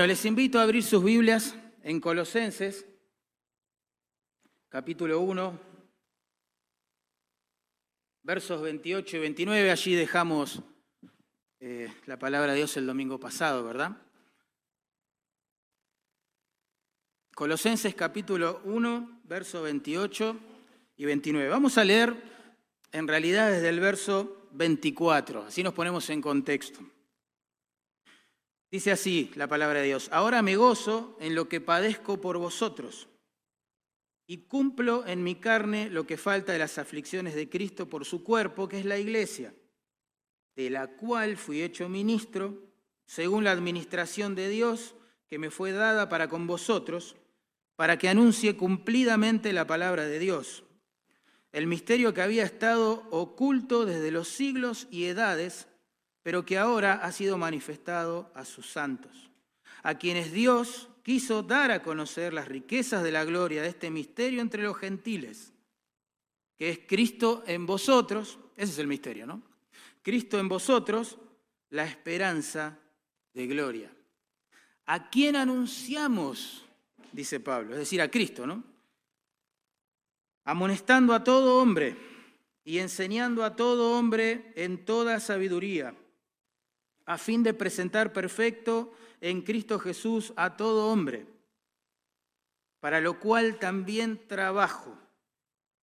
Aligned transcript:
Bueno, 0.00 0.14
les 0.14 0.24
invito 0.24 0.58
a 0.58 0.62
abrir 0.62 0.82
sus 0.82 1.04
Biblias 1.04 1.54
en 1.82 2.00
Colosenses, 2.00 2.86
capítulo 4.70 5.20
1, 5.20 5.60
versos 8.22 8.62
28 8.62 9.18
y 9.18 9.20
29. 9.20 9.70
Allí 9.70 9.94
dejamos 9.94 10.62
eh, 11.60 11.92
la 12.06 12.18
palabra 12.18 12.52
de 12.52 12.56
Dios 12.56 12.78
el 12.78 12.86
domingo 12.86 13.20
pasado, 13.20 13.62
¿verdad? 13.62 13.94
Colosenses 17.34 17.94
capítulo 17.94 18.62
1, 18.64 19.20
verso 19.24 19.60
28 19.60 20.40
y 20.96 21.04
29. 21.04 21.50
Vamos 21.50 21.76
a 21.76 21.84
leer 21.84 22.16
en 22.92 23.06
realidad 23.06 23.50
desde 23.50 23.68
el 23.68 23.80
verso 23.80 24.48
24, 24.52 25.42
así 25.42 25.62
nos 25.62 25.74
ponemos 25.74 26.08
en 26.08 26.22
contexto. 26.22 26.80
Dice 28.70 28.92
así 28.92 29.30
la 29.34 29.48
palabra 29.48 29.80
de 29.80 29.86
Dios, 29.86 30.08
ahora 30.12 30.42
me 30.42 30.56
gozo 30.56 31.16
en 31.20 31.34
lo 31.34 31.48
que 31.48 31.60
padezco 31.60 32.20
por 32.20 32.38
vosotros 32.38 33.08
y 34.30 34.46
cumplo 34.46 35.04
en 35.08 35.24
mi 35.24 35.34
carne 35.34 35.90
lo 35.90 36.06
que 36.06 36.16
falta 36.16 36.52
de 36.52 36.60
las 36.60 36.78
aflicciones 36.78 37.34
de 37.34 37.48
Cristo 37.48 37.88
por 37.88 38.04
su 38.04 38.22
cuerpo, 38.22 38.68
que 38.68 38.78
es 38.78 38.84
la 38.84 38.96
iglesia, 38.96 39.52
de 40.54 40.70
la 40.70 40.86
cual 40.86 41.36
fui 41.36 41.62
hecho 41.62 41.88
ministro, 41.88 42.70
según 43.06 43.42
la 43.42 43.50
administración 43.50 44.36
de 44.36 44.48
Dios 44.48 44.94
que 45.26 45.40
me 45.40 45.50
fue 45.50 45.72
dada 45.72 46.08
para 46.08 46.28
con 46.28 46.46
vosotros, 46.46 47.16
para 47.74 47.98
que 47.98 48.08
anuncie 48.08 48.56
cumplidamente 48.56 49.52
la 49.52 49.66
palabra 49.66 50.04
de 50.04 50.20
Dios, 50.20 50.62
el 51.50 51.66
misterio 51.66 52.14
que 52.14 52.22
había 52.22 52.44
estado 52.44 53.08
oculto 53.10 53.84
desde 53.84 54.12
los 54.12 54.28
siglos 54.28 54.86
y 54.92 55.06
edades, 55.06 55.66
pero 56.22 56.44
que 56.44 56.58
ahora 56.58 56.94
ha 56.94 57.12
sido 57.12 57.38
manifestado 57.38 58.30
a 58.34 58.44
sus 58.44 58.70
santos, 58.70 59.30
a 59.82 59.96
quienes 59.96 60.32
Dios 60.32 60.88
quiso 61.02 61.42
dar 61.42 61.70
a 61.70 61.82
conocer 61.82 62.32
las 62.32 62.48
riquezas 62.48 63.02
de 63.02 63.12
la 63.12 63.24
gloria 63.24 63.62
de 63.62 63.68
este 63.68 63.90
misterio 63.90 64.40
entre 64.40 64.62
los 64.62 64.76
gentiles, 64.76 65.52
que 66.56 66.70
es 66.70 66.80
Cristo 66.86 67.42
en 67.46 67.64
vosotros, 67.64 68.38
ese 68.56 68.72
es 68.72 68.78
el 68.78 68.86
misterio, 68.86 69.26
¿no? 69.26 69.42
Cristo 70.02 70.38
en 70.38 70.48
vosotros, 70.48 71.18
la 71.70 71.84
esperanza 71.84 72.78
de 73.32 73.46
gloria. 73.46 73.90
¿A 74.86 75.08
quién 75.08 75.36
anunciamos? 75.36 76.64
Dice 77.12 77.40
Pablo, 77.40 77.72
es 77.72 77.78
decir, 77.78 78.02
a 78.02 78.10
Cristo, 78.10 78.46
¿no? 78.46 78.62
Amonestando 80.44 81.14
a 81.14 81.24
todo 81.24 81.60
hombre 81.60 81.96
y 82.64 82.78
enseñando 82.78 83.44
a 83.44 83.56
todo 83.56 83.98
hombre 83.98 84.52
en 84.56 84.84
toda 84.84 85.18
sabiduría 85.20 85.94
a 87.10 87.18
fin 87.18 87.42
de 87.42 87.54
presentar 87.54 88.12
perfecto 88.12 88.94
en 89.20 89.42
Cristo 89.42 89.80
Jesús 89.80 90.32
a 90.36 90.56
todo 90.56 90.92
hombre, 90.92 91.26
para 92.78 93.00
lo 93.00 93.18
cual 93.18 93.58
también 93.58 94.28
trabajo, 94.28 94.96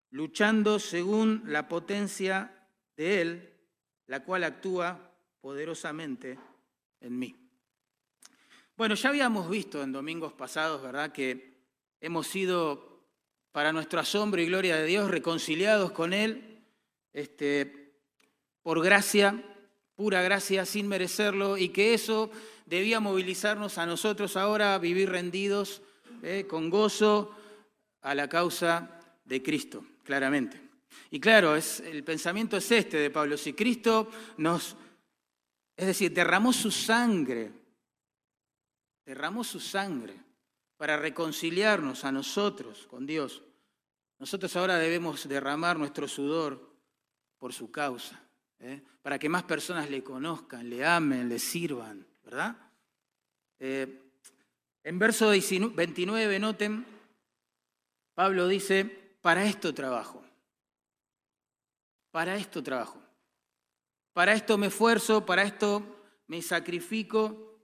luchando 0.09 0.80
según 0.80 1.44
la 1.47 1.67
potencia 1.67 2.69
de 2.95 3.22
Él, 3.22 3.53
la 4.06 4.23
cual 4.23 4.45
actúa 4.45 4.97
poderosamente 5.42 6.39
en 7.02 7.19
mí. 7.19 7.36
Bueno, 8.78 8.95
ya 8.95 9.09
habíamos 9.09 9.50
visto 9.50 9.84
en 9.84 9.91
domingos 9.91 10.31
pasados, 10.31 10.81
¿verdad?, 10.81 11.12
que 11.12 11.58
hemos 12.00 12.25
sido, 12.28 13.03
para 13.52 13.73
nuestro 13.73 14.00
asombro 14.00 14.39
y 14.39 14.45
gloria 14.45 14.78
de 14.78 14.86
Dios, 14.86 15.12
reconciliados 15.12 15.91
con 15.91 16.14
Él 16.14 16.64
este, 17.12 18.00
por 18.62 18.81
gracia 18.81 19.44
pura 19.98 20.22
gracia 20.22 20.64
sin 20.64 20.88
merecerlo 20.88 21.58
y 21.58 21.69
que 21.69 21.96
eso 21.96 22.30
debía 22.68 23.00
movilizarnos 23.00 23.80
a 23.80 23.88
nosotros 23.88 24.38
ahora 24.38 24.75
a 24.75 24.78
vivir 24.78 25.09
rendidos 25.09 25.81
eh, 26.22 26.46
con 26.47 26.69
gozo 26.69 27.35
a 28.02 28.13
la 28.13 28.30
causa 28.30 29.02
de 29.25 29.41
Cristo, 29.41 29.84
claramente. 30.03 30.62
Y 31.09 31.19
claro, 31.19 31.56
es, 31.56 31.80
el 31.80 32.03
pensamiento 32.03 32.58
es 32.58 32.72
este 32.72 32.97
de 32.97 33.09
Pablo, 33.09 33.38
si 33.38 33.53
Cristo 33.53 34.09
nos, 34.38 34.75
es 35.75 35.88
decir, 35.88 36.14
derramó 36.14 36.53
su 36.53 36.69
sangre, 36.69 37.52
derramó 39.03 39.44
su 39.44 39.59
sangre 39.59 40.14
para 40.78 40.96
reconciliarnos 40.96 42.06
a 42.06 42.12
nosotros 42.12 42.85
con 42.88 43.08
Dios, 43.08 43.41
nosotros 44.19 44.56
ahora 44.56 44.78
debemos 44.78 45.28
derramar 45.28 45.79
nuestro 45.79 46.08
sudor 46.08 46.72
por 47.40 47.52
su 47.52 47.72
causa. 47.72 48.27
¿Eh? 48.59 48.81
para 49.01 49.19
que 49.19 49.29
más 49.29 49.44
personas 49.44 49.90
le 49.90 50.03
conozcan, 50.03 50.69
le 50.69 50.85
amen, 50.85 51.29
le 51.29 51.40
sirvan, 51.40 52.06
¿verdad? 52.23 52.56
Eh, 53.59 54.03
en 54.84 55.00
verso 55.00 55.29
29, 55.29 56.40
noten, 56.40 56.85
Pablo 58.13 58.47
dice, 58.47 58.85
para 59.22 59.44
esto 59.46 59.73
trabajo, 59.73 60.23
para 62.12 62.35
esto 62.38 62.63
trabajo, 62.63 63.01
para 64.13 64.34
esto 64.34 64.57
me 64.57 64.67
esfuerzo, 64.67 65.25
para 65.25 65.44
esto 65.44 65.84
me 66.28 66.41
sacrifico. 66.41 67.59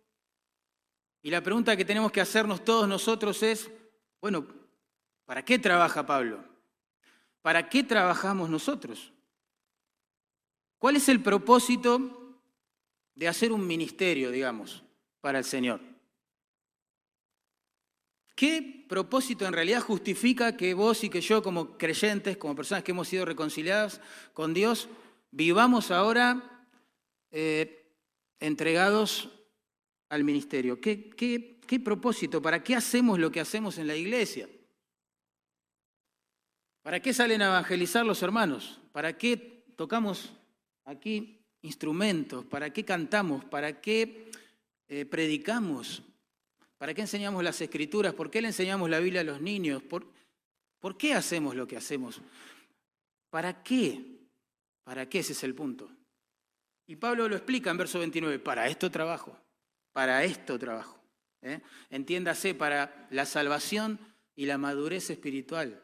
Y 1.22 1.32
la 1.32 1.42
pregunta 1.42 1.78
que 1.78 1.86
tenemos 1.86 2.12
que 2.12 2.20
hacernos 2.20 2.66
todos 2.66 2.88
nosotros 2.88 3.42
es, 3.42 3.72
bueno, 4.20 4.46
¿para 5.24 5.46
qué 5.46 5.58
trabaja 5.58 6.06
Pablo? 6.06 6.44
¿Para 7.42 7.70
qué 7.70 7.84
trabajamos 7.84 8.50
nosotros? 8.50 9.13
¿Cuál 10.84 10.98
es 10.98 11.08
el 11.08 11.24
propósito 11.24 12.42
de 13.16 13.30
hacer 13.30 13.54
un 13.54 13.66
ministerio, 13.66 14.32
digamos, 14.32 14.84
para 15.22 15.40
el 15.40 15.46
Señor? 15.46 15.80
¿Qué 18.36 18.86
propósito 18.90 19.46
en 19.46 19.54
realidad 19.54 19.80
justifica 19.80 20.58
que 20.58 20.74
vos 20.74 21.06
y 21.06 21.10
que 21.10 21.22
yo 21.22 21.42
como 21.42 21.78
creyentes, 21.78 22.36
como 22.36 22.54
personas 22.54 22.84
que 22.84 22.92
hemos 22.92 23.08
sido 23.08 23.24
reconciliadas 23.24 24.02
con 24.34 24.54
Dios, 24.54 24.90
vivamos 25.32 25.90
ahora 25.90 26.68
eh, 27.32 27.90
entregados 28.42 29.30
al 30.10 30.26
ministerio? 30.26 30.82
¿Qué, 30.82 31.10
qué 31.66 31.80
propósito? 31.80 32.42
¿Para 32.42 32.62
qué 32.62 32.76
hacemos 32.76 33.20
lo 33.20 33.32
que 33.32 33.40
hacemos 33.40 33.78
en 33.78 33.88
la 33.88 33.96
iglesia? 33.96 34.50
¿Para 36.82 37.00
qué 37.00 37.14
salen 37.14 37.42
a 37.42 37.48
evangelizar 37.48 38.06
los 38.06 38.22
hermanos? 38.22 38.82
¿Para 38.92 39.18
qué 39.18 39.64
tocamos 39.78 40.34
aquí 40.86 41.40
instrumentos, 41.62 42.46
para 42.46 42.72
qué 42.72 42.84
cantamos, 42.84 43.46
para 43.46 43.82
qué 43.82 44.30
eh, 44.88 45.06
predicamos, 45.06 46.04
para 46.78 46.94
qué 46.94 47.02
enseñamos 47.02 47.44
las 47.44 47.60
escrituras, 47.62 48.14
por 48.14 48.30
qué 48.30 48.42
le 48.42 48.50
enseñamos 48.50 48.90
la 48.90 49.00
Biblia 49.00 49.22
a 49.22 49.24
los 49.24 49.42
niños, 49.42 49.82
por, 49.82 50.06
qué 50.98 51.14
hacemos 51.14 51.56
lo 51.56 51.66
que 51.66 51.78
hacemos, 51.78 52.22
para 53.30 53.64
qué, 53.64 54.20
para 54.84 55.08
qué 55.08 55.20
ese 55.20 55.32
es 55.32 55.44
el 55.44 55.56
punto. 55.56 55.90
Y 56.86 56.98
Pablo 56.98 57.30
lo 57.30 57.36
explica 57.36 57.72
en 57.72 57.78
verso 57.78 58.00
29, 58.00 58.40
para 58.40 58.68
esto 58.68 58.92
trabajo, 58.92 59.38
para 59.94 60.26
esto 60.26 60.60
trabajo. 60.60 61.02
¿eh? 61.42 61.62
Entiéndase, 61.90 62.54
para 62.54 63.08
la 63.10 63.26
salvación 63.26 63.98
y 64.36 64.46
la 64.46 64.58
madurez 64.58 65.10
espiritual 65.10 65.82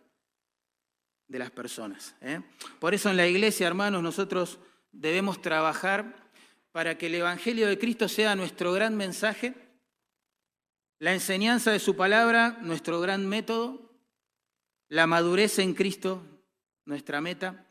de 1.29 1.39
las 1.39 1.51
personas. 1.51 2.15
¿eh? 2.19 2.41
Por 2.79 2.93
eso 2.93 3.09
en 3.09 3.15
la 3.15 3.27
iglesia, 3.27 3.67
hermanos, 3.67 4.03
nosotros 4.03 4.59
debemos 4.91 5.41
trabajar 5.41 6.29
para 6.71 6.97
que 6.97 7.07
el 7.07 7.15
Evangelio 7.15 7.67
de 7.67 7.79
Cristo 7.79 8.07
sea 8.07 8.35
nuestro 8.35 8.71
gran 8.73 8.95
mensaje, 8.95 9.55
la 10.99 11.13
enseñanza 11.13 11.71
de 11.71 11.79
su 11.79 11.95
palabra, 11.95 12.57
nuestro 12.61 12.99
gran 12.99 13.25
método, 13.25 13.89
la 14.87 15.07
madurez 15.07 15.59
en 15.59 15.73
Cristo, 15.73 16.23
nuestra 16.85 17.21
meta, 17.21 17.65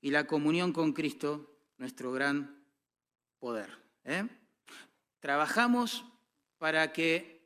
y 0.00 0.10
la 0.10 0.26
comunión 0.26 0.72
con 0.72 0.92
Cristo, 0.92 1.58
nuestro 1.76 2.12
gran 2.12 2.62
poder. 3.38 3.70
¿eh? 4.04 4.26
Trabajamos 5.20 6.04
para 6.58 6.92
que 6.92 7.38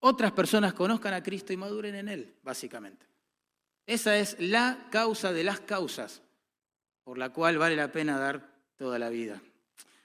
otras 0.00 0.32
personas 0.32 0.74
conozcan 0.74 1.14
a 1.14 1.22
Cristo 1.22 1.52
y 1.52 1.56
maduren 1.56 1.94
en 1.94 2.08
Él, 2.08 2.34
básicamente. 2.42 3.06
Esa 3.86 4.16
es 4.16 4.36
la 4.40 4.88
causa 4.90 5.32
de 5.32 5.44
las 5.44 5.60
causas 5.60 6.22
por 7.04 7.18
la 7.18 7.30
cual 7.30 7.58
vale 7.58 7.76
la 7.76 7.90
pena 7.90 8.18
dar 8.18 8.51
toda 8.76 8.98
la 8.98 9.08
vida. 9.08 9.40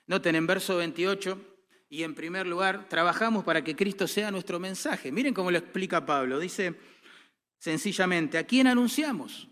Noten 0.08 0.36
en 0.36 0.48
verso 0.48 0.78
28, 0.78 1.58
y 1.90 2.04
en 2.04 2.16
primer 2.16 2.48
lugar, 2.48 2.90
trabajamos 2.90 3.44
para 3.44 3.64
que 3.64 3.76
Cristo 3.76 4.08
sea 4.08 4.32
nuestro 4.32 4.60
mensaje. 4.60 5.12
Miren 5.12 5.34
cómo 5.34 5.52
lo 5.52 5.58
explica 5.58 6.06
Pablo. 6.06 6.40
Dice 6.40 6.76
sencillamente, 7.58 8.38
¿a 8.38 8.46
quién 8.46 8.68
anunciamos? 8.68 9.48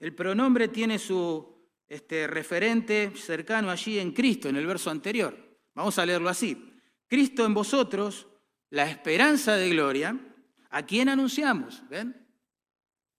El 0.00 0.14
pronombre 0.14 0.68
tiene 0.68 0.98
su 0.98 1.68
este, 1.86 2.26
referente 2.26 3.12
cercano 3.14 3.70
allí 3.70 3.98
en 3.98 4.12
Cristo, 4.12 4.48
en 4.48 4.56
el 4.56 4.66
verso 4.66 4.90
anterior. 4.90 5.36
Vamos 5.74 5.98
a 5.98 6.06
leerlo 6.06 6.28
así. 6.28 6.72
Cristo 7.06 7.44
en 7.44 7.54
vosotros, 7.54 8.26
la 8.70 8.88
esperanza 8.88 9.56
de 9.56 9.70
gloria, 9.70 10.18
¿a 10.70 10.84
quién 10.84 11.08
anunciamos? 11.08 11.82
¿Ven? 11.88 12.26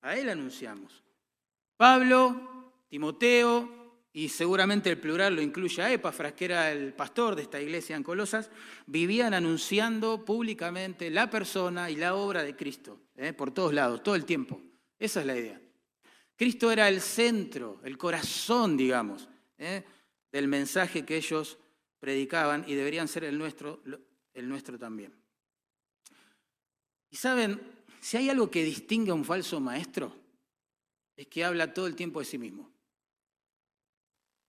A 0.02 0.18
Él 0.18 0.30
anunciamos. 0.30 1.04
Pablo, 1.78 2.74
Timoteo, 2.90 3.81
y 4.14 4.30
seguramente 4.30 4.90
el 4.90 5.00
plural 5.00 5.36
lo 5.36 5.42
incluye 5.42 5.82
a 5.82 5.92
Epafras, 5.92 6.34
que 6.34 6.46
era 6.46 6.72
el 6.72 6.94
pastor 6.94 7.36
de 7.36 7.44
esta 7.44 7.62
iglesia 7.62 7.96
en 7.96 8.04
Colosas, 8.04 8.50
vivían 8.86 9.34
anunciando 9.34 10.26
públicamente 10.26 11.10
la 11.10 11.30
persona 11.30 11.90
y 11.90 11.96
la 11.96 12.16
obra 12.16 12.44
de 12.44 12.56
Cristo, 12.56 13.00
¿eh? 13.16 13.32
por 13.32 13.52
todos 13.52 13.74
lados, 13.74 14.04
todo 14.04 14.16
el 14.16 14.26
tiempo. 14.26 14.62
Esa 15.00 15.22
es 15.22 15.26
la 15.26 15.38
idea. 15.38 15.62
Cristo 16.36 16.72
era 16.72 16.90
el 16.90 17.00
centro, 17.00 17.80
el 17.84 17.98
corazón, 17.98 18.76
digamos, 18.76 19.30
¿eh? 19.58 19.84
del 20.32 20.48
mensaje 20.48 21.06
que 21.06 21.16
ellos 21.16 21.58
predicaban 22.00 22.66
y 22.68 22.76
deberían 22.76 23.08
ser 23.08 23.24
el 23.24 23.38
nuestro, 23.38 23.82
el 24.34 24.50
nuestro 24.50 24.78
también. 24.78 25.14
Y 27.10 27.16
saben, 27.16 27.62
si 28.02 28.18
hay 28.18 28.30
algo 28.30 28.50
que 28.50 28.64
distingue 28.64 29.12
a 29.12 29.14
un 29.14 29.24
falso 29.24 29.60
maestro, 29.60 30.16
es 31.16 31.28
que 31.28 31.46
habla 31.46 31.74
todo 31.74 31.88
el 31.88 31.96
tiempo 31.96 32.20
de 32.20 32.26
sí 32.26 32.38
mismo. 32.38 32.71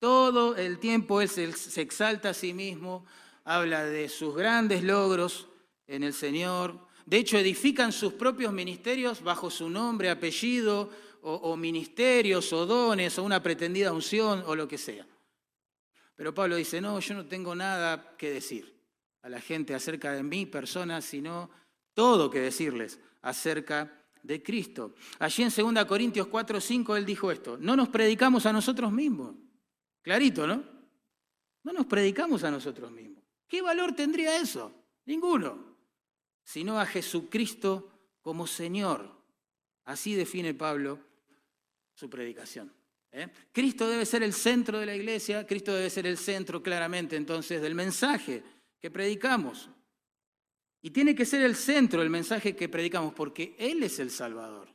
Todo 0.02 0.56
el 0.56 0.81
tiempo 0.81 1.20
él 1.20 1.28
se 1.28 1.81
exalta 1.81 2.31
a 2.31 2.34
sí 2.34 2.52
mismo, 2.52 3.06
habla 3.44 3.84
de 3.84 4.08
sus 4.08 4.34
grandes 4.34 4.82
logros 4.82 5.46
en 5.87 6.02
el 6.02 6.12
Señor. 6.12 6.88
De 7.06 7.19
hecho, 7.19 7.38
edifican 7.38 7.93
sus 7.93 8.14
propios 8.14 8.52
ministerios 8.52 9.22
bajo 9.22 9.49
su 9.49 9.70
nombre, 9.70 10.10
apellido, 10.10 10.90
o, 11.20 11.56
ministerios, 11.56 12.52
o 12.52 12.66
dones, 12.66 13.16
o 13.16 13.22
una 13.22 13.40
pretendida 13.40 13.93
unción, 13.93 14.43
o 14.44 14.56
lo 14.56 14.66
que 14.66 14.76
sea. 14.76 15.06
Pero 16.16 16.34
Pablo 16.34 16.56
dice, 16.56 16.81
no, 16.81 16.99
yo 16.99 17.14
no 17.14 17.26
tengo 17.26 17.54
nada 17.54 18.16
que 18.19 18.28
decir 18.32 18.75
a 19.22 19.28
la 19.28 19.40
gente 19.40 19.72
acerca 19.72 20.14
de 20.14 20.25
mi 20.25 20.46
persona, 20.46 21.00
sino 21.00 21.49
todo 21.94 22.28
que 22.28 22.40
decirles 22.40 22.99
acerca 23.20 24.02
de 24.20 24.43
Cristo. 24.43 24.96
Allí 25.20 25.44
en 25.44 25.75
2 25.75 25.84
Corintios 25.84 26.26
4, 26.26 26.60
5 26.60 26.96
él 26.96 27.06
dijo 27.06 27.31
esto, 27.31 27.56
no 27.56 27.76
nos 27.76 27.88
predicamos 27.88 28.46
a 28.46 28.52
nosotros 28.52 28.90
mismos, 28.90 29.37
Clarito, 30.02 30.46
¿no? 30.46 30.62
No 31.64 31.72
nos 31.72 31.87
predicamos 31.87 32.43
a 32.44 32.50
nosotros 32.50 32.90
mismos. 32.90 33.22
¿Qué 33.49 33.62
valor 33.62 33.94
tendría 33.94 34.37
eso? 34.37 34.72
Ninguno. 35.06 35.76
Sino 36.43 36.78
a 36.81 36.87
Jesucristo 36.87 37.90
como 38.20 38.46
Señor. 38.46 39.10
Así 39.84 40.14
define 40.14 40.54
Pablo 40.54 40.99
su 41.94 42.10
predicación. 42.10 42.72
¿eh? 43.12 43.28
Cristo 43.52 43.88
debe 43.88 44.06
ser 44.06 44.22
el 44.22 44.32
centro 44.32 44.78
de 44.78 44.87
la 44.87 44.94
iglesia, 44.94 45.46
Cristo 45.46 45.75
debe 45.75 45.90
ser 45.90 46.06
el 46.06 46.19
centro 46.19 46.62
claramente 46.62 47.16
entonces 47.16 47.60
del 47.62 47.75
mensaje 47.75 48.43
que 48.81 48.90
predicamos. 48.90 49.69
Y 50.81 50.90
tiene 50.90 51.14
que 51.14 51.25
ser 51.25 51.43
el 51.43 51.54
centro 51.54 52.00
del 52.00 52.10
mensaje 52.10 52.56
que 52.56 52.69
predicamos 52.69 53.14
porque 53.14 53.54
Él 53.58 53.82
es 53.84 54.00
el 54.00 54.10
Salvador. 54.10 54.69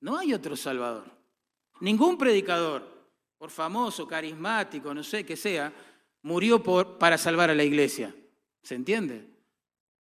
No 0.00 0.16
hay 0.18 0.34
otro 0.34 0.56
Salvador. 0.56 1.10
Ningún 1.80 2.18
predicador, 2.18 2.95
por 3.46 3.52
famoso, 3.52 4.08
carismático, 4.08 4.92
no 4.92 5.04
sé 5.04 5.24
qué 5.24 5.36
sea, 5.36 5.72
murió 6.22 6.60
por, 6.60 6.98
para 6.98 7.16
salvar 7.16 7.48
a 7.48 7.54
la 7.54 7.62
iglesia. 7.62 8.12
¿Se 8.60 8.74
entiende? 8.74 9.24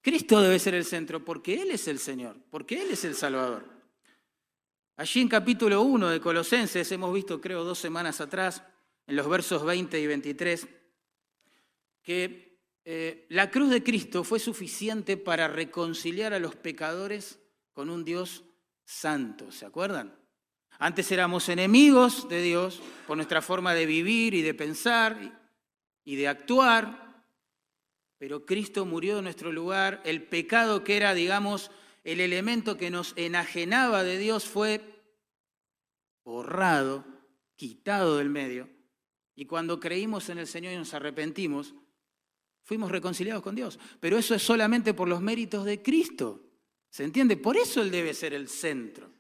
Cristo 0.02 0.42
debe 0.42 0.58
ser 0.58 0.74
el 0.74 0.84
centro 0.84 1.24
porque 1.24 1.62
Él 1.62 1.70
es 1.70 1.88
el 1.88 2.00
Señor, 2.00 2.38
porque 2.50 2.82
Él 2.82 2.90
es 2.90 3.06
el 3.06 3.14
Salvador. 3.14 3.64
Allí 4.98 5.22
en 5.22 5.28
capítulo 5.28 5.84
1 5.84 6.10
de 6.10 6.20
Colosenses 6.20 6.92
hemos 6.92 7.14
visto, 7.14 7.40
creo, 7.40 7.64
dos 7.64 7.78
semanas 7.78 8.20
atrás, 8.20 8.64
en 9.06 9.16
los 9.16 9.30
versos 9.30 9.64
20 9.64 10.00
y 10.00 10.08
23, 10.08 10.68
que 12.02 12.58
eh, 12.84 13.28
la 13.30 13.52
cruz 13.52 13.70
de 13.70 13.84
Cristo 13.84 14.24
fue 14.24 14.40
suficiente 14.40 15.18
para 15.18 15.48
reconciliar 15.48 16.34
a 16.34 16.40
los 16.40 16.56
pecadores 16.56 17.38
con 17.74 17.92
un 17.92 18.04
Dios 18.04 18.44
santo. 18.86 19.52
¿Se 19.52 19.68
acuerdan? 19.68 20.25
Antes 20.80 21.12
éramos 21.12 21.48
enemigos 21.50 22.28
de 22.28 22.42
Dios 22.42 22.82
por 23.08 23.16
nuestra 23.16 23.42
forma 23.42 23.74
de 23.74 23.86
vivir 23.86 24.34
y 24.34 24.42
de 24.42 24.54
pensar 24.54 25.50
y 26.04 26.16
de 26.16 26.28
actuar, 26.28 27.24
pero 28.18 28.46
Cristo 28.46 28.86
murió 28.86 29.20
en 29.20 29.26
nuestro 29.26 29.52
lugar. 29.52 30.02
El 30.06 30.24
pecado 30.24 30.84
que 30.84 30.98
era, 30.98 31.14
digamos, 31.14 31.72
el 32.04 32.20
elemento 32.20 32.78
que 32.78 32.90
nos 32.90 33.14
enajenaba 33.16 34.04
de 34.04 34.18
Dios 34.18 34.46
fue 34.46 34.82
borrado, 36.24 37.06
quitado 37.56 38.18
del 38.18 38.30
medio. 38.30 38.70
Y 39.36 39.46
cuando 39.46 39.80
creímos 39.80 40.30
en 40.30 40.40
el 40.40 40.48
Señor 40.48 40.74
y 40.74 40.78
nos 40.78 40.94
arrepentimos, 40.94 41.74
fuimos 42.64 42.92
reconciliados 42.92 43.44
con 43.44 43.56
Dios. 43.56 43.80
Pero 44.00 44.18
eso 44.18 44.36
es 44.36 44.44
solamente 44.44 44.94
por 44.94 45.08
los 45.08 45.22
méritos 45.22 45.66
de 45.66 45.82
Cristo. 45.82 46.42
¿Se 46.90 47.04
entiende? 47.04 47.38
Por 47.38 47.58
eso 47.58 47.82
Él 47.82 47.92
debe 47.92 48.14
ser 48.14 48.34
el 48.34 48.48
centro 48.48 49.15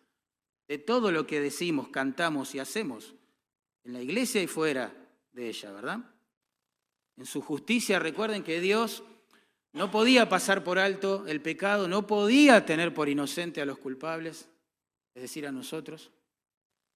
de 0.68 0.78
todo 0.78 1.12
lo 1.12 1.28
que 1.28 1.40
decimos, 1.40 1.90
cantamos 1.90 2.56
y 2.56 2.60
hacemos, 2.60 3.16
en 3.84 3.94
la 3.94 4.02
iglesia 4.02 4.42
y 4.42 4.48
fuera 4.48 4.94
de 5.32 5.50
ella, 5.50 5.72
¿verdad? 5.72 6.00
En 7.18 7.26
su 7.26 7.42
justicia 7.42 8.00
recuerden 8.00 8.44
que 8.44 8.60
Dios 8.60 9.04
no 9.74 9.92
podía 9.92 10.28
pasar 10.30 10.64
por 10.64 10.80
alto 10.80 11.26
el 11.28 11.42
pecado, 11.42 11.88
no 11.88 12.08
podía 12.08 12.66
tener 12.66 12.94
por 12.94 13.10
inocente 13.10 13.62
a 13.62 13.66
los 13.66 13.78
culpables, 13.78 14.50
es 15.14 15.22
decir, 15.22 15.46
a 15.46 15.52
nosotros, 15.52 16.12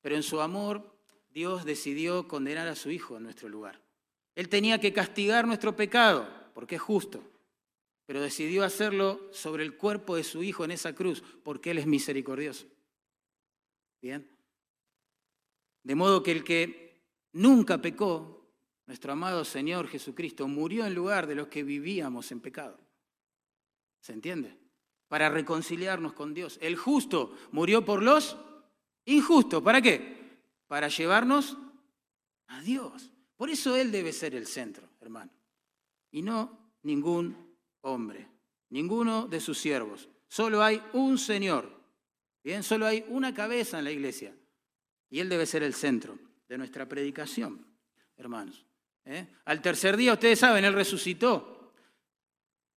pero 0.01 0.15
en 0.15 0.23
su 0.23 0.41
amor 0.41 0.97
Dios 1.29 1.65
decidió 1.65 2.27
condenar 2.27 2.67
a 2.67 2.75
su 2.75 2.89
Hijo 2.89 3.17
en 3.17 3.23
nuestro 3.23 3.49
lugar. 3.49 3.81
Él 4.35 4.49
tenía 4.49 4.79
que 4.79 4.93
castigar 4.93 5.45
nuestro 5.45 5.75
pecado, 5.75 6.27
porque 6.53 6.75
es 6.75 6.81
justo, 6.81 7.21
pero 8.05 8.21
decidió 8.21 8.63
hacerlo 8.63 9.29
sobre 9.31 9.63
el 9.63 9.75
cuerpo 9.75 10.15
de 10.15 10.23
su 10.23 10.41
Hijo 10.41 10.63
en 10.63 10.71
esa 10.71 10.95
cruz, 10.95 11.23
porque 11.43 11.71
Él 11.71 11.77
es 11.77 11.85
misericordioso. 11.85 12.65
Bien. 14.01 14.29
De 15.83 15.95
modo 15.95 16.23
que 16.23 16.31
el 16.31 16.43
que 16.43 17.03
nunca 17.33 17.81
pecó, 17.81 18.47
nuestro 18.85 19.13
amado 19.13 19.45
Señor 19.45 19.87
Jesucristo, 19.87 20.47
murió 20.47 20.85
en 20.85 20.95
lugar 20.95 21.27
de 21.27 21.35
los 21.35 21.47
que 21.47 21.63
vivíamos 21.63 22.31
en 22.31 22.39
pecado. 22.39 22.79
¿Se 24.01 24.13
entiende? 24.13 24.57
Para 25.07 25.29
reconciliarnos 25.29 26.13
con 26.13 26.33
Dios. 26.33 26.57
El 26.61 26.75
justo 26.75 27.35
murió 27.51 27.83
por 27.83 28.01
los 28.01 28.37
injustos. 29.05 29.61
¿Para 29.61 29.81
qué? 29.81 30.41
Para 30.67 30.87
llevarnos 30.87 31.57
a 32.47 32.61
Dios. 32.61 33.11
Por 33.35 33.49
eso 33.49 33.75
Él 33.75 33.91
debe 33.91 34.13
ser 34.13 34.35
el 34.35 34.47
centro, 34.47 34.89
hermano. 34.99 35.31
Y 36.11 36.21
no 36.21 36.73
ningún 36.83 37.55
hombre, 37.81 38.27
ninguno 38.69 39.27
de 39.27 39.39
sus 39.39 39.57
siervos. 39.57 40.09
Solo 40.27 40.61
hay 40.63 40.81
un 40.93 41.17
Señor 41.17 41.78
Bien, 42.43 42.63
solo 42.63 42.85
hay 42.85 43.05
una 43.09 43.33
cabeza 43.33 43.79
en 43.79 43.85
la 43.85 43.91
iglesia 43.91 44.33
y 45.09 45.19
Él 45.19 45.29
debe 45.29 45.45
ser 45.45 45.63
el 45.63 45.73
centro 45.73 46.17
de 46.47 46.57
nuestra 46.57 46.87
predicación, 46.87 47.65
hermanos. 48.17 48.65
¿eh? 49.05 49.27
Al 49.45 49.61
tercer 49.61 49.97
día, 49.97 50.13
ustedes 50.13 50.39
saben, 50.39 50.65
Él 50.65 50.73
resucitó, 50.73 51.73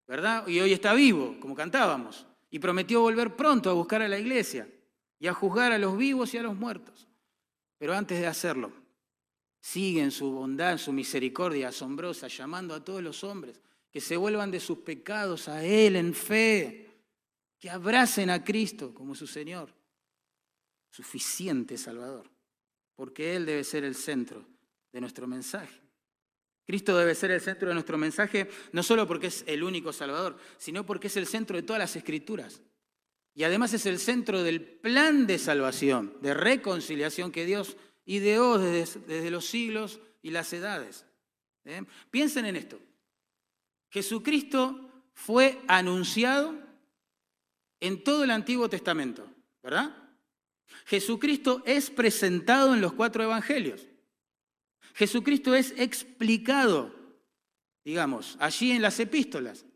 ¿verdad? 0.07 0.47
Y 0.49 0.61
hoy 0.61 0.73
está 0.73 0.95
vivo, 0.95 1.37
como 1.41 1.55
cantábamos, 1.55 2.27
y 2.51 2.59
prometió 2.59 3.01
volver 3.01 3.37
pronto 3.37 3.71
a 3.71 3.75
buscar 3.75 4.03
a 4.03 4.09
la 4.09 4.19
iglesia 4.19 4.69
y 5.19 5.27
a 5.27 5.33
juzgar 5.33 5.73
a 5.73 5.79
los 5.79 5.97
vivos 5.97 6.35
y 6.35 6.39
a 6.39 6.43
los 6.43 6.57
muertos. 6.57 7.09
Pero 7.79 7.95
antes 7.95 8.21
de 8.21 8.27
hacerlo, 8.27 8.73
sigue 9.61 10.03
en 10.03 10.11
su 10.11 10.31
bondad, 10.33 10.73
en 10.73 10.79
su 10.79 10.93
misericordia 10.93 11.69
asombrosa, 11.69 12.29
llamando 12.29 12.75
a 12.75 12.85
todos 12.85 13.03
los 13.03 13.23
hombres 13.25 13.61
que 13.91 14.01
se 14.01 14.17
vuelvan 14.17 14.51
de 14.51 14.61
sus 14.61 14.79
pecados 14.79 15.49
a 15.49 15.65
Él 15.65 15.97
en 15.97 16.15
fe 16.15 16.82
que 17.63 17.71
abracen 17.71 18.29
a 18.29 18.43
Cristo 18.43 18.93
como 18.93 19.15
su 19.15 19.29
Señor, 19.29 19.73
suficiente 20.91 21.79
Salvador, 21.79 22.29
porque 22.97 23.37
Él 23.37 23.47
debe 23.47 23.63
ser 23.63 23.85
el 23.85 23.95
centro 23.95 24.45
de 24.91 25.01
nuestro 25.01 25.29
mensaje. 25.29 25.81
Cristo 26.67 26.99
debe 26.99 27.15
ser 27.15 27.31
el 27.31 27.41
centro 27.41 27.69
de 27.69 27.75
nuestro 27.75 27.97
mensaje, 27.97 28.51
no 28.73 28.83
solo 28.83 29.07
porque 29.07 29.29
es 29.29 29.45
el 29.47 29.63
único 29.63 29.93
Salvador, 29.93 30.37
sino 30.59 30.85
porque 30.85 31.07
es 31.07 31.17
el 31.17 31.29
centro 31.29 31.55
de 31.57 31.63
todas 31.63 31.79
las 31.79 31.95
escrituras. 31.95 32.61
Y 33.33 33.45
además 33.45 33.73
es 33.75 33.87
el 33.87 34.01
centro 34.01 34.43
del 34.43 34.61
plan 34.61 35.29
de 35.29 35.39
salvación, 35.39 36.17
de 36.21 36.35
reconciliación 36.35 37.31
que 37.31 37.47
Dios 37.47 37.77
ideó 38.07 38.59
desde, 38.59 39.31
los 39.31 39.47
siglos 39.47 40.01
y 40.21 40.33
las 40.33 40.53
edades. 40.53 41.07
¿eh? 41.65 41.85
Piensen 42.11 42.45
en 42.45 42.57
esto. 42.57 42.81
Jesucristo 43.89 45.05
fue 45.15 45.61
anunciado 45.69 46.62
en 47.83 48.05
todo 48.05 48.23
el 48.23 48.31
Antiguo 48.31 48.71
Testamento, 48.71 49.29
¿verdad? 49.61 49.93
Jesucristo 50.87 51.65
es 51.67 51.91
presentado 51.91 52.75
en 52.75 52.81
los 52.81 52.93
cuatro 52.93 53.25
evangelios. 53.25 53.89
Jesucristo 54.95 55.53
es 55.57 55.75
explicado, 55.77 56.95
digamos, 57.85 58.37
allí 58.39 58.71
en 58.71 58.83
las 58.83 59.01
epístolas. 59.01 59.67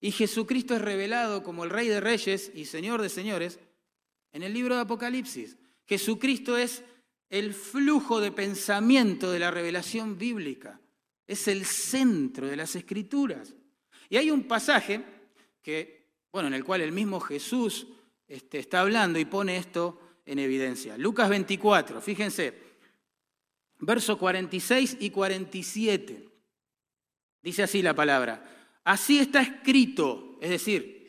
Y 0.00 0.12
Jesucristo 0.12 0.76
es 0.76 0.82
revelado 0.82 1.42
como 1.42 1.64
el 1.64 1.70
Rey 1.70 1.88
de 1.88 2.00
Reyes 2.00 2.52
y 2.54 2.64
Señor 2.64 3.02
de 3.02 3.08
Señores 3.08 3.58
en 4.32 4.44
el 4.44 4.54
libro 4.54 4.76
de 4.76 4.82
Apocalipsis. 4.82 5.56
Jesucristo 5.84 6.56
es 6.56 6.84
el 7.28 7.54
flujo 7.54 8.20
de 8.20 8.30
pensamiento 8.30 9.32
de 9.32 9.40
la 9.40 9.50
revelación 9.50 10.16
bíblica. 10.16 10.80
Es 11.26 11.48
el 11.48 11.64
centro 11.64 12.46
de 12.46 12.56
las 12.56 12.76
escrituras. 12.76 13.52
Y 14.08 14.16
hay 14.16 14.30
un 14.30 14.44
pasaje 14.44 15.04
que 15.60 16.01
bueno, 16.32 16.48
en 16.48 16.54
el 16.54 16.64
cual 16.64 16.80
el 16.80 16.92
mismo 16.92 17.20
Jesús 17.20 17.86
este, 18.26 18.58
está 18.58 18.80
hablando 18.80 19.18
y 19.18 19.26
pone 19.26 19.58
esto 19.58 20.00
en 20.24 20.38
evidencia. 20.38 20.96
Lucas 20.96 21.28
24, 21.28 22.00
fíjense, 22.00 22.58
verso 23.80 24.18
46 24.18 24.96
y 25.00 25.10
47. 25.10 26.28
Dice 27.42 27.62
así 27.62 27.82
la 27.82 27.94
palabra. 27.94 28.48
Así 28.84 29.18
está 29.18 29.42
escrito, 29.42 30.38
es 30.40 30.50
decir, 30.50 31.02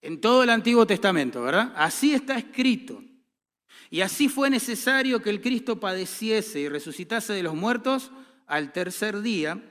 en 0.00 0.20
todo 0.20 0.42
el 0.42 0.50
Antiguo 0.50 0.86
Testamento, 0.86 1.42
¿verdad? 1.42 1.72
Así 1.76 2.14
está 2.14 2.38
escrito. 2.38 3.04
Y 3.90 4.00
así 4.00 4.28
fue 4.28 4.48
necesario 4.48 5.20
que 5.20 5.30
el 5.30 5.42
Cristo 5.42 5.78
padeciese 5.78 6.60
y 6.60 6.68
resucitase 6.68 7.34
de 7.34 7.42
los 7.42 7.54
muertos 7.54 8.10
al 8.46 8.72
tercer 8.72 9.20
día 9.20 9.62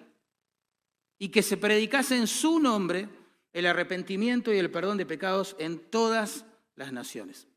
y 1.18 1.30
que 1.30 1.42
se 1.42 1.58
predicase 1.58 2.16
en 2.16 2.28
su 2.28 2.60
nombre 2.60 3.10
el 3.54 3.66
arrepentimiento 3.66 4.54
y 4.54 4.58
el 4.58 4.72
perdón 4.72 4.98
de 4.98 5.06
pecados 5.06 5.56
en 5.60 5.80
todas 5.80 6.46
las 6.76 6.92
naciones. 6.92 7.48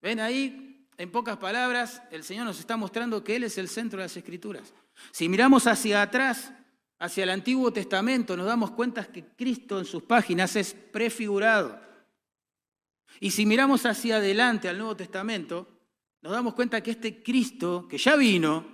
Ven 0.00 0.20
ahí, 0.20 0.86
en 0.96 1.10
pocas 1.10 1.36
palabras, 1.36 2.02
el 2.10 2.24
Señor 2.24 2.46
nos 2.46 2.58
está 2.58 2.76
mostrando 2.76 3.22
que 3.22 3.36
Él 3.36 3.44
es 3.44 3.58
el 3.58 3.68
centro 3.68 3.98
de 3.98 4.04
las 4.04 4.16
Escrituras. 4.16 4.72
Si 5.12 5.28
miramos 5.28 5.66
hacia 5.66 6.02
atrás, 6.02 6.52
hacia 6.98 7.24
el 7.24 7.30
Antiguo 7.30 7.72
Testamento, 7.72 8.36
nos 8.36 8.46
damos 8.46 8.70
cuenta 8.72 9.04
que 9.04 9.24
Cristo 9.24 9.78
en 9.78 9.84
sus 9.84 10.02
páginas 10.02 10.56
es 10.56 10.74
prefigurado. 10.74 11.80
Y 13.18 13.30
si 13.30 13.46
miramos 13.46 13.84
hacia 13.86 14.16
adelante 14.16 14.68
al 14.68 14.78
Nuevo 14.78 14.96
Testamento, 14.96 15.68
nos 16.22 16.32
damos 16.32 16.54
cuenta 16.54 16.82
que 16.82 16.92
este 16.92 17.22
Cristo, 17.22 17.86
que 17.88 17.98
ya 17.98 18.16
vino, 18.16 18.66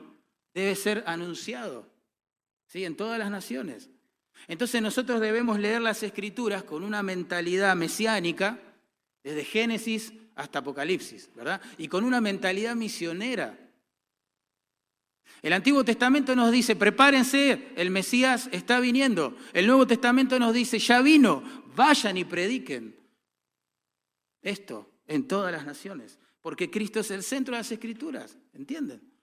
debe 0.53 0.75
ser 0.75 1.05
anunciado 1.07 1.89
¿sí? 2.67 2.85
en 2.85 2.97
todas 2.97 3.19
las 3.19 3.31
naciones. 3.31 3.91
Entonces 4.49 4.81
nosotros 4.81 5.21
debemos 5.21 5.59
leer 5.59 5.81
las 5.81 6.03
escrituras 6.03 6.63
con 6.63 6.85
una 6.85 7.03
mentalidad 7.03 7.75
mesiánica, 7.75 8.61
desde 9.25 9.45
Génesis 9.45 10.13
hasta 10.37 10.61
Apocalipsis, 10.61 11.31
¿verdad? 11.35 11.61
Y 11.79 11.89
con 11.89 12.05
una 12.05 12.21
mentalidad 12.21 12.77
misionera. 12.77 13.59
El 15.43 15.53
Antiguo 15.53 15.85
Testamento 15.85 16.37
nos 16.37 16.53
dice, 16.53 16.77
prepárense, 16.77 17.73
el 17.77 17.91
Mesías 17.91 18.49
está 18.53 18.81
viniendo. 18.81 19.37
El 19.53 19.67
Nuevo 19.67 19.87
Testamento 19.87 20.39
nos 20.39 20.55
dice, 20.55 20.79
ya 20.79 21.03
vino, 21.03 21.43
vayan 21.75 22.17
y 22.17 22.25
prediquen. 22.25 22.97
Esto 24.43 24.91
en 25.07 25.27
todas 25.27 25.53
las 25.53 25.67
naciones, 25.67 26.19
porque 26.41 26.71
Cristo 26.71 27.01
es 27.01 27.11
el 27.11 27.23
centro 27.23 27.55
de 27.55 27.61
las 27.61 27.73
escrituras, 27.73 28.37
¿entienden? 28.55 29.16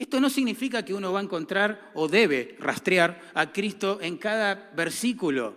Esto 0.00 0.18
no 0.18 0.30
significa 0.30 0.82
que 0.82 0.94
uno 0.94 1.12
va 1.12 1.20
a 1.20 1.22
encontrar 1.22 1.92
o 1.92 2.08
debe 2.08 2.56
rastrear 2.58 3.20
a 3.34 3.52
Cristo 3.52 3.98
en 4.00 4.16
cada 4.16 4.70
versículo 4.74 5.54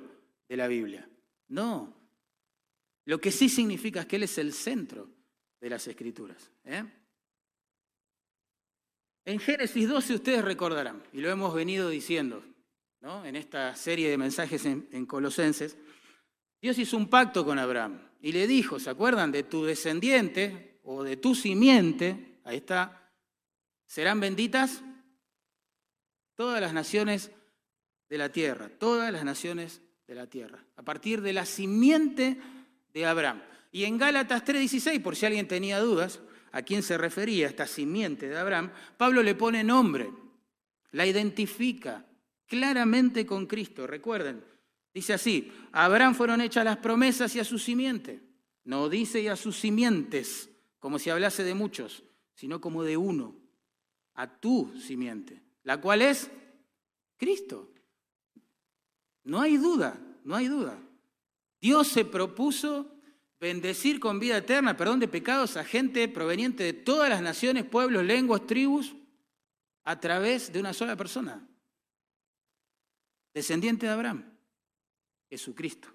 de 0.50 0.58
la 0.58 0.68
Biblia. 0.68 1.08
No. 1.48 1.96
Lo 3.06 3.22
que 3.22 3.32
sí 3.32 3.48
significa 3.48 4.02
es 4.02 4.06
que 4.06 4.18
Él 4.18 4.24
es 4.24 4.38
el 4.38 4.52
centro 4.52 5.10
de 5.62 5.70
las 5.70 5.88
escrituras. 5.88 6.52
¿eh? 6.66 6.84
En 9.24 9.40
Génesis 9.40 9.88
12 9.88 10.16
ustedes 10.16 10.44
recordarán, 10.44 11.02
y 11.14 11.22
lo 11.22 11.30
hemos 11.30 11.54
venido 11.54 11.88
diciendo 11.88 12.44
¿no? 13.00 13.24
en 13.24 13.38
esta 13.38 13.74
serie 13.78 14.10
de 14.10 14.18
mensajes 14.18 14.66
en, 14.66 14.90
en 14.92 15.06
Colosenses, 15.06 15.78
Dios 16.62 16.78
hizo 16.78 16.98
un 16.98 17.08
pacto 17.08 17.46
con 17.46 17.60
Abraham 17.60 17.98
y 18.22 18.34
le 18.34 18.46
dijo, 18.46 18.78
¿se 18.78 18.90
acuerdan? 18.90 19.32
De 19.32 19.44
tu 19.44 19.64
descendiente 19.64 20.82
o 20.84 21.02
de 21.02 21.16
tu 21.16 21.34
simiente, 21.34 22.40
ahí 22.44 22.58
está, 22.58 23.03
serán 23.94 24.20
benditas 24.20 24.82
todas 26.34 26.60
las 26.60 26.74
naciones 26.74 27.30
de 28.10 28.18
la 28.18 28.30
tierra, 28.30 28.70
todas 28.80 29.14
las 29.14 29.24
naciones 29.24 29.84
de 30.08 30.16
la 30.16 30.26
tierra, 30.26 30.66
a 30.78 30.82
partir 30.82 31.22
de 31.22 31.32
la 31.32 31.46
simiente 31.46 32.40
de 32.92 33.06
Abraham. 33.06 33.44
Y 33.72 33.84
en 33.84 34.00
Gálatas 34.00 34.44
3:16, 34.46 35.00
por 35.00 35.16
si 35.16 35.28
alguien 35.28 35.48
tenía 35.48 35.80
dudas, 35.80 36.22
a 36.52 36.64
quién 36.64 36.82
se 36.82 36.98
refería 36.98 37.46
esta 37.46 37.68
simiente 37.68 38.28
de 38.28 38.36
Abraham, 38.36 38.72
Pablo 38.98 39.22
le 39.22 39.36
pone 39.36 39.64
nombre, 39.64 40.12
la 40.90 41.06
identifica 41.06 42.04
claramente 42.48 43.28
con 43.28 43.46
Cristo. 43.46 43.86
Recuerden, 43.86 44.44
dice 44.92 45.14
así, 45.14 45.54
a 45.72 45.86
Abraham 45.86 46.16
fueron 46.16 46.42
hechas 46.42 46.66
las 46.66 46.78
promesas 46.78 47.36
y 47.36 47.40
a 47.40 47.46
su 47.46 47.60
simiente. 47.60 48.24
No 48.64 48.90
dice 48.90 49.22
y 49.22 49.28
a 49.28 49.36
sus 49.36 49.56
simientes, 49.56 50.50
como 50.80 50.98
si 50.98 51.12
hablase 51.12 51.44
de 51.44 51.54
muchos, 51.54 52.02
sino 52.34 52.60
como 52.60 52.84
de 52.84 52.98
uno, 52.98 53.43
a 54.16 54.28
tu 54.28 54.74
simiente, 54.80 55.42
la 55.64 55.80
cual 55.80 56.02
es 56.02 56.30
Cristo. 57.18 57.70
No 59.24 59.42
hay 59.42 59.58
duda, 59.58 60.00
no 60.24 60.36
hay 60.36 60.48
duda. 60.48 60.78
Dios 61.62 61.88
se 61.88 62.06
propuso 62.06 62.94
bendecir 63.40 64.00
con 64.00 64.20
vida 64.20 64.38
eterna, 64.38 64.78
perdón 64.78 65.00
de 65.00 65.08
pecados 65.08 65.58
a 65.58 65.64
gente 65.64 66.08
proveniente 66.08 66.64
de 66.64 66.74
todas 66.74 67.10
las 67.10 67.22
naciones, 67.22 67.66
pueblos, 67.66 68.04
lenguas, 68.04 68.46
tribus, 68.48 68.96
a 69.84 70.00
través 70.00 70.52
de 70.52 70.60
una 70.60 70.74
sola 70.74 70.96
persona, 70.96 71.46
descendiente 73.34 73.86
de 73.86 73.92
Abraham, 73.92 74.24
Jesucristo. 75.30 75.90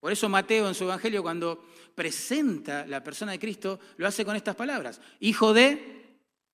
Por 0.00 0.12
eso 0.12 0.28
Mateo 0.28 0.68
en 0.68 0.74
su 0.74 0.84
Evangelio 0.84 1.22
cuando 1.22 1.66
presenta 1.94 2.86
la 2.86 3.02
persona 3.02 3.32
de 3.32 3.38
Cristo 3.38 3.80
lo 3.96 4.06
hace 4.06 4.24
con 4.24 4.36
estas 4.36 4.56
palabras, 4.56 5.00
hijo 5.20 5.52
de 5.52 6.05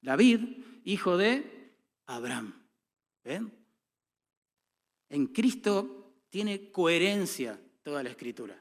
David, 0.03 0.41
hijo 0.85 1.17
de 1.17 1.75
Abraham. 2.07 2.53
¿Ven? 3.25 3.53
En 5.09 5.29
Cristo 5.29 6.17
tiene 6.29 6.71
coherencia 6.71 7.59
toda 7.83 8.03
la 8.03 8.11
escritura. 8.11 8.61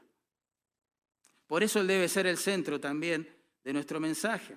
Por 1.46 1.62
eso 1.62 1.80
Él 1.80 1.86
debe 1.86 2.08
ser 2.08 2.26
el 2.26 2.38
centro 2.38 2.80
también 2.80 3.28
de 3.62 3.72
nuestro 3.72 4.00
mensaje. 4.00 4.56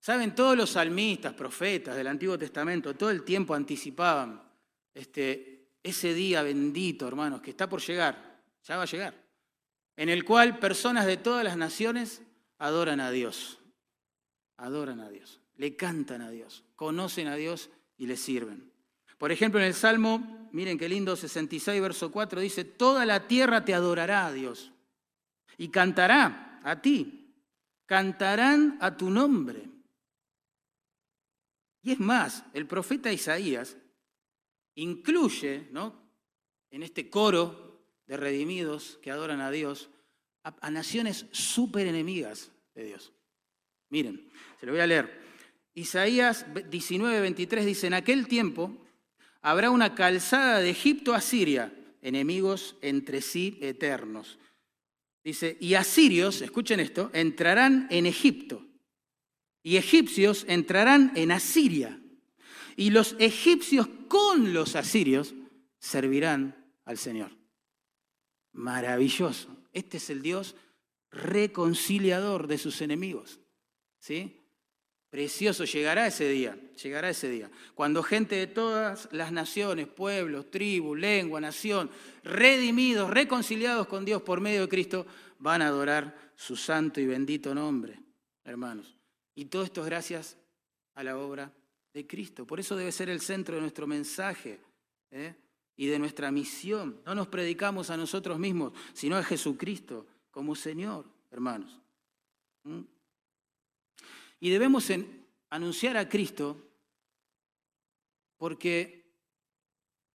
Saben, 0.00 0.34
todos 0.34 0.56
los 0.56 0.70
salmistas, 0.70 1.34
profetas 1.34 1.96
del 1.96 2.06
Antiguo 2.06 2.38
Testamento, 2.38 2.94
todo 2.94 3.10
el 3.10 3.24
tiempo 3.24 3.54
anticipaban 3.54 4.40
este, 4.94 5.70
ese 5.82 6.14
día 6.14 6.42
bendito, 6.42 7.08
hermanos, 7.08 7.40
que 7.40 7.50
está 7.50 7.68
por 7.68 7.80
llegar, 7.80 8.40
ya 8.64 8.76
va 8.76 8.84
a 8.84 8.86
llegar, 8.86 9.14
en 9.96 10.08
el 10.08 10.24
cual 10.24 10.58
personas 10.58 11.06
de 11.06 11.16
todas 11.16 11.44
las 11.44 11.56
naciones 11.56 12.22
adoran 12.58 13.00
a 13.00 13.10
Dios, 13.10 13.57
adoran 14.58 15.00
a 15.00 15.08
Dios, 15.08 15.40
le 15.56 15.74
cantan 15.74 16.20
a 16.20 16.30
Dios, 16.30 16.64
conocen 16.76 17.26
a 17.28 17.34
Dios 17.34 17.70
y 17.96 18.06
le 18.06 18.16
sirven. 18.16 18.70
Por 19.16 19.32
ejemplo, 19.32 19.58
en 19.58 19.66
el 19.66 19.74
Salmo, 19.74 20.48
miren 20.52 20.78
qué 20.78 20.88
lindo, 20.88 21.16
66, 21.16 21.80
verso 21.80 22.12
4, 22.12 22.40
dice, 22.40 22.64
toda 22.64 23.04
la 23.04 23.26
tierra 23.26 23.64
te 23.64 23.74
adorará 23.74 24.26
a 24.26 24.32
Dios 24.32 24.72
y 25.56 25.68
cantará 25.68 26.60
a 26.62 26.80
ti, 26.80 27.34
cantarán 27.86 28.78
a 28.80 28.96
tu 28.96 29.10
nombre. 29.10 29.68
Y 31.82 31.92
es 31.92 32.00
más, 32.00 32.44
el 32.52 32.66
profeta 32.66 33.12
Isaías 33.12 33.76
incluye 34.74 35.68
¿no? 35.72 35.94
en 36.70 36.82
este 36.82 37.10
coro 37.10 37.82
de 38.06 38.16
redimidos 38.16 38.98
que 39.02 39.10
adoran 39.10 39.40
a 39.40 39.50
Dios 39.50 39.90
a, 40.42 40.70
naciones 40.70 41.26
súper 41.32 41.86
enemigas 41.86 42.52
de 42.74 42.84
Dios. 42.84 43.12
Miren, 43.90 44.30
se 44.58 44.66
lo 44.66 44.72
voy 44.72 44.80
a 44.80 44.86
leer. 44.86 45.20
Isaías 45.74 46.46
19, 46.70 47.20
23 47.20 47.64
dice, 47.64 47.86
en 47.86 47.94
aquel 47.94 48.26
tiempo 48.26 48.76
habrá 49.42 49.70
una 49.70 49.94
calzada 49.94 50.58
de 50.58 50.70
Egipto 50.70 51.14
a 51.14 51.20
Siria, 51.20 51.72
enemigos 52.02 52.76
entre 52.82 53.20
sí 53.20 53.58
eternos. 53.60 54.38
Dice, 55.22 55.56
y 55.60 55.74
asirios, 55.74 56.42
escuchen 56.42 56.80
esto, 56.80 57.10
entrarán 57.12 57.86
en 57.90 58.06
Egipto, 58.06 58.66
y 59.62 59.76
egipcios 59.76 60.44
entrarán 60.48 61.12
en 61.14 61.32
Asiria, 61.32 62.00
y 62.76 62.90
los 62.90 63.16
egipcios 63.18 63.88
con 64.08 64.52
los 64.52 64.76
asirios 64.76 65.34
servirán 65.78 66.72
al 66.84 66.98
Señor. 66.98 67.30
Maravilloso. 68.52 69.54
Este 69.72 69.98
es 69.98 70.10
el 70.10 70.22
Dios 70.22 70.56
reconciliador 71.10 72.46
de 72.46 72.58
sus 72.58 72.80
enemigos. 72.80 73.40
¿Sí? 74.08 74.34
Precioso, 75.10 75.66
llegará 75.66 76.06
ese 76.06 76.26
día, 76.30 76.58
llegará 76.82 77.10
ese 77.10 77.28
día, 77.28 77.50
cuando 77.74 78.02
gente 78.02 78.36
de 78.36 78.46
todas 78.46 79.06
las 79.12 79.32
naciones, 79.32 79.86
pueblos, 79.86 80.50
tribus, 80.50 80.98
lengua, 80.98 81.42
nación, 81.42 81.90
redimidos, 82.24 83.10
reconciliados 83.10 83.86
con 83.86 84.06
Dios 84.06 84.22
por 84.22 84.40
medio 84.40 84.62
de 84.62 84.68
Cristo, 84.70 85.06
van 85.38 85.60
a 85.60 85.66
adorar 85.66 86.32
su 86.36 86.56
santo 86.56 87.02
y 87.02 87.06
bendito 87.06 87.54
nombre, 87.54 88.00
hermanos. 88.44 88.96
Y 89.34 89.44
todo 89.44 89.62
esto 89.62 89.82
es 89.82 89.86
gracias 89.86 90.38
a 90.94 91.04
la 91.04 91.18
obra 91.18 91.52
de 91.92 92.06
Cristo. 92.06 92.46
Por 92.46 92.60
eso 92.60 92.76
debe 92.76 92.92
ser 92.92 93.10
el 93.10 93.20
centro 93.20 93.56
de 93.56 93.60
nuestro 93.60 93.86
mensaje 93.86 94.58
¿eh? 95.10 95.34
y 95.76 95.86
de 95.86 95.98
nuestra 95.98 96.30
misión. 96.30 97.02
No 97.04 97.14
nos 97.14 97.28
predicamos 97.28 97.90
a 97.90 97.96
nosotros 97.98 98.38
mismos, 98.38 98.72
sino 98.94 99.18
a 99.18 99.22
Jesucristo 99.22 100.06
como 100.30 100.54
Señor, 100.54 101.04
hermanos. 101.30 101.78
¿Mm? 102.64 102.97
Y 104.40 104.50
debemos 104.50 104.88
anunciar 105.50 105.96
a 105.96 106.08
Cristo 106.08 106.68
porque 108.36 108.98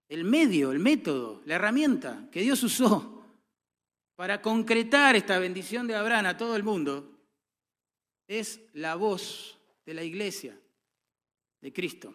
el 0.07 0.23
medio, 0.23 0.71
el 0.71 0.79
método, 0.79 1.41
la 1.45 1.55
herramienta 1.55 2.27
que 2.31 2.41
Dios 2.41 2.63
usó 2.63 3.25
para 4.15 4.41
concretar 4.41 5.15
esta 5.15 5.39
bendición 5.39 5.87
de 5.87 5.95
Abraham 5.95 6.27
a 6.27 6.37
todo 6.37 6.55
el 6.55 6.63
mundo 6.63 7.09
es 8.27 8.61
la 8.73 8.95
voz 8.95 9.59
de 9.85 9.93
la 9.93 10.03
iglesia, 10.03 10.57
de 11.61 11.73
Cristo. 11.73 12.13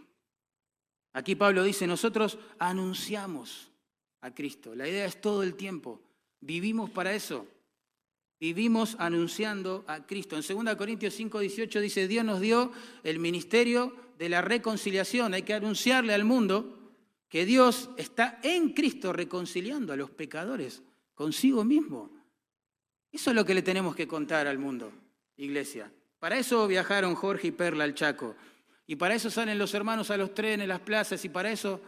Aquí 1.12 1.34
Pablo 1.34 1.64
dice, 1.64 1.86
nosotros 1.86 2.38
anunciamos 2.58 3.70
a 4.20 4.32
Cristo. 4.32 4.74
La 4.74 4.88
idea 4.88 5.06
es 5.06 5.20
todo 5.20 5.42
el 5.42 5.54
tiempo. 5.54 6.00
Vivimos 6.40 6.90
para 6.90 7.12
eso. 7.12 7.46
Vivimos 8.40 8.97
anunciando 8.99 9.85
a 9.88 10.07
Cristo. 10.07 10.37
En 10.37 10.64
2 10.64 10.76
Corintios 10.76 11.14
5, 11.14 11.40
18 11.40 11.80
dice, 11.80 12.07
Dios 12.07 12.25
nos 12.25 12.40
dio 12.40 12.73
el 13.02 13.18
ministerio 13.18 13.95
de 14.16 14.28
la 14.28 14.42
reconciliación. 14.42 15.35
Hay 15.35 15.42
que 15.42 15.54
anunciarle 15.54 16.14
al 16.14 16.25
mundo 16.25 16.78
que 17.28 17.45
Dios 17.45 17.90
está 17.97 18.38
en 18.42 18.73
Cristo 18.73 19.12
reconciliando 19.12 19.92
a 19.92 19.97
los 19.97 20.11
pecadores 20.11 20.83
consigo 21.14 21.64
mismo. 21.64 22.11
Eso 23.11 23.30
es 23.30 23.37
lo 23.37 23.45
que 23.45 23.54
le 23.54 23.62
tenemos 23.62 23.97
que 23.97 24.07
contar 24.07 24.47
al 24.47 24.59
mundo, 24.59 24.92
iglesia. 25.37 25.90
Para 26.18 26.38
eso 26.38 26.66
viajaron 26.68 27.14
Jorge 27.14 27.49
y 27.49 27.52
Perla 27.52 27.85
al 27.85 27.95
Chaco. 27.95 28.37
Y 28.87 28.97
para 28.97 29.14
eso 29.14 29.30
salen 29.30 29.59
los 29.59 29.75
hermanos 29.75 30.11
a 30.11 30.16
los 30.16 30.33
trenes, 30.33 30.68
las 30.68 30.80
plazas. 30.80 31.25
Y 31.25 31.28
para 31.28 31.50
eso 31.50 31.80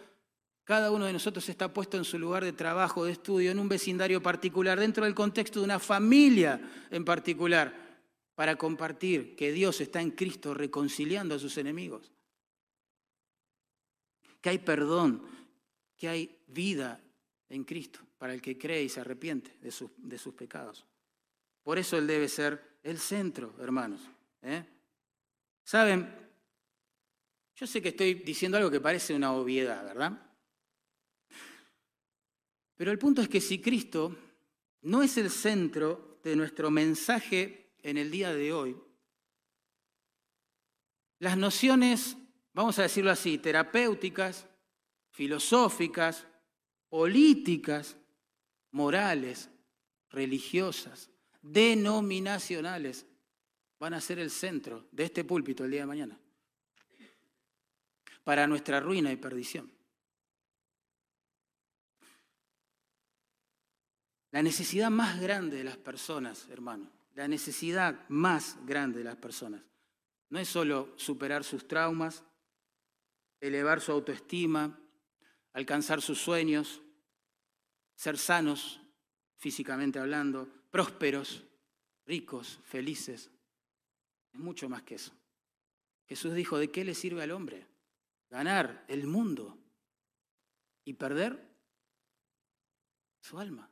cada 0.64 0.90
uno 0.90 1.07
de 1.07 1.12
nosotros 1.12 1.49
está 1.49 1.73
puesto 1.73 1.97
en 1.97 2.05
su 2.05 2.19
lugar 2.19 2.45
de 2.45 2.52
trabajo, 2.52 3.05
de 3.05 3.12
estudio, 3.12 3.50
en 3.50 3.59
un 3.59 3.69
vecindario 3.69 4.23
particular, 4.23 4.79
dentro 4.79 5.05
del 5.05 5.14
contexto 5.14 5.59
de 5.59 5.64
una 5.64 5.79
familia 5.79 6.61
en 6.90 7.05
particular, 7.05 7.90
para 8.35 8.57
compartir 8.57 9.37
que 9.37 9.52
Dios 9.52 9.81
está 9.81 10.00
en 10.00 10.12
Cristo 10.12 10.55
reconciliando 10.55 11.35
a 11.35 11.38
sus 11.38 11.59
enemigos. 11.59 12.12
Que 14.40 14.50
hay 14.50 14.59
perdón, 14.59 15.23
que 15.97 16.09
hay 16.09 16.38
vida 16.47 17.00
en 17.49 17.64
Cristo 17.64 18.00
para 18.17 18.33
el 18.33 18.40
que 18.40 18.57
cree 18.57 18.83
y 18.83 18.88
se 18.88 19.00
arrepiente 19.00 19.57
de 19.61 19.71
sus, 19.71 20.35
pecados. 20.35 20.87
Por 21.62 21.79
eso 21.79 21.99
Él 21.99 22.07
debe 22.07 22.29
ser 22.29 22.79
el 22.83 22.99
centro, 22.99 23.55
hermanos. 23.59 24.00
¿eh? 24.43 24.64
Saben, 25.64 26.09
yo 27.57 27.67
sé 27.67 27.83
que 27.83 27.90
estoy 27.90 28.14
diciendo 28.14 28.57
algo 28.57 28.71
que 28.71 28.81
parece 28.81 29.14
una 29.14 29.33
obviedad, 29.33 29.85
¿verdad? 29.85 30.29
Pero 32.80 32.92
el 32.92 32.99
punto 32.99 33.20
es 33.20 33.28
que 33.28 33.42
si 33.42 33.60
Cristo 33.60 34.16
no 34.80 35.02
es 35.02 35.18
el 35.18 35.28
centro 35.28 36.18
de 36.25 36.34
nuestro 36.34 36.70
mensaje 36.70 37.75
en 37.82 37.99
el 37.99 38.10
día 38.10 38.32
de 38.32 38.54
hoy, 38.54 38.75
las 41.18 41.37
nociones, 41.37 42.16
vamos 42.54 42.78
a 42.78 42.84
decirlo 42.84 43.10
así, 43.10 43.37
terapéuticas, 43.37 44.46
filosóficas, 45.10 46.26
políticas, 46.88 47.99
morales, 48.70 49.50
religiosas, 50.08 51.10
denominacionales, 51.42 53.04
van 53.78 53.92
a 53.92 54.00
ser 54.00 54.20
el 54.20 54.30
centro 54.30 54.88
de 54.90 55.04
este 55.04 55.25
púlpito 55.25 55.66
el 55.66 55.70
día 55.72 55.80
de 55.80 55.87
mañana, 55.87 56.18
para 58.25 58.46
nuestra 58.46 58.80
ruina 58.80 59.12
y 59.12 59.16
perdición. 59.16 59.79
La 64.32 64.42
necesidad 64.42 64.90
más 64.90 65.20
grande 65.20 65.56
de 65.56 65.64
las 65.64 65.76
personas, 65.76 66.49
hermano, 66.49 66.90
la 67.14 67.26
necesidad 67.26 68.08
más 68.08 68.56
grande 68.64 68.99
de 68.99 69.04
las 69.04 69.16
personas, 69.16 69.62
no 70.28 70.38
es 70.38 70.49
solo 70.49 70.92
superar 70.96 71.42
sus 71.42 71.66
traumas, 71.66 72.22
elevar 73.40 73.80
su 73.80 73.90
autoestima, 73.90 74.78
alcanzar 75.52 76.00
sus 76.00 76.20
sueños, 76.20 76.80
ser 77.96 78.16
sanos 78.16 78.80
físicamente 79.37 79.99
hablando, 79.99 80.49
prósperos, 80.70 81.44
ricos, 82.06 82.60
felices. 82.64 83.30
Es 84.32 84.38
mucho 84.38 84.68
más 84.68 84.82
que 84.82 84.96
eso. 84.96 85.12
Jesús 86.06 86.34
dijo, 86.34 86.58
¿de 86.58 86.70
qué 86.70 86.84
le 86.84 86.94
sirve 86.94 87.22
al 87.22 87.30
hombre? 87.30 87.66
Ganar 88.28 88.85
el 88.88 89.07
mundo 89.07 89.59
y 90.85 90.94
perder 90.94 91.48
su 93.20 93.38
alma. 93.38 93.69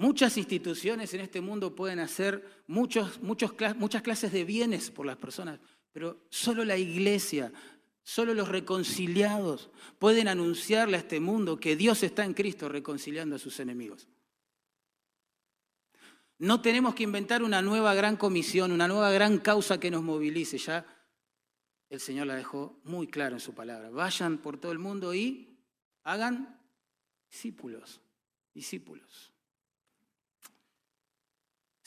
Muchas 0.00 0.38
instituciones 0.38 1.12
en 1.12 1.20
este 1.20 1.42
mundo 1.42 1.76
pueden 1.76 1.98
hacer 1.98 2.62
muchos, 2.66 3.20
muchas 3.20 4.00
clases 4.00 4.32
de 4.32 4.46
bienes 4.46 4.90
por 4.90 5.04
las 5.04 5.18
personas, 5.18 5.60
pero 5.92 6.24
solo 6.30 6.64
la 6.64 6.78
iglesia, 6.78 7.52
solo 8.02 8.32
los 8.32 8.48
reconciliados 8.48 9.68
pueden 9.98 10.26
anunciarle 10.26 10.96
a 10.96 11.00
este 11.00 11.20
mundo 11.20 11.60
que 11.60 11.76
Dios 11.76 12.02
está 12.02 12.24
en 12.24 12.32
Cristo 12.32 12.66
reconciliando 12.66 13.36
a 13.36 13.38
sus 13.38 13.60
enemigos. 13.60 14.08
No 16.38 16.62
tenemos 16.62 16.94
que 16.94 17.02
inventar 17.02 17.42
una 17.42 17.60
nueva 17.60 17.92
gran 17.92 18.16
comisión, 18.16 18.72
una 18.72 18.88
nueva 18.88 19.10
gran 19.10 19.36
causa 19.36 19.78
que 19.78 19.90
nos 19.90 20.02
movilice. 20.02 20.56
Ya 20.56 20.86
el 21.90 22.00
Señor 22.00 22.26
la 22.26 22.36
dejó 22.36 22.80
muy 22.84 23.06
claro 23.06 23.34
en 23.36 23.40
su 23.40 23.52
palabra. 23.52 23.90
Vayan 23.90 24.38
por 24.38 24.56
todo 24.56 24.72
el 24.72 24.78
mundo 24.78 25.12
y 25.12 25.58
hagan 26.04 26.58
discípulos, 27.28 28.00
discípulos. 28.54 29.29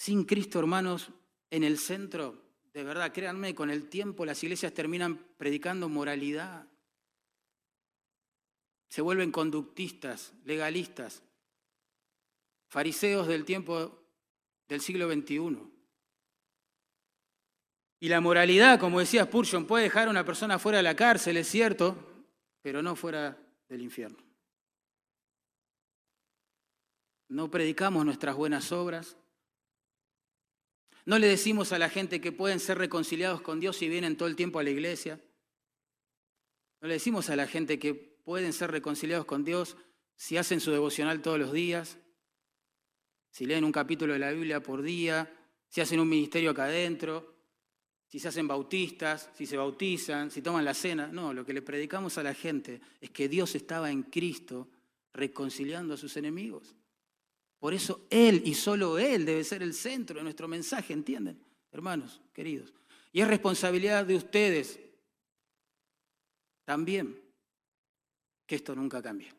Sin 0.04 0.26
Cristo, 0.26 0.60
hermanos, 0.60 1.12
en 1.50 1.64
el 1.64 1.78
centro, 1.78 2.36
de 2.74 2.84
verdad, 2.84 3.14
créanme, 3.14 3.56
con 3.56 3.70
el 3.70 3.88
tiempo 3.88 4.26
las 4.26 4.44
iglesias 4.44 4.74
terminan 4.74 5.18
predicando 5.38 5.88
moralidad. 5.88 6.68
Se 8.90 9.02
vuelven 9.02 9.32
conductistas, 9.32 10.34
legalistas, 10.44 11.24
fariseos 12.68 13.30
del 13.30 13.46
tiempo 13.46 13.98
del 14.68 14.82
siglo 14.82 15.10
XXI. 15.10 15.72
Y 18.02 18.10
la 18.10 18.20
moralidad, 18.20 18.82
como 18.82 19.00
decía 19.00 19.24
Spurgeon, 19.24 19.66
puede 19.66 19.86
dejar 19.86 20.10
a 20.10 20.12
una 20.12 20.26
persona 20.26 20.60
fuera 20.60 20.80
de 20.80 20.84
la 20.84 20.98
cárcel, 20.98 21.38
es 21.38 21.48
cierto, 21.48 22.26
pero 22.62 22.82
no 22.82 22.98
fuera 22.98 23.42
del 23.70 23.82
infierno. 23.82 24.22
No 27.30 27.50
predicamos 27.50 28.04
nuestras 28.04 28.36
buenas 28.36 28.70
obras, 28.74 29.16
no 31.06 31.20
le 31.20 31.28
decimos 31.28 31.72
a 31.74 31.80
la 31.80 31.90
gente 31.90 32.22
que 32.22 32.32
pueden 32.32 32.60
ser 32.60 32.78
reconciliados 32.78 33.42
con 33.42 33.60
Dios 33.60 33.78
si 33.78 33.90
vienen 33.90 34.16
todo 34.16 34.30
el 34.30 34.36
tiempo 34.36 34.60
a 34.60 34.64
la 34.64 34.70
iglesia. 34.70 35.20
No 36.82 36.88
le 36.88 36.96
decimos 36.96 37.30
a 37.30 37.36
la 37.36 37.48
gente 37.48 37.80
que 37.80 37.94
pueden 37.94 38.54
ser 38.54 38.72
reconciliados 38.72 39.26
con 39.26 39.44
Dios 39.44 39.76
si 40.16 40.38
hacen 40.38 40.60
su 40.60 40.72
devocional 40.72 41.22
todos 41.22 41.40
los 41.40 41.52
días, 41.52 41.98
si 43.30 43.46
leen 43.46 43.64
un 43.64 43.72
capítulo 43.72 44.14
de 44.14 44.20
la 44.20 44.32
Biblia 44.32 44.62
por 44.62 44.82
día, 44.82 45.30
si 45.68 45.82
hacen 45.82 46.00
un 46.00 46.08
ministerio 46.08 46.52
acá 46.52 46.66
adentro, 46.66 47.34
si 48.08 48.20
se 48.20 48.28
hacen 48.28 48.48
bautistas, 48.48 49.30
si 49.36 49.46
se 49.46 49.58
bautizan, 49.58 50.30
si 50.30 50.42
toman 50.42 50.64
la 50.64 50.76
cena. 50.76 51.08
No, 51.08 51.34
lo 51.34 51.44
que 51.44 51.52
le 51.52 51.64
predicamos 51.64 52.18
a 52.18 52.24
la 52.24 52.36
gente 52.36 52.80
es 53.02 53.10
que 53.10 53.28
Dios 53.28 53.56
estaba 53.56 53.90
en 53.90 54.04
Cristo 54.04 54.70
reconciliando 55.14 55.96
a 55.96 55.98
sus 55.98 56.16
enemigos. 56.16 56.76
Por 57.64 57.74
eso 57.74 58.08
Él 58.10 58.42
y 58.44 58.56
solo 58.56 59.00
Él 59.00 59.24
debe 59.24 59.42
ser 59.46 59.64
el 59.64 59.74
centro 59.74 60.18
de 60.18 60.24
nuestro 60.24 60.50
mensaje, 60.50 60.92
¿entienden? 60.92 61.42
Hermanos, 61.72 62.20
queridos. 62.34 62.74
Y 63.14 63.22
es 63.22 63.28
responsabilidad 63.30 64.06
de 64.06 64.18
ustedes 64.18 64.82
también 66.66 67.18
que 68.46 68.56
esto 68.56 68.76
nunca 68.76 69.02
cambie. 69.02 69.34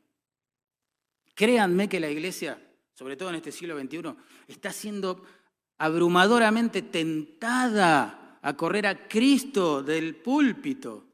Créanme 1.35 1.87
que 1.87 2.01
la 2.01 2.09
iglesia, 2.09 2.59
sobre 2.95 3.19
todo 3.19 3.29
en 3.29 3.35
este 3.35 3.53
siglo 3.53 3.79
XXI, 3.79 4.15
está 4.49 4.73
siendo 4.73 5.23
abrumadoramente 5.77 6.81
tentada 6.81 8.39
a 8.41 8.57
correr 8.57 8.87
a 8.87 9.07
Cristo 9.07 9.83
del 9.83 10.17
púlpito 10.17 11.09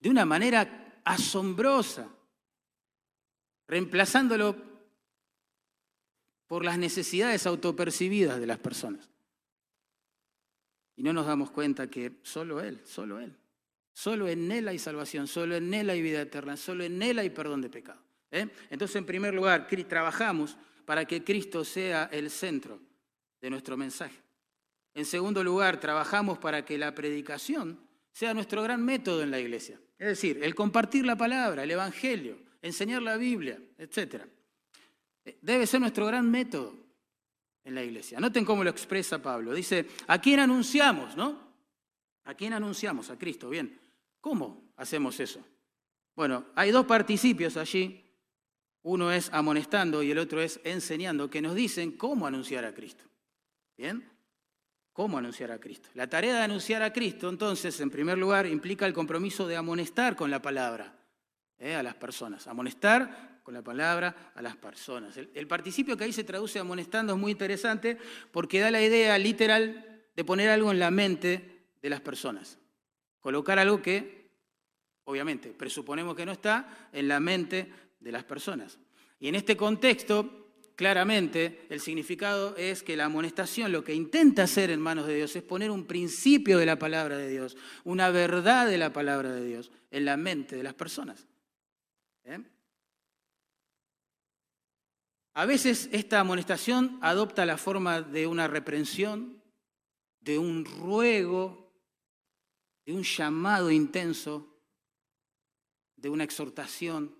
de 0.00 0.10
una 0.10 0.24
manera 0.24 1.00
asombrosa, 1.04 2.08
reemplazándolo 3.68 4.66
por 6.48 6.64
las 6.64 6.78
necesidades 6.78 7.46
autopercibidas 7.46 8.40
de 8.40 8.46
las 8.46 8.58
personas. 8.58 9.08
Y 10.96 11.04
no 11.04 11.12
nos 11.12 11.26
damos 11.26 11.52
cuenta 11.52 11.88
que 11.88 12.18
solo 12.22 12.60
Él, 12.60 12.80
solo 12.84 13.20
Él, 13.20 13.36
solo 13.92 14.26
en 14.26 14.50
Él 14.50 14.66
hay 14.66 14.80
salvación, 14.80 15.28
solo 15.28 15.54
en 15.54 15.72
Él 15.72 15.90
hay 15.90 16.02
vida 16.02 16.22
eterna, 16.22 16.56
solo 16.56 16.82
en 16.82 17.00
Él 17.00 17.20
hay 17.20 17.30
perdón 17.30 17.60
de 17.60 17.70
pecado. 17.70 18.00
¿eh? 18.32 18.48
Entonces, 18.70 18.96
en 18.96 19.06
primer 19.06 19.34
lugar, 19.34 19.68
trabajamos 19.88 20.56
para 20.84 21.04
que 21.04 21.22
Cristo 21.22 21.64
sea 21.64 22.08
el 22.10 22.30
centro 22.30 22.80
de 23.40 23.50
nuestro 23.50 23.76
mensaje. 23.76 24.20
En 24.94 25.04
segundo 25.04 25.44
lugar, 25.44 25.78
trabajamos 25.78 26.38
para 26.38 26.64
que 26.64 26.78
la 26.78 26.94
predicación 26.94 27.78
sea 28.10 28.34
nuestro 28.34 28.62
gran 28.62 28.84
método 28.84 29.22
en 29.22 29.30
la 29.30 29.38
iglesia. 29.38 29.78
Es 29.98 30.08
decir, 30.08 30.40
el 30.42 30.54
compartir 30.54 31.04
la 31.04 31.14
palabra, 31.14 31.62
el 31.62 31.70
Evangelio, 31.70 32.38
enseñar 32.62 33.02
la 33.02 33.16
Biblia, 33.16 33.60
etcétera. 33.76 34.26
Debe 35.42 35.66
ser 35.66 35.80
nuestro 35.80 36.06
gran 36.06 36.30
método 36.30 36.74
en 37.64 37.74
la 37.74 37.82
iglesia. 37.82 38.18
Noten 38.18 38.44
cómo 38.44 38.64
lo 38.64 38.70
expresa 38.70 39.20
Pablo. 39.20 39.52
Dice, 39.52 39.86
¿a 40.06 40.20
quién 40.20 40.40
anunciamos, 40.40 41.16
no? 41.16 41.48
¿A 42.24 42.34
quién 42.34 42.52
anunciamos? 42.52 43.10
A 43.10 43.18
Cristo. 43.18 43.50
Bien, 43.50 43.78
¿cómo 44.20 44.72
hacemos 44.76 45.20
eso? 45.20 45.44
Bueno, 46.16 46.46
hay 46.54 46.70
dos 46.70 46.86
participios 46.86 47.56
allí. 47.56 48.04
Uno 48.82 49.12
es 49.12 49.30
amonestando 49.32 50.02
y 50.02 50.10
el 50.10 50.18
otro 50.18 50.40
es 50.40 50.60
enseñando, 50.64 51.28
que 51.28 51.42
nos 51.42 51.54
dicen 51.54 51.92
cómo 51.92 52.26
anunciar 52.26 52.64
a 52.64 52.74
Cristo. 52.74 53.04
¿Bien? 53.76 54.08
¿Cómo 54.92 55.18
anunciar 55.18 55.52
a 55.52 55.60
Cristo? 55.60 55.90
La 55.94 56.08
tarea 56.08 56.34
de 56.34 56.42
anunciar 56.42 56.82
a 56.82 56.92
Cristo, 56.92 57.28
entonces, 57.28 57.78
en 57.80 57.90
primer 57.90 58.18
lugar, 58.18 58.46
implica 58.46 58.84
el 58.86 58.92
compromiso 58.92 59.46
de 59.46 59.56
amonestar 59.56 60.16
con 60.16 60.30
la 60.30 60.42
palabra 60.42 60.98
¿eh? 61.58 61.74
a 61.74 61.82
las 61.82 61.94
personas. 61.94 62.48
Amonestar 62.48 63.27
con 63.48 63.54
la 63.54 63.62
palabra 63.62 64.32
a 64.34 64.42
las 64.42 64.56
personas. 64.56 65.16
El, 65.16 65.46
participio 65.46 65.96
que 65.96 66.04
ahí 66.04 66.12
se 66.12 66.22
traduce 66.22 66.58
amonestando 66.58 67.14
es 67.14 67.18
muy 67.18 67.32
interesante 67.32 67.96
porque 68.30 68.60
da 68.60 68.70
la 68.70 68.82
idea 68.82 69.16
literal 69.16 70.02
de 70.14 70.22
poner 70.22 70.50
algo 70.50 70.70
en 70.70 70.78
la 70.78 70.90
mente 70.90 71.64
de 71.80 71.88
las 71.88 72.02
personas. 72.02 72.58
Colocar 73.20 73.58
algo 73.58 73.80
que, 73.80 74.28
obviamente, 75.04 75.54
presuponemos 75.54 76.14
que 76.14 76.26
no 76.26 76.32
está 76.32 76.90
en 76.92 77.08
la 77.08 77.20
mente 77.20 77.72
de 77.98 78.12
las 78.12 78.22
personas. 78.22 78.78
Y 79.18 79.28
en 79.28 79.34
este 79.34 79.56
contexto, 79.56 80.50
claramente, 80.76 81.64
el 81.70 81.80
significado 81.80 82.54
es 82.54 82.82
que 82.82 82.98
la 82.98 83.06
amonestación 83.06 83.72
lo 83.72 83.82
que 83.82 83.94
intenta 83.94 84.42
hacer 84.42 84.68
en 84.68 84.82
manos 84.82 85.06
de 85.06 85.16
Dios 85.16 85.34
es 85.34 85.42
poner 85.42 85.70
un 85.70 85.86
principio 85.86 86.58
de 86.58 86.66
la 86.66 86.78
palabra 86.78 87.16
de 87.16 87.30
Dios, 87.30 87.56
una 87.84 88.10
verdad 88.10 88.68
de 88.68 88.76
la 88.76 88.92
palabra 88.92 89.32
de 89.32 89.46
Dios 89.46 89.72
en 89.90 90.04
la 90.04 90.18
mente 90.18 90.54
de 90.54 90.64
las 90.64 90.74
personas. 90.74 91.26
¿Eh? 92.24 92.40
A 95.38 95.46
veces 95.46 95.88
esta 95.92 96.18
amonestación 96.18 96.98
adopta 97.00 97.46
la 97.46 97.58
forma 97.58 98.02
de 98.02 98.26
una 98.26 98.48
reprensión, 98.48 99.40
de 100.18 100.36
un 100.36 100.64
ruego, 100.64 101.72
de 102.84 102.92
un 102.92 103.04
llamado 103.04 103.70
intenso, 103.70 104.60
de 105.94 106.10
una 106.10 106.24
exhortación, 106.24 107.16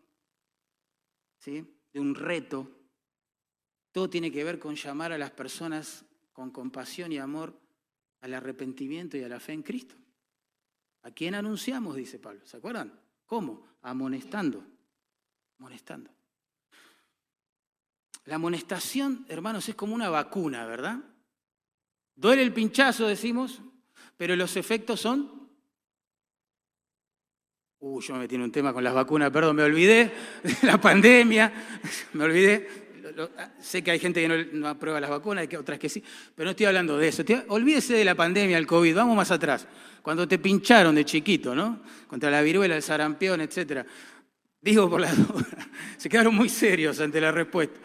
¿sí? 1.39 1.65
de 1.93 2.01
un 2.01 2.17
reto. 2.17 2.69
Todo 3.93 4.11
tiene 4.11 4.33
que 4.33 4.43
ver 4.43 4.59
con 4.59 4.75
llamar 4.75 5.13
a 5.13 5.19
las 5.19 5.31
personas 5.31 6.05
con 6.33 6.51
compasión 6.51 7.13
y 7.13 7.19
amor 7.19 7.57
al 8.21 8.35
arrepentimiento 8.35 9.17
y 9.17 9.23
a 9.23 9.29
la 9.29 9.39
fe 9.39 9.53
en 9.53 9.63
Cristo. 9.63 9.95
¿A 11.03 11.13
quién 11.13 11.37
anunciamos? 11.37 11.95
Dice 11.95 12.19
Pablo. 12.19 12.45
¿Se 12.45 12.57
acuerdan? 12.57 13.01
¿Cómo? 13.27 13.65
Amonestando. 13.81 14.67
Amonestando. 15.57 16.18
La 18.29 18.35
amonestación, 18.35 19.25
hermanos, 19.31 19.67
es 19.71 19.75
como 19.75 19.95
una 19.95 20.11
vacuna, 20.11 20.67
¿verdad? 20.67 20.99
Duele 22.15 22.43
el 22.43 22.53
pinchazo, 22.53 23.07
decimos, 23.07 23.63
pero 24.19 24.37
los 24.37 24.55
efectos 24.59 25.01
son... 25.01 25.49
Uy, 27.79 28.05
yo 28.07 28.13
me 28.13 28.21
metí 28.21 28.35
en 28.35 28.43
un 28.43 28.53
tema 28.53 28.75
con 28.75 28.85
las 28.85 28.93
vacunas, 28.93 29.31
perdón, 29.31 29.57
me 29.57 29.63
olvidé 29.63 30.13
de 30.43 30.57
la 30.61 30.79
pandemia, 30.79 31.51
me 32.13 32.25
olvidé. 32.25 32.69
Sé 33.63 33.83
que 33.83 33.93
hay 33.93 33.99
gente 33.99 34.21
que 34.21 34.51
no, 34.53 34.69
aprueba 34.69 35.01
las 35.01 35.09
vacunas, 35.09 35.49
hay 35.49 35.57
otras 35.57 35.79
que 35.79 35.89
sí, 35.89 36.05
pero 36.35 36.45
no 36.45 36.51
estoy 36.51 36.67
hablando 36.67 36.99
de 36.99 37.09
eso. 37.09 37.23
Olvídese 37.49 37.95
de 37.95 38.05
la 38.05 38.15
pandemia, 38.15 38.59
el 38.59 38.67
COVID, 38.67 38.95
vamos 38.95 39.17
más 39.17 39.31
atrás. 39.31 39.67
Cuando 40.03 40.29
te 40.29 40.39
pincharon 40.39 40.95
de 40.95 41.07
chiquito, 41.07 41.55
¿no? 41.55 41.81
Contra 42.07 42.31
la 42.31 42.43
viruela, 42.43 42.77
el 42.77 42.83
sarampión, 42.83 43.41
etc. 43.41 43.87
Digo 44.61 44.91
por 44.91 45.01
la 45.01 45.15
duda, 45.15 45.47
se 45.97 46.11
quedaron 46.11 46.35
muy 46.35 46.51
serios 46.51 47.01
ante 47.01 47.23
la 47.23 47.33
respuesta. 47.33 47.81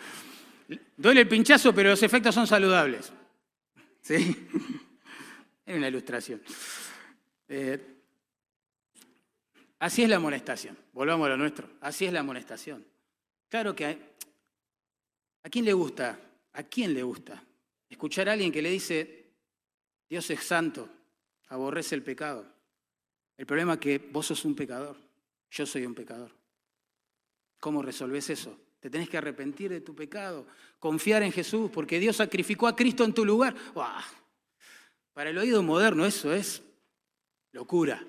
Duele 0.97 1.21
el 1.21 1.27
pinchazo, 1.27 1.73
pero 1.73 1.89
los 1.89 2.03
efectos 2.03 2.36
son 2.36 2.47
saludables. 2.47 3.12
¿Sí? 4.01 4.47
Es 5.65 5.77
una 5.77 5.88
ilustración. 5.88 6.41
Eh, 7.47 7.79
así 9.79 10.03
es 10.03 10.09
la 10.09 10.17
amonestación. 10.17 10.77
Volvamos 10.91 11.25
a 11.25 11.29
lo 11.29 11.38
nuestro. 11.38 11.69
Así 11.79 12.05
es 12.05 12.12
la 12.12 12.19
amonestación. 12.19 12.86
Claro 13.47 13.73
que 13.73 13.97
a 15.41 15.49
quién 15.49 15.63
le 15.63 15.71
gusta, 15.71 16.19
a 16.51 16.63
quién 16.63 16.93
le 16.93 17.01
gusta 17.01 17.41
escuchar 17.93 18.27
a 18.27 18.33
alguien 18.33 18.51
que 18.51 18.62
le 18.62 18.69
dice, 18.69 19.31
Dios 20.09 20.29
es 20.29 20.43
santo, 20.43 20.89
aborrece 21.47 21.95
el 21.95 22.03
pecado. 22.03 22.45
El 23.38 23.45
problema 23.45 23.73
es 23.73 23.79
que 23.79 23.97
vos 23.97 24.25
sos 24.25 24.43
un 24.45 24.55
pecador, 24.55 24.97
yo 25.49 25.65
soy 25.65 25.86
un 25.86 25.95
pecador. 25.95 26.31
¿Cómo 27.59 27.81
resolves 27.81 28.29
eso? 28.29 28.59
Te 28.84 28.89
tenés 28.89 29.08
que 29.08 29.17
arrepentir 29.17 29.72
de 29.72 29.80
tu 29.80 29.96
pecado, 29.96 30.46
confiar 30.78 31.24
en 31.24 31.32
Jesús, 31.32 31.72
porque 31.72 32.02
Dios 32.02 32.17
sacrificó 32.17 32.67
a 32.67 32.76
Cristo 32.76 33.06
en 33.06 33.13
tu 33.13 33.24
lugar. 33.24 33.56
Para 35.13 35.30
el 35.30 35.38
oído 35.38 35.63
moderno 35.63 36.06
eso 36.06 36.34
es 36.34 36.62
locura. 37.54 38.06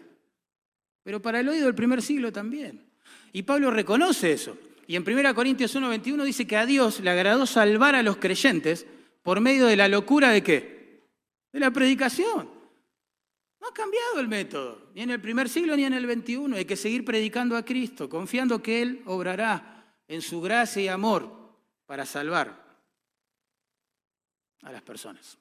Pero 1.04 1.22
para 1.22 1.38
el 1.38 1.48
oído 1.48 1.66
del 1.66 1.76
primer 1.76 2.02
siglo 2.02 2.32
también. 2.32 2.90
Y 3.32 3.44
Pablo 3.44 3.70
reconoce 3.70 4.32
eso. 4.32 4.58
Y 4.88 4.96
en 4.96 5.04
1 5.04 5.32
Corintios 5.32 5.72
1:21 5.76 6.24
dice 6.24 6.44
que 6.44 6.56
a 6.56 6.66
Dios 6.66 6.98
le 6.98 7.10
agradó 7.10 7.46
salvar 7.46 7.94
a 7.94 8.02
los 8.02 8.16
creyentes 8.16 8.84
por 9.22 9.38
medio 9.38 9.66
de 9.66 9.76
la 9.76 9.86
locura 9.86 10.30
de 10.30 10.42
qué? 10.42 11.04
De 11.52 11.60
la 11.60 11.70
predicación. 11.70 12.50
No 13.60 13.68
ha 13.68 13.72
cambiado 13.72 14.18
el 14.18 14.26
método, 14.26 14.90
ni 14.92 15.02
en 15.02 15.10
el 15.10 15.20
primer 15.20 15.48
siglo 15.48 15.76
ni 15.76 15.84
en 15.84 15.92
el 15.92 16.04
21. 16.04 16.56
Hay 16.56 16.64
que 16.64 16.74
seguir 16.74 17.04
predicando 17.04 17.56
a 17.56 17.64
Cristo, 17.64 18.08
confiando 18.08 18.60
que 18.60 18.82
Él 18.82 19.02
obrará 19.06 19.73
en 20.08 20.22
su 20.22 20.40
gracia 20.40 20.82
y 20.82 20.88
amor 20.88 21.44
para 21.86 22.06
salvar 22.06 22.64
a 24.62 24.72
las 24.72 24.82
personas. 24.82 25.38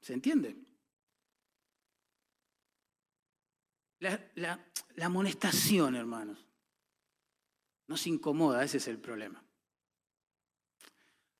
¿Se 0.00 0.12
entiende? 0.12 0.56
La, 4.00 4.64
amonestación, 5.02 5.96
hermanos, 5.96 6.44
nos 7.88 8.06
incomoda, 8.06 8.62
ese 8.62 8.76
es 8.76 8.88
el 8.88 8.98
problema. 8.98 9.42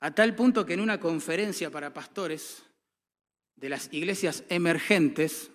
A 0.00 0.14
tal 0.14 0.34
punto 0.34 0.64
que 0.64 0.74
en 0.74 0.80
una 0.80 0.98
conferencia 0.98 1.70
para 1.70 1.92
pastores 1.92 2.62
de 3.56 3.68
las 3.68 3.92
iglesias 3.92 4.44
emergentes, 4.48 5.50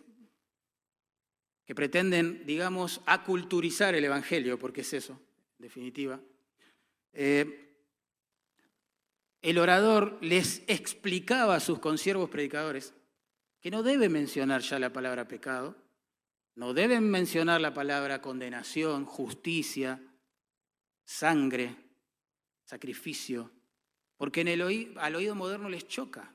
que 1.65 1.75
pretenden, 1.75 2.45
digamos, 2.45 3.01
aculturizar 3.05 3.95
el 3.95 4.03
Evangelio, 4.03 4.59
porque 4.59 4.81
es 4.81 4.93
eso, 4.93 5.13
en 5.57 5.63
definitiva, 5.63 6.19
eh, 7.13 7.63
el 9.41 9.57
orador 9.57 10.17
les 10.21 10.63
explicaba 10.67 11.55
a 11.55 11.59
sus 11.59 11.79
consiervos 11.79 12.29
predicadores 12.29 12.93
que 13.59 13.71
no 13.71 13.83
deben 13.83 14.11
mencionar 14.11 14.61
ya 14.61 14.79
la 14.79 14.91
palabra 14.91 15.27
pecado, 15.27 15.75
no 16.55 16.73
deben 16.73 17.09
mencionar 17.09 17.61
la 17.61 17.73
palabra 17.73 18.21
condenación, 18.21 19.05
justicia, 19.05 20.01
sangre, 21.03 21.75
sacrificio, 22.63 23.51
porque 24.17 24.41
al 24.41 25.15
oído 25.15 25.35
moderno 25.35 25.69
les 25.69 25.87
choca. 25.87 26.33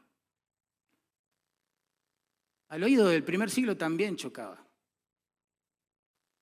Al 2.69 2.83
oído 2.83 3.09
del 3.09 3.25
primer 3.25 3.51
siglo 3.51 3.77
también 3.77 4.17
chocaba. 4.17 4.68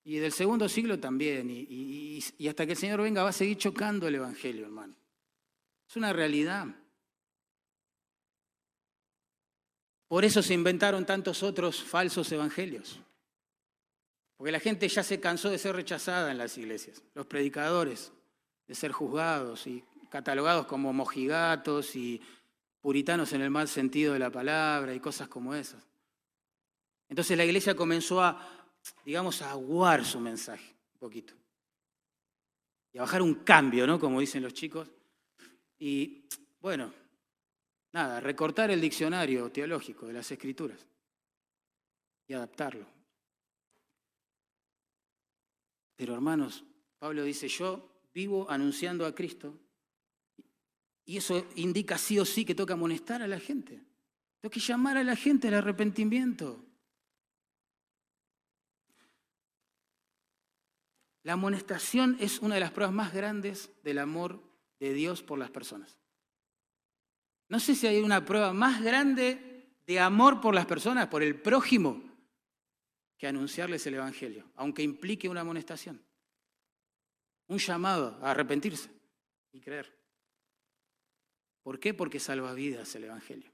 Y 0.06 0.18
del 0.18 0.30
segundo 0.30 0.68
siglo 0.68 1.00
también. 1.00 1.48
Y, 1.50 2.22
hasta 2.48 2.64
que 2.64 2.72
el 2.72 2.78
Señor 2.78 3.02
venga 3.02 3.24
va 3.24 3.30
a 3.30 3.32
seguir 3.32 3.58
chocando 3.58 4.06
el 4.06 4.14
Evangelio, 4.14 4.64
hermano. 4.64 4.94
Es 5.88 5.96
una 5.96 6.12
realidad. 6.12 6.64
Por 10.06 10.24
eso 10.24 10.44
se 10.44 10.54
inventaron 10.54 11.04
tantos 11.04 11.42
otros 11.42 11.82
falsos 11.82 12.30
evangelios. 12.30 13.00
Porque 14.36 14.52
la 14.52 14.60
gente 14.60 14.86
ya 14.86 15.02
se 15.02 15.18
cansó 15.18 15.50
de 15.50 15.58
ser 15.58 15.74
rechazada 15.74 16.30
en 16.30 16.38
las 16.38 16.56
iglesias. 16.56 17.02
Los 17.12 17.26
predicadores, 17.26 18.12
de 18.68 18.76
ser 18.76 18.92
juzgados 18.92 19.66
y 19.66 19.82
catalogados 20.08 20.66
como 20.66 20.92
mojigatos 20.92 21.96
y 21.96 22.22
puritanos 22.80 23.32
en 23.32 23.40
el 23.40 23.50
mal 23.50 23.66
sentido 23.66 24.12
de 24.12 24.20
la 24.20 24.30
palabra 24.30 24.94
y 24.94 25.00
cosas 25.00 25.26
como 25.26 25.52
esas. 25.52 25.84
Entonces 27.08 27.36
la 27.36 27.44
iglesia 27.44 27.74
comenzó 27.74 28.22
a 28.22 28.65
digamos, 29.04 29.42
aguar 29.42 30.04
su 30.04 30.20
mensaje 30.20 30.74
un 30.94 30.98
poquito. 30.98 31.34
Y 32.92 32.98
a 32.98 33.02
bajar 33.02 33.22
un 33.22 33.34
cambio, 33.34 33.86
¿no? 33.86 33.98
Como 33.98 34.20
dicen 34.20 34.42
los 34.42 34.54
chicos. 34.54 34.90
Y 35.78 36.24
bueno, 36.60 36.92
nada, 37.92 38.20
recortar 38.20 38.70
el 38.70 38.80
diccionario 38.80 39.50
teológico 39.50 40.06
de 40.06 40.12
las 40.14 40.30
escrituras 40.30 40.86
y 42.26 42.34
adaptarlo. 42.34 42.86
Pero 45.96 46.14
hermanos, 46.14 46.64
Pablo 46.98 47.24
dice, 47.24 47.48
yo 47.48 48.00
vivo 48.12 48.50
anunciando 48.50 49.06
a 49.06 49.14
Cristo 49.14 49.58
y 51.04 51.18
eso 51.18 51.46
indica 51.54 51.96
sí 51.96 52.18
o 52.18 52.24
sí 52.24 52.44
que 52.44 52.54
toca 52.54 52.74
amonestar 52.74 53.22
a 53.22 53.28
la 53.28 53.38
gente. 53.38 53.80
Tengo 54.40 54.50
que 54.50 54.60
llamar 54.60 54.96
a 54.96 55.04
la 55.04 55.16
gente 55.16 55.48
al 55.48 55.54
arrepentimiento. 55.54 56.65
La 61.26 61.32
amonestación 61.32 62.16
es 62.20 62.38
una 62.38 62.54
de 62.54 62.60
las 62.60 62.70
pruebas 62.70 62.94
más 62.94 63.12
grandes 63.12 63.72
del 63.82 63.98
amor 63.98 64.40
de 64.78 64.92
Dios 64.94 65.24
por 65.24 65.40
las 65.40 65.50
personas. 65.50 65.98
No 67.48 67.58
sé 67.58 67.74
si 67.74 67.88
hay 67.88 68.00
una 68.00 68.24
prueba 68.24 68.52
más 68.52 68.80
grande 68.80 69.74
de 69.88 69.98
amor 69.98 70.40
por 70.40 70.54
las 70.54 70.66
personas, 70.66 71.08
por 71.08 71.24
el 71.24 71.42
prójimo, 71.42 72.00
que 73.18 73.26
anunciarles 73.26 73.84
el 73.88 73.94
Evangelio, 73.94 74.44
aunque 74.54 74.84
implique 74.84 75.28
una 75.28 75.40
amonestación. 75.40 76.00
Un 77.48 77.58
llamado 77.58 78.20
a 78.22 78.30
arrepentirse 78.30 78.88
y 79.50 79.60
creer. 79.60 79.92
¿Por 81.64 81.80
qué? 81.80 81.92
Porque 81.92 82.20
salva 82.20 82.54
vidas 82.54 82.94
el 82.94 83.02
Evangelio. 83.02 83.50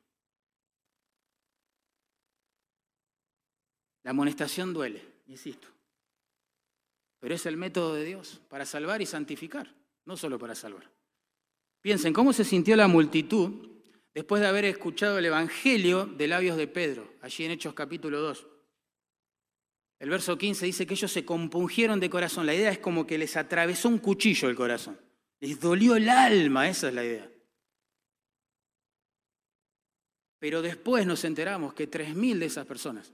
La 4.02 4.10
amonestación 4.10 4.74
duele, 4.74 5.02
insisto. 5.26 5.68
Pero 7.22 7.36
es 7.36 7.46
el 7.46 7.56
método 7.56 7.94
de 7.94 8.04
Dios 8.04 8.40
para 8.48 8.66
salvar 8.66 9.00
y 9.00 9.06
santificar, 9.06 9.72
no 10.06 10.16
solo 10.16 10.40
para 10.40 10.56
salvar. 10.56 10.90
Piensen, 11.80 12.12
¿cómo 12.12 12.32
se 12.32 12.42
sintió 12.42 12.74
la 12.74 12.88
multitud 12.88 13.68
después 14.12 14.42
de 14.42 14.48
haber 14.48 14.64
escuchado 14.64 15.18
el 15.18 15.26
Evangelio 15.26 16.06
de 16.06 16.26
labios 16.26 16.56
de 16.56 16.66
Pedro, 16.66 17.14
allí 17.20 17.44
en 17.44 17.52
Hechos 17.52 17.74
capítulo 17.74 18.20
2? 18.20 18.48
El 20.00 20.10
verso 20.10 20.36
15 20.36 20.66
dice 20.66 20.84
que 20.84 20.94
ellos 20.94 21.12
se 21.12 21.24
compungieron 21.24 22.00
de 22.00 22.10
corazón. 22.10 22.44
La 22.44 22.56
idea 22.56 22.72
es 22.72 22.80
como 22.80 23.06
que 23.06 23.18
les 23.18 23.36
atravesó 23.36 23.88
un 23.88 23.98
cuchillo 23.98 24.48
el 24.48 24.56
corazón. 24.56 24.98
Les 25.38 25.60
dolió 25.60 25.94
el 25.94 26.08
alma, 26.08 26.68
esa 26.68 26.88
es 26.88 26.94
la 26.94 27.04
idea. 27.04 27.30
Pero 30.40 30.60
después 30.60 31.06
nos 31.06 31.22
enteramos 31.22 31.72
que 31.72 31.88
3.000 31.88 32.38
de 32.40 32.46
esas 32.46 32.66
personas 32.66 33.12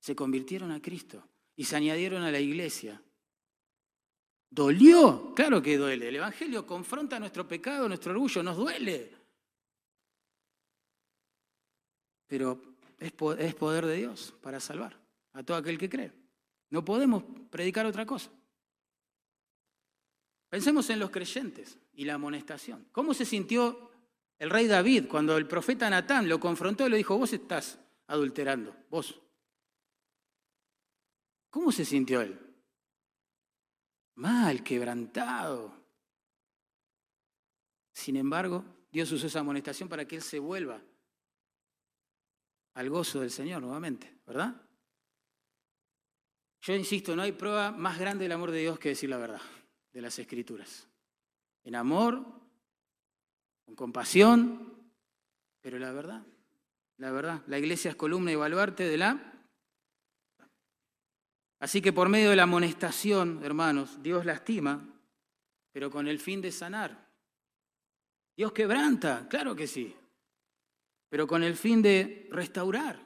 se 0.00 0.16
convirtieron 0.16 0.72
a 0.72 0.82
Cristo 0.82 1.28
y 1.56 1.64
se 1.64 1.76
añadieron 1.76 2.22
a 2.22 2.30
la 2.30 2.40
iglesia. 2.40 3.00
¿Dolió? 4.50 5.32
Claro 5.34 5.62
que 5.62 5.78
duele. 5.78 6.08
El 6.08 6.16
Evangelio 6.16 6.66
confronta 6.66 7.18
nuestro 7.18 7.48
pecado, 7.48 7.88
nuestro 7.88 8.12
orgullo, 8.12 8.42
nos 8.42 8.56
duele. 8.56 9.10
Pero 12.26 12.60
es 12.98 13.54
poder 13.54 13.86
de 13.86 13.96
Dios 13.96 14.34
para 14.42 14.60
salvar 14.60 14.98
a 15.32 15.42
todo 15.42 15.56
aquel 15.56 15.78
que 15.78 15.88
cree. 15.88 16.12
No 16.68 16.84
podemos 16.84 17.24
predicar 17.50 17.86
otra 17.86 18.04
cosa. 18.04 18.30
Pensemos 20.50 20.90
en 20.90 20.98
los 20.98 21.10
creyentes 21.10 21.78
y 21.94 22.04
la 22.04 22.14
amonestación. 22.14 22.86
¿Cómo 22.92 23.14
se 23.14 23.24
sintió 23.24 23.90
el 24.38 24.50
rey 24.50 24.66
David 24.66 25.06
cuando 25.08 25.38
el 25.38 25.46
profeta 25.46 25.88
Natán 25.88 26.28
lo 26.28 26.38
confrontó 26.38 26.86
y 26.86 26.90
le 26.90 26.98
dijo, 26.98 27.16
vos 27.16 27.32
estás 27.32 27.78
adulterando, 28.06 28.76
vos? 28.90 29.21
¿Cómo 31.52 31.70
se 31.70 31.84
sintió 31.84 32.22
él? 32.22 32.40
Mal, 34.14 34.64
quebrantado. 34.64 35.70
Sin 37.92 38.16
embargo, 38.16 38.64
Dios 38.90 39.12
usó 39.12 39.26
esa 39.26 39.40
amonestación 39.40 39.86
para 39.86 40.08
que 40.08 40.16
él 40.16 40.22
se 40.22 40.38
vuelva 40.38 40.82
al 42.72 42.88
gozo 42.88 43.20
del 43.20 43.30
Señor 43.30 43.60
nuevamente, 43.60 44.18
¿verdad? 44.26 44.62
Yo 46.62 46.74
insisto, 46.74 47.14
no 47.14 47.20
hay 47.20 47.32
prueba 47.32 47.70
más 47.70 47.98
grande 47.98 48.24
del 48.24 48.32
amor 48.32 48.50
de 48.50 48.60
Dios 48.60 48.78
que 48.78 48.88
decir 48.88 49.10
la 49.10 49.18
verdad 49.18 49.42
de 49.92 50.00
las 50.00 50.18
escrituras. 50.18 50.88
En 51.64 51.74
amor, 51.74 52.24
con 53.66 53.74
compasión, 53.74 54.90
pero 55.60 55.78
la 55.78 55.92
verdad, 55.92 56.24
la 56.96 57.10
verdad. 57.10 57.42
La 57.46 57.58
iglesia 57.58 57.90
es 57.90 57.96
columna 57.96 58.32
y 58.32 58.36
baluarte 58.36 58.84
de 58.84 58.96
la... 58.96 59.31
Así 61.62 61.80
que 61.80 61.92
por 61.92 62.08
medio 62.08 62.30
de 62.30 62.34
la 62.34 62.42
amonestación, 62.42 63.40
hermanos, 63.44 64.02
Dios 64.02 64.26
lastima, 64.26 64.84
pero 65.70 65.92
con 65.92 66.08
el 66.08 66.18
fin 66.18 66.40
de 66.40 66.50
sanar. 66.50 67.08
Dios 68.36 68.50
quebranta, 68.50 69.28
claro 69.30 69.54
que 69.54 69.68
sí, 69.68 69.94
pero 71.08 71.28
con 71.28 71.44
el 71.44 71.54
fin 71.54 71.80
de 71.80 72.26
restaurar. 72.32 72.98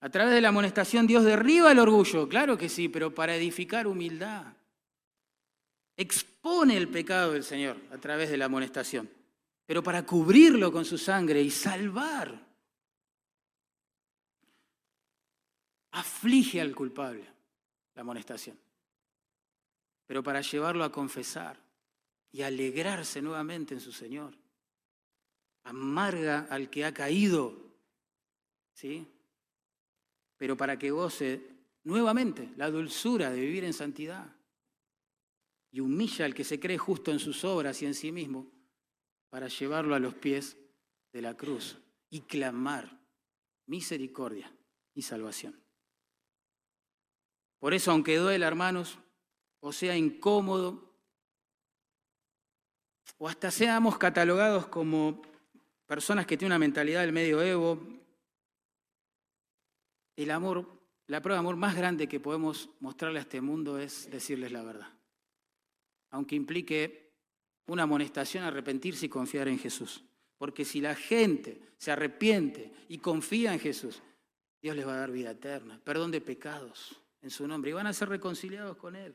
A 0.00 0.08
través 0.08 0.32
de 0.32 0.40
la 0.40 0.48
amonestación 0.48 1.06
Dios 1.06 1.22
derriba 1.22 1.70
el 1.70 1.80
orgullo, 1.80 2.26
claro 2.30 2.56
que 2.56 2.70
sí, 2.70 2.88
pero 2.88 3.14
para 3.14 3.36
edificar 3.36 3.86
humildad. 3.86 4.46
Expone 5.98 6.78
el 6.78 6.88
pecado 6.88 7.34
del 7.34 7.44
Señor 7.44 7.76
a 7.92 7.98
través 7.98 8.30
de 8.30 8.38
la 8.38 8.46
amonestación, 8.46 9.06
pero 9.66 9.82
para 9.82 10.06
cubrirlo 10.06 10.72
con 10.72 10.86
su 10.86 10.96
sangre 10.96 11.42
y 11.42 11.50
salvar. 11.50 12.47
Aflige 15.92 16.60
al 16.60 16.74
culpable 16.74 17.24
la 17.94 18.02
amonestación, 18.02 18.58
pero 20.06 20.22
para 20.22 20.40
llevarlo 20.40 20.84
a 20.84 20.92
confesar 20.92 21.58
y 22.30 22.42
alegrarse 22.42 23.22
nuevamente 23.22 23.74
en 23.74 23.80
su 23.80 23.92
Señor. 23.92 24.34
Amarga 25.64 26.46
al 26.50 26.70
que 26.70 26.84
ha 26.84 26.94
caído, 26.94 27.74
¿sí? 28.72 29.06
pero 30.38 30.56
para 30.56 30.78
que 30.78 30.90
goce 30.90 31.42
nuevamente 31.84 32.52
la 32.56 32.70
dulzura 32.70 33.30
de 33.30 33.40
vivir 33.40 33.64
en 33.64 33.72
santidad. 33.72 34.34
Y 35.70 35.80
humilla 35.80 36.24
al 36.24 36.34
que 36.34 36.44
se 36.44 36.58
cree 36.58 36.78
justo 36.78 37.10
en 37.10 37.18
sus 37.18 37.44
obras 37.44 37.82
y 37.82 37.86
en 37.86 37.94
sí 37.94 38.10
mismo 38.10 38.50
para 39.28 39.48
llevarlo 39.48 39.94
a 39.94 39.98
los 39.98 40.14
pies 40.14 40.56
de 41.12 41.20
la 41.20 41.36
cruz 41.36 41.76
y 42.08 42.20
clamar 42.22 42.98
misericordia 43.66 44.50
y 44.94 45.02
salvación. 45.02 45.60
Por 47.58 47.74
eso, 47.74 47.90
aunque 47.90 48.16
duela, 48.16 48.46
hermanos, 48.46 48.98
o 49.60 49.72
sea 49.72 49.96
incómodo, 49.96 50.88
o 53.18 53.28
hasta 53.28 53.50
seamos 53.50 53.98
catalogados 53.98 54.66
como 54.66 55.22
personas 55.86 56.26
que 56.26 56.36
tienen 56.36 56.52
una 56.52 56.58
mentalidad 56.58 57.00
del 57.00 57.12
medioevo, 57.12 57.80
el 60.16 60.30
amor, 60.30 60.66
la 61.06 61.20
prueba 61.20 61.36
de 61.36 61.40
amor 61.40 61.56
más 61.56 61.74
grande 61.74 62.08
que 62.08 62.20
podemos 62.20 62.68
mostrarle 62.80 63.18
a 63.18 63.22
este 63.22 63.40
mundo 63.40 63.78
es 63.78 64.10
decirles 64.10 64.52
la 64.52 64.62
verdad. 64.62 64.92
Aunque 66.10 66.36
implique 66.36 67.12
una 67.66 67.84
amonestación, 67.84 68.44
arrepentirse 68.44 69.06
y 69.06 69.08
confiar 69.08 69.48
en 69.48 69.58
Jesús. 69.58 70.04
Porque 70.38 70.64
si 70.64 70.80
la 70.80 70.94
gente 70.94 71.60
se 71.76 71.90
arrepiente 71.90 72.72
y 72.88 72.98
confía 72.98 73.52
en 73.52 73.60
Jesús, 73.60 74.02
Dios 74.62 74.76
les 74.76 74.86
va 74.86 74.94
a 74.94 74.98
dar 74.98 75.10
vida 75.10 75.32
eterna, 75.32 75.80
perdón 75.84 76.10
de 76.10 76.20
pecados 76.20 77.00
en 77.22 77.30
su 77.30 77.46
nombre 77.46 77.70
y 77.70 77.74
van 77.74 77.86
a 77.86 77.92
ser 77.92 78.08
reconciliados 78.08 78.76
con 78.76 78.96
Él. 78.96 79.14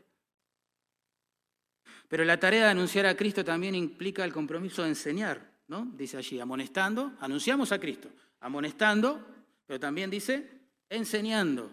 Pero 2.07 2.25
la 2.25 2.39
tarea 2.39 2.65
de 2.65 2.71
anunciar 2.71 3.05
a 3.05 3.15
Cristo 3.15 3.43
también 3.43 3.75
implica 3.75 4.23
el 4.23 4.33
compromiso 4.33 4.83
de 4.83 4.89
enseñar, 4.89 5.51
¿no? 5.67 5.85
Dice 5.95 6.17
allí, 6.17 6.39
amonestando, 6.39 7.13
anunciamos 7.19 7.71
a 7.71 7.79
Cristo, 7.79 8.09
amonestando, 8.39 9.25
pero 9.65 9.79
también 9.79 10.09
dice 10.09 10.47
enseñando. 10.89 11.71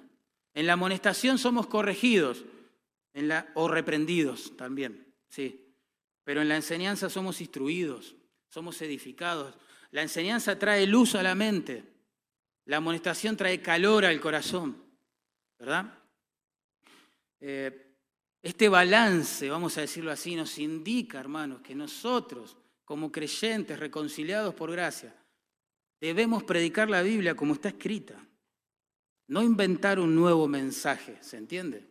En 0.54 0.66
la 0.66 0.72
amonestación 0.74 1.38
somos 1.38 1.66
corregidos 1.66 2.44
en 3.12 3.28
la, 3.28 3.50
o 3.54 3.68
reprendidos 3.68 4.56
también, 4.56 5.06
sí. 5.28 5.66
Pero 6.24 6.42
en 6.42 6.48
la 6.48 6.56
enseñanza 6.56 7.10
somos 7.10 7.40
instruidos, 7.40 8.14
somos 8.48 8.80
edificados. 8.82 9.56
La 9.90 10.02
enseñanza 10.02 10.58
trae 10.58 10.86
luz 10.86 11.14
a 11.14 11.22
la 11.22 11.34
mente. 11.34 11.84
La 12.66 12.76
amonestación 12.76 13.36
trae 13.36 13.60
calor 13.60 14.04
al 14.04 14.20
corazón, 14.20 14.82
¿verdad? 15.58 15.99
Eh, 17.40 17.90
este 18.42 18.68
balance, 18.68 19.50
vamos 19.50 19.76
a 19.76 19.82
decirlo 19.82 20.10
así, 20.10 20.34
nos 20.34 20.58
indica, 20.58 21.20
hermanos, 21.20 21.60
que 21.60 21.74
nosotros, 21.74 22.56
como 22.84 23.12
creyentes 23.12 23.78
reconciliados 23.78 24.54
por 24.54 24.70
gracia, 24.70 25.14
debemos 26.00 26.42
predicar 26.44 26.88
la 26.88 27.02
Biblia 27.02 27.34
como 27.34 27.54
está 27.54 27.68
escrita. 27.68 28.16
No 29.28 29.42
inventar 29.42 30.00
un 30.00 30.14
nuevo 30.14 30.48
mensaje, 30.48 31.18
¿se 31.22 31.36
entiende? 31.36 31.86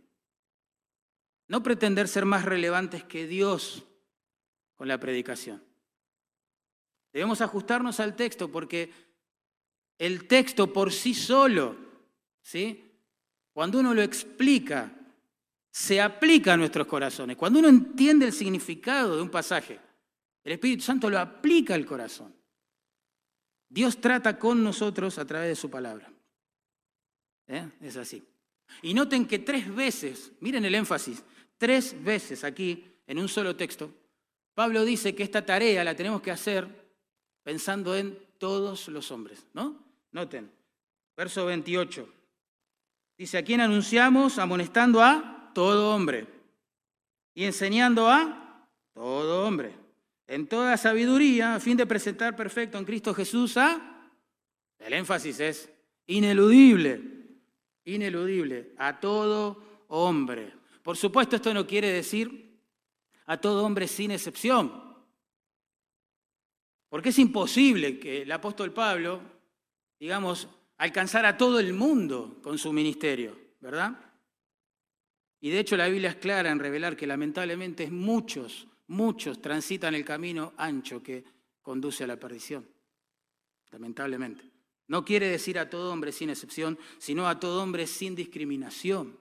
No 1.48 1.64
pretender 1.64 2.08
ser 2.08 2.26
más 2.26 2.46
relevantes 2.46 3.04
que 3.04 3.28
Dios 3.28 3.84
con 4.76 4.88
la 4.88 5.00
predicación. 5.00 5.64
Debemos 7.14 7.42
ajustarnos 7.42 8.00
al 8.00 8.16
texto 8.16 8.52
porque 8.52 8.92
el 9.98 10.28
texto 10.28 10.72
por 10.72 10.92
sí 10.92 11.14
solo, 11.14 11.76
¿sí? 12.42 12.92
Cuando 13.54 13.80
uno 13.80 13.94
lo 13.94 14.02
explica, 14.02 14.99
se 15.72 16.02
aplica 16.02 16.54
a 16.54 16.58
nuestros 16.58 16.88
corazones. 16.88 17.38
Cuando 17.38 17.60
uno 17.60 17.68
entiende 17.68 18.26
el 18.26 18.34
significado 18.34 19.16
de 19.16 19.22
un 19.22 19.30
pasaje, 19.30 19.80
el 20.44 20.54
Espíritu 20.54 20.84
Santo 20.84 21.10
lo 21.10 21.20
aplica 21.20 21.76
al 21.76 21.86
corazón. 21.86 22.34
Dios 23.68 24.02
trata 24.02 24.40
con 24.40 24.64
nosotros 24.64 25.20
a 25.20 25.26
través 25.26 25.50
de 25.50 25.56
su 25.56 25.70
palabra. 25.70 26.12
¿Eh? 27.48 27.68
Es 27.82 27.98
así. 27.98 28.24
Y 28.82 28.94
noten 28.94 29.28
que 29.28 29.40
tres 29.40 29.74
veces, 29.74 30.32
miren 30.40 30.66
el 30.66 30.76
énfasis, 30.76 31.24
tres 31.58 31.96
veces 32.04 32.44
aquí, 32.44 32.86
en 33.06 33.20
un 33.20 33.28
solo 33.28 33.56
texto, 33.56 33.92
Pablo 34.54 34.86
dice 34.86 35.16
que 35.16 35.24
esta 35.24 35.46
tarea 35.46 35.84
la 35.84 35.96
tenemos 35.96 36.22
que 36.22 36.32
hacer 36.32 36.68
pensando 37.44 37.96
en 37.96 38.18
todos 38.38 38.88
los 38.88 39.12
hombres, 39.12 39.48
¿no? 39.54 39.84
Noten, 40.12 40.52
verso 41.16 41.46
28. 41.46 42.08
Dice, 43.18 43.38
¿a 43.38 43.44
quién 43.44 43.62
anunciamos? 43.62 44.38
Amonestando 44.38 45.02
a 45.02 45.39
todo 45.60 45.94
hombre 45.94 46.26
y 47.34 47.44
enseñando 47.44 48.10
a 48.10 48.66
todo 48.94 49.46
hombre, 49.46 49.76
en 50.26 50.48
toda 50.48 50.78
sabiduría, 50.78 51.56
a 51.56 51.60
fin 51.60 51.76
de 51.76 51.86
presentar 51.86 52.34
perfecto 52.34 52.78
en 52.78 52.86
Cristo 52.86 53.14
Jesús 53.14 53.58
a, 53.58 54.10
el 54.80 54.94
énfasis 54.94 55.38
es 55.42 55.70
ineludible 56.08 57.02
ineludible 57.84 58.72
a 58.78 59.02
todo 59.02 59.84
hombre. 59.90 60.54
Por 60.82 60.96
supuesto, 60.96 61.36
esto 61.36 61.54
no 61.54 61.68
quiere 61.68 61.92
decir 61.92 62.58
a 63.26 63.36
todo 63.36 63.66
hombre 63.66 63.86
sin 63.90 64.12
excepción. 64.12 64.72
Porque 66.88 67.10
es 67.10 67.20
imposible 67.20 68.00
que 68.00 68.22
el 68.22 68.32
apóstol 68.32 68.72
Pablo, 68.72 69.20
digamos, 70.00 70.48
alcanzar 70.78 71.26
a 71.26 71.38
todo 71.38 71.60
el 71.60 71.74
mundo 71.74 72.40
con 72.42 72.58
su 72.58 72.72
ministerio, 72.72 73.38
¿verdad? 73.60 74.09
Y 75.42 75.50
de 75.50 75.60
hecho 75.60 75.78
la 75.78 75.88
Biblia 75.88 76.10
es 76.10 76.16
clara 76.18 76.52
en 76.52 76.60
revelar 76.60 76.98
que 76.98 77.08
lamentablemente 77.08 77.90
muchos, 77.90 78.68
muchos 78.88 79.42
transitan 79.42 79.96
el 79.96 80.04
camino 80.04 80.54
ancho 80.58 81.02
que 81.02 81.24
conduce 81.62 82.04
a 82.04 82.08
la 82.08 82.18
perdición. 82.18 82.68
Lamentablemente. 83.72 84.44
No 84.88 85.06
quiere 85.06 85.28
decir 85.28 85.60
a 85.60 85.70
todo 85.70 85.94
hombre 85.94 86.12
sin 86.12 86.32
excepción, 86.32 86.78
sino 86.98 87.28
a 87.28 87.40
todo 87.40 87.62
hombre 87.62 87.86
sin 87.86 88.16
discriminación. 88.16 89.20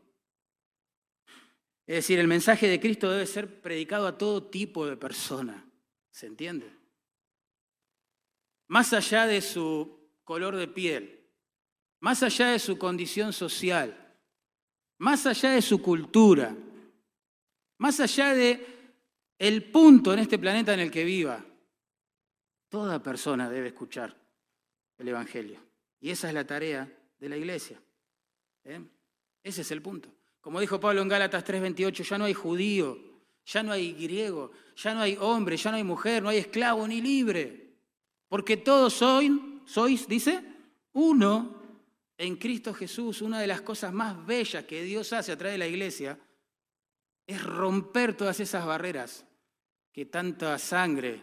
Es 1.87 1.96
decir, 1.96 2.18
el 2.18 2.26
mensaje 2.26 2.68
de 2.68 2.81
Cristo 2.81 3.11
debe 3.11 3.26
ser 3.26 3.61
predicado 3.61 4.07
a 4.07 4.16
todo 4.16 4.44
tipo 4.44 4.87
de 4.87 4.96
persona. 4.96 5.70
¿Se 6.11 6.26
entiende? 6.26 6.70
Más 8.66 8.92
allá 8.92 9.26
de 9.26 9.40
su 9.40 10.11
color 10.24 10.57
de 10.57 10.68
piel, 10.68 11.26
más 12.00 12.22
allá 12.22 12.48
de 12.48 12.59
su 12.59 12.78
condición 12.78 13.33
social, 13.33 14.08
más 14.98 15.26
allá 15.26 15.50
de 15.50 15.62
su 15.62 15.80
cultura, 15.80 16.54
más 17.78 18.00
allá 18.00 18.34
de 18.34 18.66
el 19.38 19.70
punto 19.70 20.12
en 20.12 20.18
este 20.18 20.38
planeta 20.38 20.74
en 20.74 20.80
el 20.80 20.90
que 20.90 21.04
viva, 21.04 21.44
toda 22.68 23.02
persona 23.02 23.48
debe 23.48 23.68
escuchar 23.68 24.14
el 24.98 25.08
Evangelio. 25.08 25.61
Y 26.00 26.11
esa 26.11 26.28
es 26.28 26.34
la 26.34 26.46
tarea 26.46 26.92
de 27.18 27.28
la 27.28 27.37
iglesia. 27.37 27.80
¿eh? 28.64 28.80
Ese 29.42 29.62
es 29.62 29.70
el 29.70 29.80
punto. 29.80 30.08
Como 30.40 30.61
dijo 30.61 30.80
Pablo 30.80 31.02
en 31.02 31.08
Gálatas 31.08 31.44
3:28, 31.44 32.02
ya 32.02 32.18
no 32.18 32.24
hay 32.24 32.34
judío, 32.34 32.98
ya 33.44 33.62
no 33.62 33.72
hay 33.72 33.92
griego, 33.92 34.50
ya 34.76 34.94
no 34.94 35.00
hay 35.00 35.16
hombre, 35.20 35.56
ya 35.56 35.70
no 35.70 35.76
hay 35.76 35.84
mujer, 35.84 36.22
no 36.22 36.28
hay 36.28 36.38
esclavo 36.38 36.87
ni 36.87 37.00
libre. 37.00 37.74
Porque 38.28 38.56
todos 38.56 38.94
sois, 38.94 39.32
sois, 39.64 40.06
dice, 40.06 40.42
uno 40.92 41.58
en 42.18 42.35
Cristo 42.35 42.74
Jesús, 42.74 43.22
una 43.22 43.40
de 43.40 43.46
las 43.46 43.61
cosas 43.61 43.92
más 43.92 44.26
bellas 44.26 44.64
que 44.64 44.83
Dios 44.83 45.12
hace 45.12 45.31
a 45.31 45.38
través 45.38 45.54
de 45.54 45.59
la 45.59 45.68
iglesia 45.68 46.18
es 47.24 47.42
romper 47.42 48.16
todas 48.16 48.40
esas 48.40 48.66
barreras 48.66 49.24
que 49.92 50.04
tanta 50.04 50.59
sangre 50.59 51.22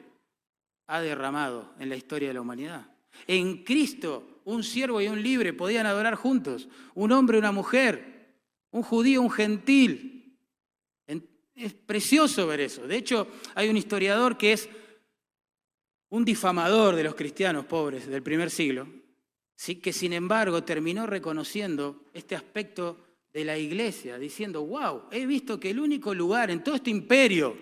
ha 0.87 1.01
derramado 1.01 1.73
en 1.79 1.89
la 1.89 1.97
historia 1.97 2.29
de 2.29 2.35
la 2.35 2.41
humanidad. 2.41 2.87
En 3.27 3.63
Cristo, 3.63 4.41
un 4.45 4.63
siervo 4.63 5.01
y 5.01 5.07
un 5.07 5.21
libre 5.21 5.51
podían 5.51 5.85
adorar 5.85 6.15
juntos, 6.15 6.69
un 6.93 7.11
hombre 7.11 7.37
y 7.37 7.39
una 7.39 7.51
mujer, 7.51 8.37
un 8.71 8.83
judío, 8.83 9.21
un 9.21 9.31
gentil. 9.31 10.37
Es 11.55 11.73
precioso 11.73 12.47
ver 12.47 12.59
eso. 12.59 12.85
De 12.85 12.97
hecho, 12.97 13.27
hay 13.53 13.69
un 13.69 13.77
historiador 13.77 14.37
que 14.37 14.53
es 14.53 14.69
un 16.09 16.23
difamador 16.23 16.95
de 16.95 17.03
los 17.03 17.15
cristianos 17.15 17.65
pobres 17.65 18.07
del 18.07 18.21
primer 18.21 18.51
siglo, 18.51 18.87
que 19.55 19.93
sin 19.93 20.13
embargo 20.13 20.63
terminó 20.63 21.05
reconociendo 21.05 22.03
este 22.13 22.35
aspecto 22.35 23.05
de 23.33 23.45
la 23.45 23.57
iglesia, 23.57 24.17
diciendo, 24.17 24.65
wow, 24.65 25.03
he 25.11 25.25
visto 25.25 25.59
que 25.59 25.69
el 25.69 25.79
único 25.79 26.13
lugar 26.13 26.51
en 26.51 26.63
todo 26.63 26.75
este 26.75 26.89
imperio 26.89 27.57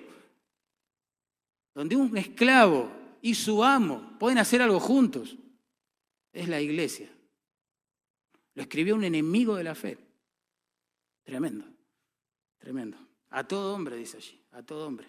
donde 1.74 1.96
un 1.96 2.16
esclavo 2.18 2.92
y 3.22 3.34
su 3.36 3.64
amo 3.64 4.16
pueden 4.20 4.38
hacer 4.38 4.62
algo 4.62 4.80
juntos 4.80 5.36
es 6.32 6.48
la 6.48 6.62
iglesia. 6.62 7.10
Lo 8.56 8.62
escribió 8.62 8.96
un 8.96 9.04
enemigo 9.04 9.56
de 9.56 9.64
la 9.64 9.74
fe. 9.74 9.98
Tremendo, 11.24 11.66
tremendo. 12.58 12.98
A 13.30 13.48
todo 13.48 13.74
hombre, 13.74 13.96
dice 13.96 14.18
allí, 14.18 14.40
a 14.52 14.62
todo 14.62 14.86
hombre. 14.86 15.08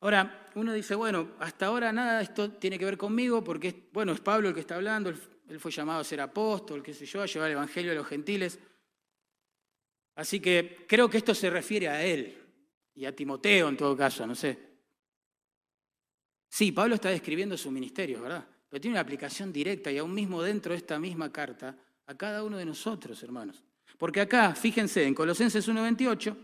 Ahora, 0.00 0.50
uno 0.54 0.72
dice, 0.72 0.94
bueno, 0.94 1.30
hasta 1.38 1.66
ahora 1.66 1.92
nada 1.92 2.18
de 2.18 2.24
esto 2.24 2.50
tiene 2.52 2.78
que 2.78 2.84
ver 2.84 2.98
conmigo 2.98 3.42
porque, 3.42 3.88
bueno, 3.92 4.12
es 4.12 4.20
Pablo 4.20 4.48
el 4.48 4.54
que 4.54 4.60
está 4.60 4.76
hablando, 4.76 5.12
él 5.52 5.60
fue 5.60 5.70
llamado 5.70 6.00
a 6.00 6.04
ser 6.04 6.18
apóstol, 6.18 6.82
qué 6.82 6.94
sé 6.94 7.04
yo, 7.04 7.20
a 7.20 7.26
llevar 7.26 7.50
el 7.50 7.56
Evangelio 7.56 7.92
a 7.92 7.94
los 7.94 8.06
gentiles. 8.06 8.58
Así 10.14 10.40
que 10.40 10.86
creo 10.88 11.10
que 11.10 11.18
esto 11.18 11.34
se 11.34 11.50
refiere 11.50 11.90
a 11.90 12.02
él 12.02 12.38
y 12.94 13.04
a 13.04 13.14
Timoteo 13.14 13.68
en 13.68 13.76
todo 13.76 13.94
caso, 13.94 14.26
no 14.26 14.34
sé. 14.34 14.58
Sí, 16.48 16.72
Pablo 16.72 16.94
está 16.94 17.10
describiendo 17.10 17.58
su 17.58 17.70
ministerio, 17.70 18.22
¿verdad? 18.22 18.46
Pero 18.66 18.80
tiene 18.80 18.94
una 18.94 19.02
aplicación 19.02 19.52
directa 19.52 19.92
y 19.92 19.98
aún 19.98 20.14
mismo 20.14 20.42
dentro 20.42 20.72
de 20.72 20.78
esta 20.78 20.98
misma 20.98 21.30
carta 21.30 21.76
a 22.06 22.16
cada 22.16 22.42
uno 22.44 22.56
de 22.56 22.64
nosotros, 22.64 23.22
hermanos. 23.22 23.62
Porque 23.98 24.22
acá, 24.22 24.54
fíjense, 24.54 25.04
en 25.04 25.14
Colosenses 25.14 25.68
1.28, 25.68 26.34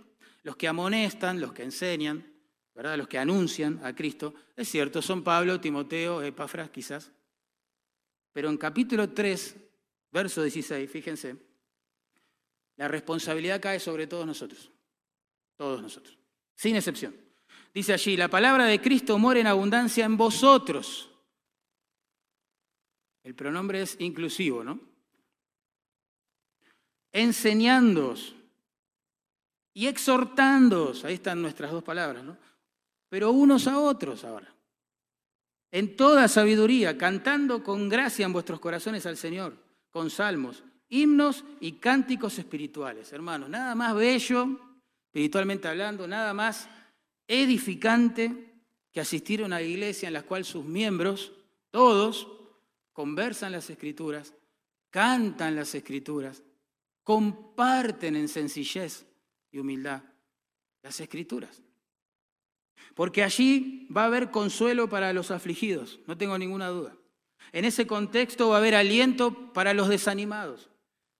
los 0.42 0.56
que 0.56 0.68
amonestan, 0.68 1.40
los 1.40 1.54
que 1.54 1.62
enseñan, 1.62 2.30
¿verdad? 2.74 2.98
Los 2.98 3.08
que 3.08 3.18
anuncian 3.18 3.80
a 3.82 3.94
Cristo, 3.94 4.34
es 4.54 4.68
cierto, 4.68 5.00
son 5.00 5.24
Pablo, 5.24 5.58
Timoteo, 5.58 6.22
Epafras, 6.22 6.68
quizás. 6.68 7.10
Pero 8.32 8.50
en 8.50 8.56
capítulo 8.56 9.10
3, 9.10 9.56
verso 10.10 10.42
16, 10.42 10.90
fíjense, 10.90 11.36
la 12.76 12.88
responsabilidad 12.88 13.60
cae 13.60 13.80
sobre 13.80 14.06
todos 14.06 14.26
nosotros, 14.26 14.70
todos 15.56 15.82
nosotros, 15.82 16.18
sin 16.54 16.76
excepción. 16.76 17.14
Dice 17.74 17.92
allí, 17.92 18.16
la 18.16 18.28
palabra 18.28 18.66
de 18.66 18.80
Cristo 18.80 19.18
mora 19.18 19.40
en 19.40 19.46
abundancia 19.46 20.04
en 20.04 20.16
vosotros. 20.16 21.10
El 23.22 23.34
pronombre 23.34 23.82
es 23.82 23.96
inclusivo, 24.00 24.64
¿no? 24.64 24.80
Enseñándoos 27.12 28.34
y 29.74 29.86
exhortándoos, 29.86 31.04
ahí 31.04 31.14
están 31.14 31.42
nuestras 31.42 31.70
dos 31.70 31.82
palabras, 31.82 32.24
¿no? 32.24 32.36
Pero 33.08 33.32
unos 33.32 33.66
a 33.66 33.78
otros 33.78 34.24
ahora 34.24 34.54
en 35.70 35.96
toda 35.96 36.28
sabiduría, 36.28 36.96
cantando 36.96 37.62
con 37.62 37.88
gracia 37.88 38.24
en 38.24 38.32
vuestros 38.32 38.60
corazones 38.60 39.06
al 39.06 39.16
Señor, 39.16 39.56
con 39.90 40.10
salmos, 40.10 40.64
himnos 40.88 41.44
y 41.60 41.72
cánticos 41.72 42.38
espirituales. 42.38 43.12
Hermanos, 43.12 43.48
nada 43.48 43.74
más 43.74 43.94
bello, 43.94 44.48
espiritualmente 45.06 45.68
hablando, 45.68 46.08
nada 46.08 46.32
más 46.32 46.68
edificante 47.26 48.62
que 48.90 49.00
asistir 49.00 49.42
a 49.42 49.46
una 49.46 49.60
iglesia 49.60 50.08
en 50.08 50.14
la 50.14 50.22
cual 50.22 50.44
sus 50.44 50.64
miembros, 50.64 51.32
todos, 51.70 52.26
conversan 52.92 53.52
las 53.52 53.68
escrituras, 53.68 54.34
cantan 54.90 55.54
las 55.54 55.74
escrituras, 55.74 56.42
comparten 57.02 58.16
en 58.16 58.28
sencillez 58.28 59.06
y 59.50 59.58
humildad 59.58 60.02
las 60.82 60.98
escrituras. 61.00 61.62
Porque 62.94 63.22
allí 63.22 63.86
va 63.94 64.02
a 64.02 64.06
haber 64.06 64.30
consuelo 64.30 64.88
para 64.88 65.12
los 65.12 65.30
afligidos, 65.30 66.00
no 66.06 66.16
tengo 66.16 66.36
ninguna 66.38 66.68
duda. 66.68 66.96
En 67.52 67.64
ese 67.64 67.86
contexto 67.86 68.48
va 68.48 68.56
a 68.56 68.58
haber 68.58 68.74
aliento 68.74 69.52
para 69.52 69.74
los 69.74 69.88
desanimados. 69.88 70.70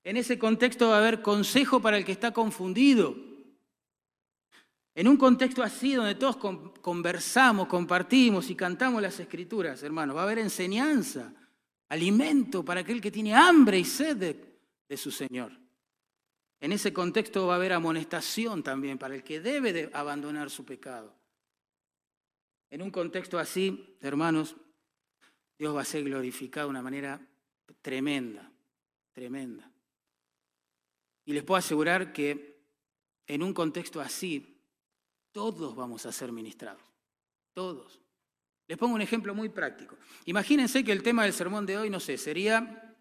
En 0.05 0.17
ese 0.17 0.39
contexto 0.39 0.89
va 0.89 0.97
a 0.97 0.99
haber 0.99 1.23
consejo 1.23 1.81
para 1.81 1.97
el 1.97 2.05
que 2.05 2.13
está 2.13 2.33
confundido. 2.33 3.17
En 4.95 5.07
un 5.07 5.17
contexto 5.17 5.63
así 5.63 5.95
donde 5.95 6.17
todos 6.17 6.37
conversamos, 6.81 7.69
compartimos 7.69 8.51
y 8.51 8.57
cantamos 8.57 9.01
las 9.01 9.21
escrituras, 9.21 9.83
hermanos, 9.83 10.17
va 10.17 10.23
a 10.23 10.25
haber 10.25 10.41
enseñanza, 10.41 11.33
alimento 11.89 12.65
para 12.65 12.81
aquel 12.81 13.01
que 13.01 13.11
tiene 13.11 13.35
hambre 13.35 13.79
y 13.79 13.85
sed 13.85 14.17
de, 14.17 14.59
de 14.89 14.97
su 14.97 15.11
Señor. 15.11 15.53
En 16.61 16.73
ese 16.73 16.93
contexto 16.93 17.47
va 17.47 17.55
a 17.55 17.57
haber 17.57 17.73
amonestación 17.73 18.63
también 18.63 18.99
para 18.99 19.15
el 19.15 19.23
que 19.23 19.41
debe 19.41 19.73
de 19.73 19.91
abandonar 19.93 20.51
su 20.51 20.65
pecado. 20.65 21.18
En 22.71 22.83
un 22.83 22.91
contexto 22.91 23.39
así, 23.39 23.97
hermanos, 24.01 24.57
Dios 25.59 25.75
va 25.75 25.83
a 25.83 25.87
ser 25.87 26.05
glorificado 26.05 26.67
de 26.67 26.71
una 26.71 26.83
manera 26.83 27.21
tremenda, 27.83 28.51
tremenda. 29.13 29.71
Y 31.25 31.33
les 31.33 31.43
puedo 31.43 31.59
asegurar 31.59 32.13
que 32.13 32.59
en 33.27 33.43
un 33.43 33.53
contexto 33.53 34.01
así, 34.01 34.59
todos 35.33 35.75
vamos 35.75 36.07
a 36.07 36.13
ser 36.13 36.33
ministrados, 36.33 36.83
todos. 37.53 38.01
Les 38.67 38.77
pongo 38.77 38.95
un 38.95 39.03
ejemplo 39.03 39.35
muy 39.35 39.49
práctico. 39.49 39.97
Imagínense 40.27 40.85
que 40.85 40.93
el 40.93 41.03
tema 41.03 41.25
del 41.25 41.33
sermón 41.33 41.67
de 41.67 41.79
hoy, 41.79 41.91
no 41.91 42.01
sé, 42.01 42.19
sería 42.19 42.97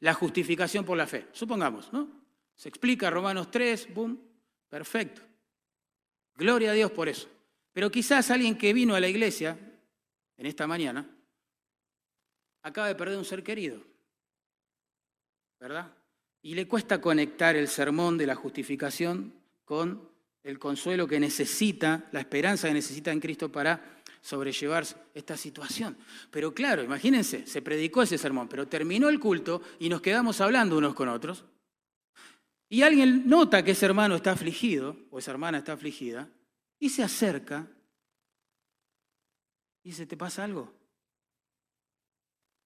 la 0.00 0.14
justificación 0.14 0.84
por 0.84 0.96
la 0.96 1.06
fe. 1.06 1.28
Supongamos, 1.32 1.92
¿no? 1.92 2.08
Se 2.56 2.68
explica 2.68 3.10
Romanos 3.10 3.50
3, 3.50 3.94
boom, 3.94 4.20
perfecto. 4.68 5.22
Gloria 6.34 6.70
a 6.70 6.74
Dios 6.74 6.90
por 6.90 7.08
eso. 7.08 7.28
Pero 7.72 7.90
quizás 7.90 8.30
alguien 8.30 8.58
que 8.58 8.72
vino 8.72 8.94
a 8.94 9.00
la 9.00 9.08
iglesia 9.08 9.58
en 10.36 10.46
esta 10.46 10.66
mañana 10.66 11.08
acaba 12.62 12.88
de 12.88 12.94
perder 12.94 13.18
un 13.18 13.24
ser 13.24 13.42
querido, 13.42 13.82
¿verdad? 15.58 15.92
Y 16.42 16.54
le 16.54 16.66
cuesta 16.66 17.00
conectar 17.00 17.56
el 17.56 17.68
sermón 17.68 18.18
de 18.18 18.26
la 18.26 18.34
justificación 18.34 19.32
con 19.64 20.08
el 20.42 20.58
consuelo 20.58 21.06
que 21.06 21.20
necesita, 21.20 22.08
la 22.12 22.20
esperanza 22.20 22.68
que 22.68 22.74
necesita 22.74 23.12
en 23.12 23.20
Cristo 23.20 23.52
para 23.52 24.00
sobrellevar 24.22 24.84
esta 25.14 25.36
situación. 25.36 25.96
Pero 26.30 26.54
claro, 26.54 26.82
imagínense, 26.82 27.46
se 27.46 27.62
predicó 27.62 28.02
ese 28.02 28.18
sermón, 28.18 28.48
pero 28.48 28.66
terminó 28.66 29.08
el 29.08 29.20
culto 29.20 29.62
y 29.78 29.88
nos 29.88 30.00
quedamos 30.00 30.40
hablando 30.40 30.78
unos 30.78 30.94
con 30.94 31.08
otros. 31.08 31.44
Y 32.68 32.82
alguien 32.82 33.28
nota 33.28 33.64
que 33.64 33.72
ese 33.72 33.86
hermano 33.86 34.16
está 34.16 34.32
afligido, 34.32 34.96
o 35.10 35.18
esa 35.18 35.32
hermana 35.32 35.58
está 35.58 35.72
afligida, 35.72 36.28
y 36.80 36.88
se 36.88 37.04
acerca 37.04 37.70
y 39.82 39.90
dice, 39.90 40.06
¿te 40.06 40.16
pasa 40.16 40.42
algo? 40.42 40.74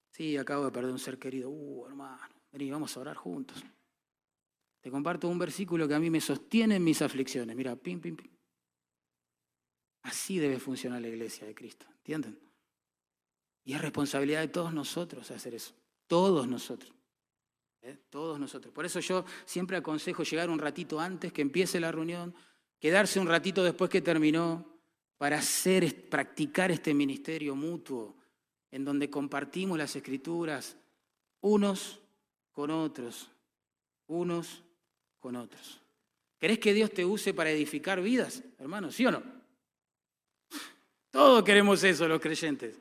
Sí, 0.09 0.37
acabo 0.37 0.65
de 0.65 0.71
perder 0.71 0.91
un 0.91 0.99
ser 0.99 1.19
querido. 1.19 1.49
Uh, 1.49 1.85
hermano, 1.87 2.35
Vení, 2.51 2.71
vamos 2.71 2.95
a 2.95 3.01
orar 3.01 3.17
juntos. 3.17 3.63
Te 4.79 4.89
comparto 4.89 5.27
un 5.27 5.37
versículo 5.37 5.87
que 5.87 5.93
a 5.93 5.99
mí 5.99 6.09
me 6.09 6.21
sostiene 6.21 6.77
en 6.77 6.83
mis 6.83 7.01
aflicciones. 7.01 7.55
Mira, 7.55 7.75
pim, 7.75 7.99
pim, 7.99 8.15
pim. 8.15 8.31
Así 10.03 10.39
debe 10.39 10.59
funcionar 10.59 11.01
la 11.01 11.09
iglesia 11.09 11.45
de 11.45 11.53
Cristo, 11.53 11.85
¿entienden? 11.89 12.39
Y 13.63 13.73
es 13.73 13.81
responsabilidad 13.81 14.41
de 14.41 14.47
todos 14.47 14.73
nosotros 14.73 15.31
hacer 15.31 15.55
eso, 15.55 15.73
todos 16.07 16.47
nosotros. 16.47 16.93
¿eh? 17.81 17.97
Todos 18.09 18.39
nosotros. 18.39 18.73
Por 18.73 18.85
eso 18.85 18.99
yo 18.99 19.25
siempre 19.45 19.77
aconsejo 19.77 20.23
llegar 20.23 20.49
un 20.49 20.59
ratito 20.59 20.99
antes 20.99 21.33
que 21.33 21.41
empiece 21.41 21.79
la 21.79 21.91
reunión, 21.91 22.35
quedarse 22.79 23.19
un 23.19 23.27
ratito 23.27 23.63
después 23.63 23.89
que 23.89 24.01
terminó, 24.01 24.75
para 25.17 25.37
hacer, 25.37 26.09
practicar 26.09 26.71
este 26.71 26.93
ministerio 26.93 27.55
mutuo, 27.55 28.15
en 28.71 28.83
donde 28.83 29.09
compartimos 29.09 29.77
las 29.77 29.95
escrituras 29.95 30.75
unos 31.41 31.99
con 32.51 32.71
otros, 32.71 33.29
unos 34.07 34.63
con 35.19 35.35
otros. 35.35 35.81
¿Querés 36.39 36.59
que 36.59 36.73
Dios 36.73 36.91
te 36.91 37.05
use 37.05 37.33
para 37.33 37.49
edificar 37.51 38.01
vidas, 38.01 38.43
hermano? 38.59 38.91
¿Sí 38.91 39.05
o 39.05 39.11
no? 39.11 39.23
Todos 41.11 41.43
queremos 41.43 41.83
eso, 41.83 42.07
los 42.07 42.19
creyentes. 42.19 42.77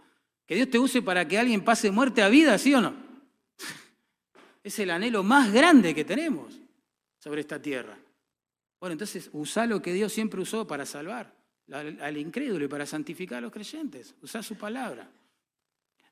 Que 0.46 0.56
Dios 0.56 0.68
te 0.68 0.78
use 0.78 1.00
para 1.02 1.26
que 1.26 1.38
alguien 1.38 1.64
pase 1.64 1.90
muerte 1.90 2.22
a 2.22 2.28
vida, 2.28 2.58
¿sí 2.58 2.74
o 2.74 2.80
no? 2.80 2.94
Es 4.62 4.78
el 4.78 4.90
anhelo 4.90 5.22
más 5.22 5.52
grande 5.52 5.94
que 5.94 6.04
tenemos 6.04 6.58
sobre 7.18 7.42
esta 7.42 7.62
tierra. 7.62 7.96
Bueno, 8.84 8.92
entonces 8.92 9.30
usa 9.32 9.64
lo 9.64 9.80
que 9.80 9.94
Dios 9.94 10.12
siempre 10.12 10.42
usó 10.42 10.66
para 10.66 10.84
salvar 10.84 11.34
al, 11.72 12.18
incrédulo 12.18 12.66
y 12.66 12.68
para 12.68 12.84
santificar 12.84 13.38
a 13.38 13.40
los 13.40 13.50
creyentes. 13.50 14.14
Usa 14.20 14.42
su 14.42 14.58
palabra. 14.58 15.10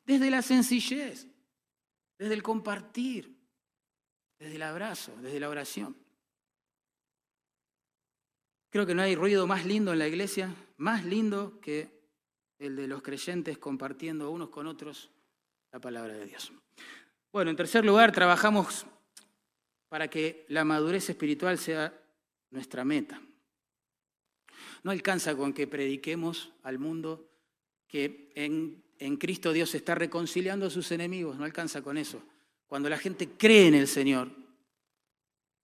Desde 0.06 0.30
la 0.30 0.40
sencillez, 0.40 1.26
desde 2.16 2.32
el 2.32 2.42
compartir, 2.42 3.36
desde 4.38 4.56
el 4.56 4.62
abrazo, 4.62 5.12
desde 5.20 5.38
la 5.38 5.50
oración. 5.50 5.94
Creo 8.70 8.86
que 8.86 8.94
no 8.94 9.02
hay 9.02 9.16
ruido 9.16 9.46
más 9.46 9.66
lindo 9.66 9.92
en 9.92 9.98
la 9.98 10.08
iglesia, 10.08 10.54
más 10.78 11.04
lindo 11.04 11.60
que 11.60 11.90
el 12.58 12.74
de 12.74 12.88
los 12.88 13.02
creyentes 13.02 13.58
compartiendo 13.58 14.30
unos 14.30 14.48
con 14.48 14.66
otros 14.66 15.10
la 15.72 15.78
palabra 15.78 16.14
de 16.14 16.24
Dios. 16.24 16.50
Bueno, 17.32 17.50
en 17.50 17.56
tercer 17.58 17.84
lugar, 17.84 18.12
trabajamos 18.12 18.86
para 19.90 20.08
que 20.08 20.46
la 20.48 20.64
madurez 20.64 21.10
espiritual 21.10 21.58
sea 21.58 21.98
nuestra 22.52 22.84
meta. 22.84 23.20
No 24.84 24.90
alcanza 24.90 25.36
con 25.36 25.52
que 25.52 25.66
prediquemos 25.66 26.52
al 26.62 26.78
mundo 26.78 27.28
que 27.88 28.30
en, 28.34 28.84
en 28.98 29.16
Cristo 29.16 29.52
Dios 29.52 29.74
está 29.74 29.94
reconciliando 29.94 30.66
a 30.66 30.70
sus 30.70 30.92
enemigos, 30.92 31.36
no 31.36 31.44
alcanza 31.44 31.82
con 31.82 31.98
eso. 31.98 32.22
Cuando 32.66 32.88
la 32.88 32.98
gente 32.98 33.28
cree 33.30 33.66
en 33.66 33.74
el 33.74 33.88
Señor, 33.88 34.30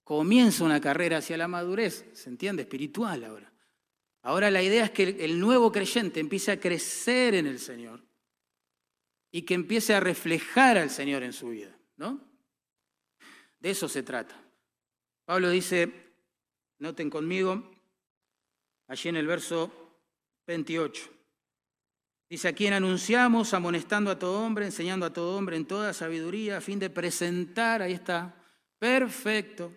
comienza 0.05 0.65
una 0.65 0.81
carrera 0.81 1.19
hacia 1.19 1.37
la 1.37 1.49
madurez, 1.49 2.07
¿se 2.13 2.29
entiende? 2.29 2.63
Espiritual 2.63 3.25
ahora. 3.25 3.53
Ahora 4.23 4.51
la 4.51 4.63
idea 4.63 4.85
es 4.85 4.91
que 4.91 5.05
el 5.05 5.39
nuevo 5.39 5.71
creyente 5.71 6.21
empiece 6.21 6.51
a 6.51 6.61
crecer 6.61 7.35
en 7.35 7.47
el 7.47 7.59
Señor 7.59 8.03
y 9.31 9.43
que 9.43 9.55
empiece 9.55 9.95
a 9.95 10.01
reflejar 10.01 10.77
al 10.79 10.91
Señor 10.91 11.23
en 11.23 11.33
su 11.33 11.51
vida, 11.51 11.79
¿no? 11.97 12.21
De 13.61 13.71
eso 13.71 13.89
se 13.89 14.03
trata. 14.03 14.41
Pablo 15.25 15.51
dice, 15.51 16.08
noten 16.79 17.11
conmigo, 17.11 17.71
allí 18.87 19.09
en 19.09 19.17
el 19.17 19.27
verso 19.27 19.71
28. 20.47 21.11
Dice, 22.31 22.49
a 22.49 22.53
quien 22.53 22.75
anunciamos, 22.75 23.55
amonestando 23.55 24.11
a 24.11 24.19
todo 24.19 24.45
hombre, 24.45 24.67
enseñando 24.67 25.07
a 25.07 25.13
todo 25.13 25.37
hombre 25.37 25.57
en 25.57 25.67
toda 25.67 25.95
sabiduría, 25.95 26.59
a 26.59 26.61
fin 26.61 26.79
de 26.79 26.91
presentar, 26.91 27.81
ahí 27.81 27.93
está, 27.93 28.35
perfecto, 28.79 29.73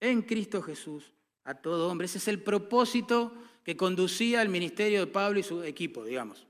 en 0.00 0.22
Cristo 0.22 0.62
Jesús, 0.62 1.12
a 1.44 1.54
todo 1.54 1.90
hombre. 1.90 2.06
Ese 2.06 2.18
es 2.18 2.28
el 2.28 2.42
propósito 2.42 3.32
que 3.62 3.76
conducía 3.76 4.40
al 4.40 4.48
ministerio 4.48 5.00
de 5.00 5.06
Pablo 5.06 5.38
y 5.38 5.42
su 5.42 5.62
equipo, 5.62 6.04
digamos. 6.04 6.46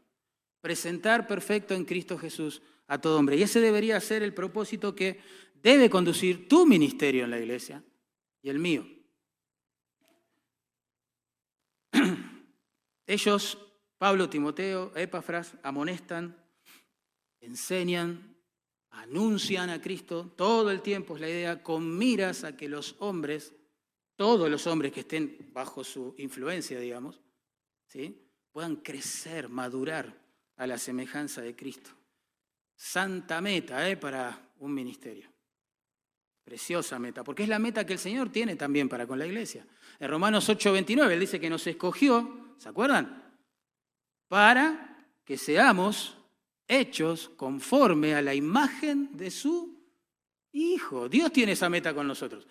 Presentar 0.61 1.26
perfecto 1.26 1.74
en 1.74 1.84
Cristo 1.84 2.16
Jesús 2.16 2.62
a 2.86 3.01
todo 3.01 3.18
hombre. 3.18 3.36
Y 3.36 3.43
ese 3.43 3.61
debería 3.61 4.01
ser 4.01 4.22
el 4.22 4.32
propósito 4.32 4.95
que 4.95 5.18
debe 5.61 5.90
conducir 5.90 6.49
tu 6.49 6.66
ministerio 6.66 7.24
en 7.24 7.30
la 7.30 7.38
iglesia 7.38 7.82
y 8.43 8.49
el 8.49 8.59
mío. 8.59 8.86
Ellos, 13.12 13.58
Pablo, 13.98 14.30
Timoteo, 14.30 14.90
Epafras, 14.96 15.52
amonestan, 15.62 16.34
enseñan, 17.40 18.38
anuncian 18.88 19.68
a 19.68 19.82
Cristo 19.82 20.32
todo 20.34 20.70
el 20.70 20.80
tiempo, 20.80 21.16
es 21.16 21.20
la 21.20 21.28
idea, 21.28 21.62
con 21.62 21.98
miras 21.98 22.42
a 22.42 22.56
que 22.56 22.70
los 22.70 22.96
hombres, 23.00 23.52
todos 24.16 24.48
los 24.50 24.66
hombres 24.66 24.92
que 24.92 25.00
estén 25.00 25.50
bajo 25.52 25.84
su 25.84 26.14
influencia, 26.16 26.80
digamos, 26.80 27.20
¿sí? 27.84 28.30
puedan 28.50 28.76
crecer, 28.76 29.50
madurar 29.50 30.18
a 30.56 30.66
la 30.66 30.78
semejanza 30.78 31.42
de 31.42 31.54
Cristo. 31.54 31.90
Santa 32.74 33.42
meta 33.42 33.90
¿eh? 33.90 33.98
para 33.98 34.54
un 34.60 34.72
ministerio. 34.72 35.30
Preciosa 36.53 36.98
meta, 36.98 37.24
porque 37.24 37.44
es 37.44 37.48
la 37.48 37.59
meta 37.59 37.86
que 37.86 37.94
el 37.94 37.98
Señor 37.98 38.28
tiene 38.28 38.57
también 38.57 38.86
para 38.86 39.07
con 39.07 39.18
la 39.18 39.24
iglesia. 39.24 39.64
En 39.98 40.11
Romanos 40.11 40.50
8:29 40.50 41.11
Él 41.11 41.20
dice 41.20 41.40
que 41.40 41.48
nos 41.48 41.66
escogió, 41.66 42.53
¿se 42.59 42.68
acuerdan? 42.68 43.24
Para 44.28 45.03
que 45.24 45.38
seamos 45.38 46.18
hechos 46.68 47.30
conforme 47.38 48.14
a 48.14 48.20
la 48.20 48.34
imagen 48.34 49.16
de 49.16 49.30
su 49.30 49.80
Hijo. 50.53 51.09
Dios 51.09 51.32
tiene 51.32 51.53
esa 51.53 51.70
meta 51.70 51.94
con 51.94 52.07
nosotros. 52.07 52.46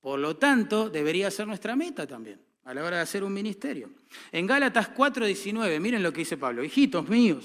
Por 0.00 0.18
lo 0.18 0.38
tanto, 0.38 0.88
debería 0.88 1.30
ser 1.30 1.46
nuestra 1.46 1.76
meta 1.76 2.06
también 2.06 2.40
a 2.64 2.72
la 2.72 2.82
hora 2.82 2.96
de 2.96 3.02
hacer 3.02 3.22
un 3.22 3.34
ministerio. 3.34 3.90
En 4.30 4.46
Gálatas 4.46 4.94
4:19, 4.94 5.78
miren 5.78 6.02
lo 6.02 6.10
que 6.10 6.20
dice 6.20 6.38
Pablo, 6.38 6.64
hijitos 6.64 7.06
míos, 7.06 7.44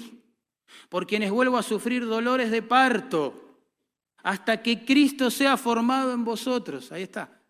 por 0.88 1.06
quienes 1.06 1.30
vuelvo 1.30 1.58
a 1.58 1.62
sufrir 1.62 2.06
dolores 2.06 2.50
de 2.50 2.62
parto 2.62 3.47
hasta 4.22 4.62
que 4.62 4.84
Cristo 4.84 5.30
sea 5.30 5.56
formado 5.56 6.12
en 6.12 6.24
vosotros. 6.24 6.90
Ahí 6.92 7.04
está. 7.04 7.40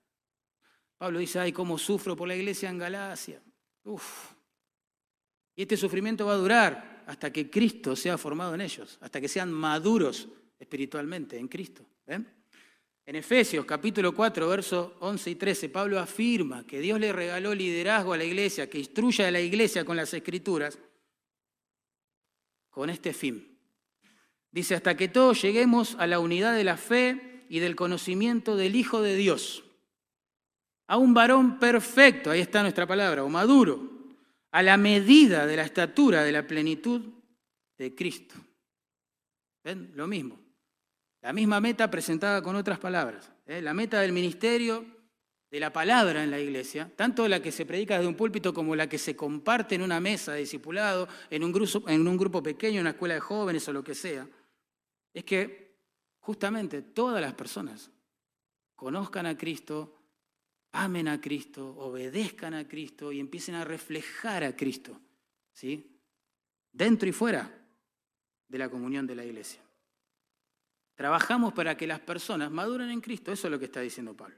Pablo 0.97 1.19
dice, 1.19 1.39
ay, 1.39 1.53
cómo 1.53 1.79
sufro 1.79 2.17
por 2.17 2.29
la 2.29 2.37
iglesia 2.37 2.69
en 2.69 2.79
Galacia. 2.79 3.41
Uf. 3.85 4.33
Y 5.55 5.63
este 5.63 5.77
sufrimiento 5.77 6.27
va 6.27 6.35
a 6.35 6.37
durar 6.37 7.05
hasta 7.07 7.33
que 7.33 7.51
Cristo 7.51 7.97
sea 7.97 8.19
formado 8.19 8.55
en 8.55 8.61
ellos, 8.61 8.99
hasta 9.01 9.21
que 9.21 9.29
sean 9.29 9.51
maduros 9.51 10.29
espiritualmente 10.59 11.39
en 11.39 11.49
Cristo. 11.49 11.85
En 12.07 13.17
Efesios 13.17 13.65
capítulo 13.65 14.15
4, 14.15 14.49
versos 14.49 14.93
11 15.01 15.31
y 15.31 15.35
13, 15.37 15.69
Pablo 15.71 15.99
afirma 15.99 16.67
que 16.67 16.81
Dios 16.81 17.01
le 17.01 17.13
regaló 17.13 17.55
liderazgo 17.55 18.13
a 18.13 18.19
la 18.19 18.25
iglesia, 18.25 18.69
que 18.69 18.79
instruya 18.79 19.29
a 19.29 19.31
la 19.31 19.41
iglesia 19.41 19.85
con 19.85 19.97
las 19.97 20.13
escrituras, 20.13 20.79
con 22.71 22.91
este 22.91 23.13
fin, 23.13 23.58
Dice, 24.59 24.75
hasta 24.75 24.97
que 24.97 25.07
todos 25.07 25.41
lleguemos 25.41 25.95
a 26.01 26.09
la 26.09 26.19
unidad 26.19 26.53
de 26.53 26.65
la 26.65 26.77
fe 26.77 27.45
y 27.49 27.61
del 27.61 27.77
conocimiento 27.77 28.57
del 28.57 28.75
Hijo 28.75 29.01
de 29.03 29.15
Dios. 29.15 29.63
A 30.89 30.97
un 30.97 31.15
varón 31.15 31.61
perfecto, 31.61 32.33
ahí 32.33 32.41
está 32.41 32.63
nuestra 32.63 32.85
palabra, 32.85 33.23
o 33.23 33.29
maduro, 33.29 33.89
a 34.51 34.61
la 34.65 34.77
medida 34.77 35.47
de 35.47 35.55
la 35.55 35.63
estatura 35.63 36.25
de 36.25 36.33
la 36.33 36.45
plenitud 36.45 37.03
de 37.79 37.95
Cristo. 37.95 38.35
¿Ven? 39.63 39.93
Lo 39.95 40.09
mismo. 40.09 40.37
La 41.23 41.33
misma 41.33 41.61
meta 41.61 41.89
presentada 41.89 42.43
con 42.43 42.57
otras 42.57 42.81
palabras. 42.81 43.31
¿eh? 43.47 43.63
La 43.63 43.75
meta 43.75 44.01
del 44.01 44.11
ministerio 44.11 44.85
de 45.53 45.61
la 45.61 45.73
palabra 45.73 46.25
en 46.25 46.33
la 46.33 46.41
iglesia, 46.41 46.91
tanto 46.97 47.29
la 47.29 47.41
que 47.41 47.53
se 47.53 47.65
predica 47.65 47.95
desde 47.95 48.09
un 48.09 48.17
púlpito 48.17 48.53
como 48.53 48.75
la 48.75 48.89
que 48.89 48.99
se 48.99 49.15
comparte 49.15 49.77
en 49.77 49.83
una 49.83 50.01
mesa 50.01 50.33
de 50.33 50.41
discipulado, 50.41 51.07
en 51.31 51.45
un 51.45 51.53
grupo, 51.53 51.89
en 51.89 52.09
un 52.09 52.17
grupo 52.17 52.43
pequeño, 52.43 52.79
en 52.79 52.87
una 52.87 52.91
escuela 52.91 53.15
de 53.15 53.21
jóvenes 53.21 53.69
o 53.69 53.73
lo 53.73 53.85
que 53.85 53.95
sea, 53.95 54.27
es 55.13 55.25
que 55.25 55.79
justamente 56.21 56.83
todas 56.83 57.21
las 57.21 57.35
personas 57.35 57.91
conozcan 58.75 59.27
a 59.27 59.37
Cristo, 59.37 59.99
amen 60.73 61.09
a 61.09 61.21
Cristo, 61.21 61.75
obedezcan 61.77 62.55
a 62.55 62.69
Cristo 62.69 63.11
y 63.13 63.21
empiecen 63.21 63.55
a 63.55 63.65
reflejar 63.65 64.45
a 64.45 64.55
Cristo, 64.55 65.01
¿sí? 65.53 65.99
Dentro 66.71 67.09
y 67.09 67.13
fuera 67.13 67.51
de 68.47 68.59
la 68.59 68.69
comunión 68.69 69.07
de 69.07 69.15
la 69.15 69.25
iglesia. 69.25 69.63
Trabajamos 70.95 71.53
para 71.53 71.77
que 71.77 71.87
las 71.87 72.01
personas 72.01 72.51
maduren 72.51 72.91
en 72.91 73.01
Cristo, 73.01 73.33
eso 73.33 73.47
es 73.47 73.51
lo 73.51 73.59
que 73.59 73.67
está 73.67 73.81
diciendo 73.81 74.17
Pablo. 74.17 74.37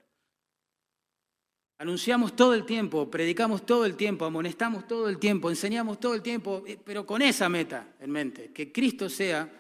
Anunciamos 1.78 2.36
todo 2.36 2.52
el 2.52 2.66
tiempo, 2.66 3.10
predicamos 3.10 3.64
todo 3.64 3.86
el 3.86 3.96
tiempo, 3.96 4.26
amonestamos 4.26 4.86
todo 4.86 5.08
el 5.08 5.18
tiempo, 5.18 5.48
enseñamos 5.48 5.98
todo 5.98 6.14
el 6.14 6.20
tiempo, 6.20 6.62
eh, 6.66 6.78
pero 6.84 7.06
con 7.06 7.22
esa 7.22 7.48
meta 7.48 7.94
en 7.98 8.10
mente, 8.10 8.52
que 8.52 8.70
Cristo 8.70 9.08
sea 9.08 9.59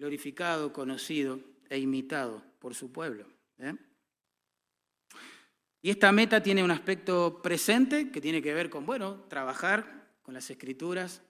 glorificado, 0.00 0.72
conocido 0.72 1.38
e 1.68 1.78
imitado 1.78 2.42
por 2.58 2.74
su 2.74 2.90
pueblo. 2.90 3.26
¿eh? 3.58 3.74
Y 5.82 5.90
esta 5.90 6.10
meta 6.10 6.42
tiene 6.42 6.64
un 6.64 6.70
aspecto 6.70 7.42
presente 7.42 8.10
que 8.10 8.22
tiene 8.22 8.40
que 8.40 8.54
ver 8.54 8.70
con, 8.70 8.86
bueno, 8.86 9.26
trabajar 9.28 10.08
con 10.22 10.32
las 10.32 10.48
escrituras 10.48 11.20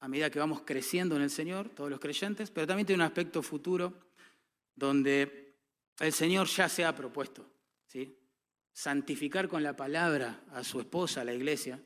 a 0.00 0.08
medida 0.08 0.30
que 0.30 0.38
vamos 0.38 0.62
creciendo 0.62 1.16
en 1.16 1.22
el 1.22 1.30
Señor, 1.30 1.68
todos 1.68 1.90
los 1.90 2.00
creyentes, 2.00 2.50
pero 2.50 2.66
también 2.66 2.86
tiene 2.86 3.02
un 3.02 3.06
aspecto 3.06 3.42
futuro 3.42 3.92
donde 4.74 5.54
el 6.00 6.14
Señor 6.14 6.48
ya 6.48 6.70
se 6.70 6.86
ha 6.86 6.96
propuesto, 6.96 7.46
¿sí? 7.86 8.18
santificar 8.72 9.48
con 9.48 9.62
la 9.62 9.76
palabra 9.76 10.44
a 10.50 10.64
su 10.64 10.80
esposa, 10.80 11.20
a 11.20 11.24
la 11.24 11.34
iglesia, 11.34 11.78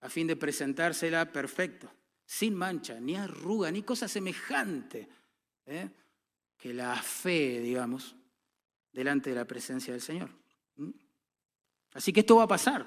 a 0.00 0.08
fin 0.08 0.26
de 0.26 0.36
presentársela 0.36 1.30
perfecto, 1.30 1.92
sin 2.24 2.54
mancha, 2.54 2.98
ni 2.98 3.16
arruga, 3.16 3.70
ni 3.70 3.82
cosa 3.82 4.08
semejante 4.08 5.06
¿eh? 5.66 5.90
que 6.56 6.72
la 6.72 6.96
fe, 6.96 7.60
digamos, 7.60 8.16
delante 8.92 9.30
de 9.30 9.36
la 9.36 9.44
presencia 9.44 9.92
del 9.92 10.00
Señor. 10.02 10.30
Así 11.92 12.12
que 12.12 12.20
esto 12.20 12.36
va 12.36 12.44
a 12.44 12.48
pasar. 12.48 12.86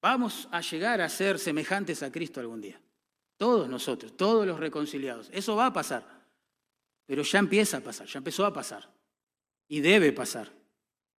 Vamos 0.00 0.48
a 0.52 0.60
llegar 0.60 1.00
a 1.00 1.08
ser 1.08 1.38
semejantes 1.38 2.02
a 2.02 2.12
Cristo 2.12 2.40
algún 2.40 2.60
día. 2.60 2.80
Todos 3.36 3.68
nosotros, 3.68 4.16
todos 4.16 4.46
los 4.46 4.58
reconciliados. 4.58 5.30
Eso 5.32 5.56
va 5.56 5.66
a 5.66 5.72
pasar. 5.72 6.06
Pero 7.06 7.22
ya 7.22 7.38
empieza 7.38 7.78
a 7.78 7.80
pasar, 7.80 8.06
ya 8.06 8.18
empezó 8.18 8.44
a 8.44 8.52
pasar. 8.52 8.92
Y 9.66 9.80
debe 9.80 10.12
pasar 10.12 10.52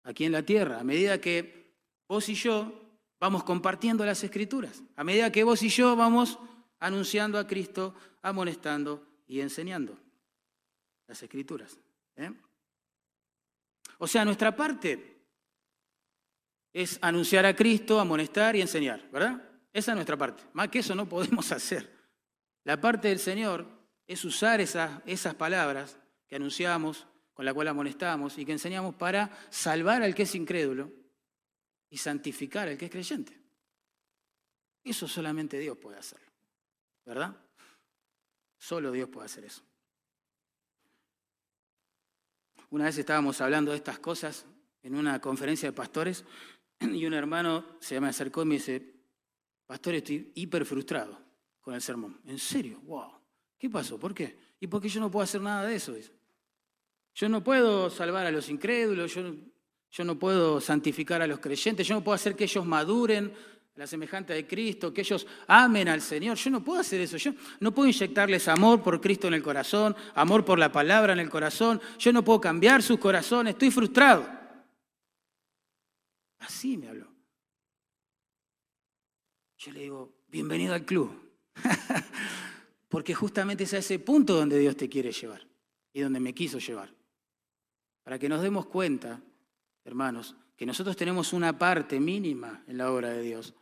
aquí 0.04 0.26
en 0.26 0.32
la 0.32 0.44
tierra, 0.44 0.80
a 0.80 0.84
medida 0.84 1.20
que 1.20 1.74
vos 2.08 2.30
y 2.30 2.36
yo 2.36 2.74
vamos 3.20 3.44
compartiendo 3.44 4.06
las 4.06 4.24
escrituras, 4.24 4.82
a 4.96 5.04
medida 5.04 5.32
que 5.32 5.44
vos 5.44 5.62
y 5.62 5.70
yo 5.70 5.96
vamos 5.96 6.40
anunciando 6.80 7.38
a 7.38 7.46
Cristo, 7.46 7.94
amonestando 8.22 9.06
y 9.28 9.42
enseñando 9.42 10.00
las 11.10 11.24
escrituras. 11.24 11.76
¿eh? 12.16 12.32
O 13.98 14.08
sea, 14.08 14.24
nuestra 14.24 14.56
parte 14.56 15.18
es 16.72 17.00
anunciar 17.02 17.48
a 17.48 17.56
Cristo, 17.56 18.00
amonestar 18.00 18.56
y 18.56 18.62
enseñar, 18.62 19.10
¿verdad? 19.10 19.44
Esa 19.74 19.92
es 19.92 19.96
nuestra 19.96 20.18
parte. 20.18 20.44
Más 20.54 20.70
que 20.70 20.80
eso 20.80 20.94
no 20.94 21.10
podemos 21.10 21.52
hacer. 21.52 21.92
La 22.64 22.80
parte 22.80 23.08
del 23.08 23.18
Señor 23.18 23.68
es 24.06 24.24
usar 24.24 24.62
esas, 24.62 25.02
esas 25.08 25.34
palabras 25.34 25.98
que 26.28 26.36
anunciamos, 26.36 27.08
con 27.34 27.44
la 27.44 27.54
cual 27.56 27.70
amonestamos 27.70 28.38
y 28.38 28.46
que 28.46 28.52
enseñamos 28.52 28.94
para 28.94 29.32
salvar 29.50 30.04
al 30.04 30.14
que 30.14 30.24
es 30.24 30.36
incrédulo 30.36 30.92
y 31.90 31.98
santificar 31.98 32.68
al 32.68 32.78
que 32.78 32.86
es 32.86 32.92
creyente. 32.92 33.36
Eso 34.84 35.08
solamente 35.08 35.58
Dios 35.58 35.78
puede 35.78 35.98
hacerlo, 35.98 36.32
¿verdad? 37.04 37.36
Solo 38.60 38.92
Dios 38.92 39.10
puede 39.10 39.26
hacer 39.26 39.46
eso. 39.46 39.69
Una 42.72 42.86
vez 42.86 42.98
estábamos 42.98 43.42
hablando 43.42 43.72
de 43.72 43.78
estas 43.78 44.00
cosas 44.00 44.46
en 44.84 44.96
una 44.96 45.20
conferencia 45.20 45.70
de 45.70 45.74
pastores 45.74 46.24
y 46.80 47.06
un 47.06 47.14
hermano 47.14 47.66
se 47.80 48.00
me 48.00 48.08
acercó 48.08 48.44
y 48.44 48.46
me 48.46 48.56
dice, 48.56 48.96
pastor, 49.66 49.96
estoy 49.96 50.32
hiper 50.36 50.66
frustrado 50.66 51.20
con 51.62 51.74
el 51.74 51.82
sermón. 51.82 52.20
¿En 52.26 52.38
serio? 52.38 52.80
¡Wow! 52.84 53.12
¿Qué 53.58 53.70
pasó? 53.70 54.00
¿Por 54.00 54.14
qué? 54.14 54.38
¿Y 54.60 54.68
por 54.68 54.82
qué 54.82 54.90
yo 54.90 55.00
no 55.00 55.12
puedo 55.12 55.24
hacer 55.24 55.42
nada 55.42 55.66
de 55.66 55.76
eso? 55.76 55.96
Yo 57.16 57.28
no 57.28 57.44
puedo 57.44 57.90
salvar 57.90 58.26
a 58.26 58.32
los 58.32 58.50
incrédulos, 58.50 59.14
yo, 59.14 60.06
no 60.06 60.20
puedo 60.20 60.62
santificar 60.62 61.22
a 61.22 61.28
los 61.28 61.40
creyentes, 61.40 61.88
yo 61.88 61.96
no 61.96 62.04
puedo 62.04 62.16
hacer 62.16 62.36
que 62.36 62.46
ellos 62.46 62.66
maduren 62.66 63.34
la 63.80 63.88
semejanza 63.88 64.34
de 64.34 64.46
Cristo, 64.46 64.94
que 64.94 65.00
ellos 65.00 65.26
amen 65.48 65.88
al 65.88 66.02
Señor. 66.02 66.38
Yo 66.38 66.50
no 66.50 66.62
puedo 66.62 66.82
hacer 66.82 67.00
eso. 67.00 67.16
Yo 67.16 67.32
no 67.62 67.74
puedo 67.74 67.88
inyectarles 67.88 68.50
amor 68.50 68.84
por 68.84 69.00
Cristo 69.00 69.30
en 69.30 69.36
el 69.36 69.42
corazón, 69.42 69.96
amor 70.16 70.44
por 70.44 70.60
la 70.60 70.70
palabra 70.70 71.14
en 71.14 71.20
el 71.20 71.30
corazón. 71.30 71.80
Yo 71.98 72.12
no 72.12 72.22
puedo 72.22 72.42
cambiar 72.42 72.84
sus 72.84 73.00
corazones. 73.00 73.54
Estoy 73.54 73.72
frustrado. 73.72 74.28
Así 76.40 76.76
me 76.76 76.90
habló. 76.90 77.08
Yo 79.60 79.72
le 79.72 79.80
digo, 79.80 80.14
bienvenido 80.28 80.74
al 80.74 80.84
club. 80.84 81.18
Porque 82.90 83.16
justamente 83.16 83.64
es 83.64 83.74
a 83.74 83.78
ese 83.78 83.98
punto 84.00 84.36
donde 84.36 84.60
Dios 84.60 84.76
te 84.76 84.90
quiere 84.90 85.14
llevar 85.14 85.48
y 85.94 86.02
donde 86.02 86.20
me 86.20 86.34
quiso 86.34 86.60
llevar. 86.60 86.94
Para 88.04 88.20
que 88.20 88.28
nos 88.28 88.42
demos 88.42 88.66
cuenta, 88.66 89.22
hermanos, 89.86 90.36
que 90.58 90.66
nosotros 90.66 90.98
tenemos 90.98 91.32
una 91.32 91.58
parte 91.58 91.98
mínima 92.02 92.66
en 92.68 92.78
la 92.78 92.92
obra 92.92 93.12
de 93.12 93.22
Dios, 93.22 93.54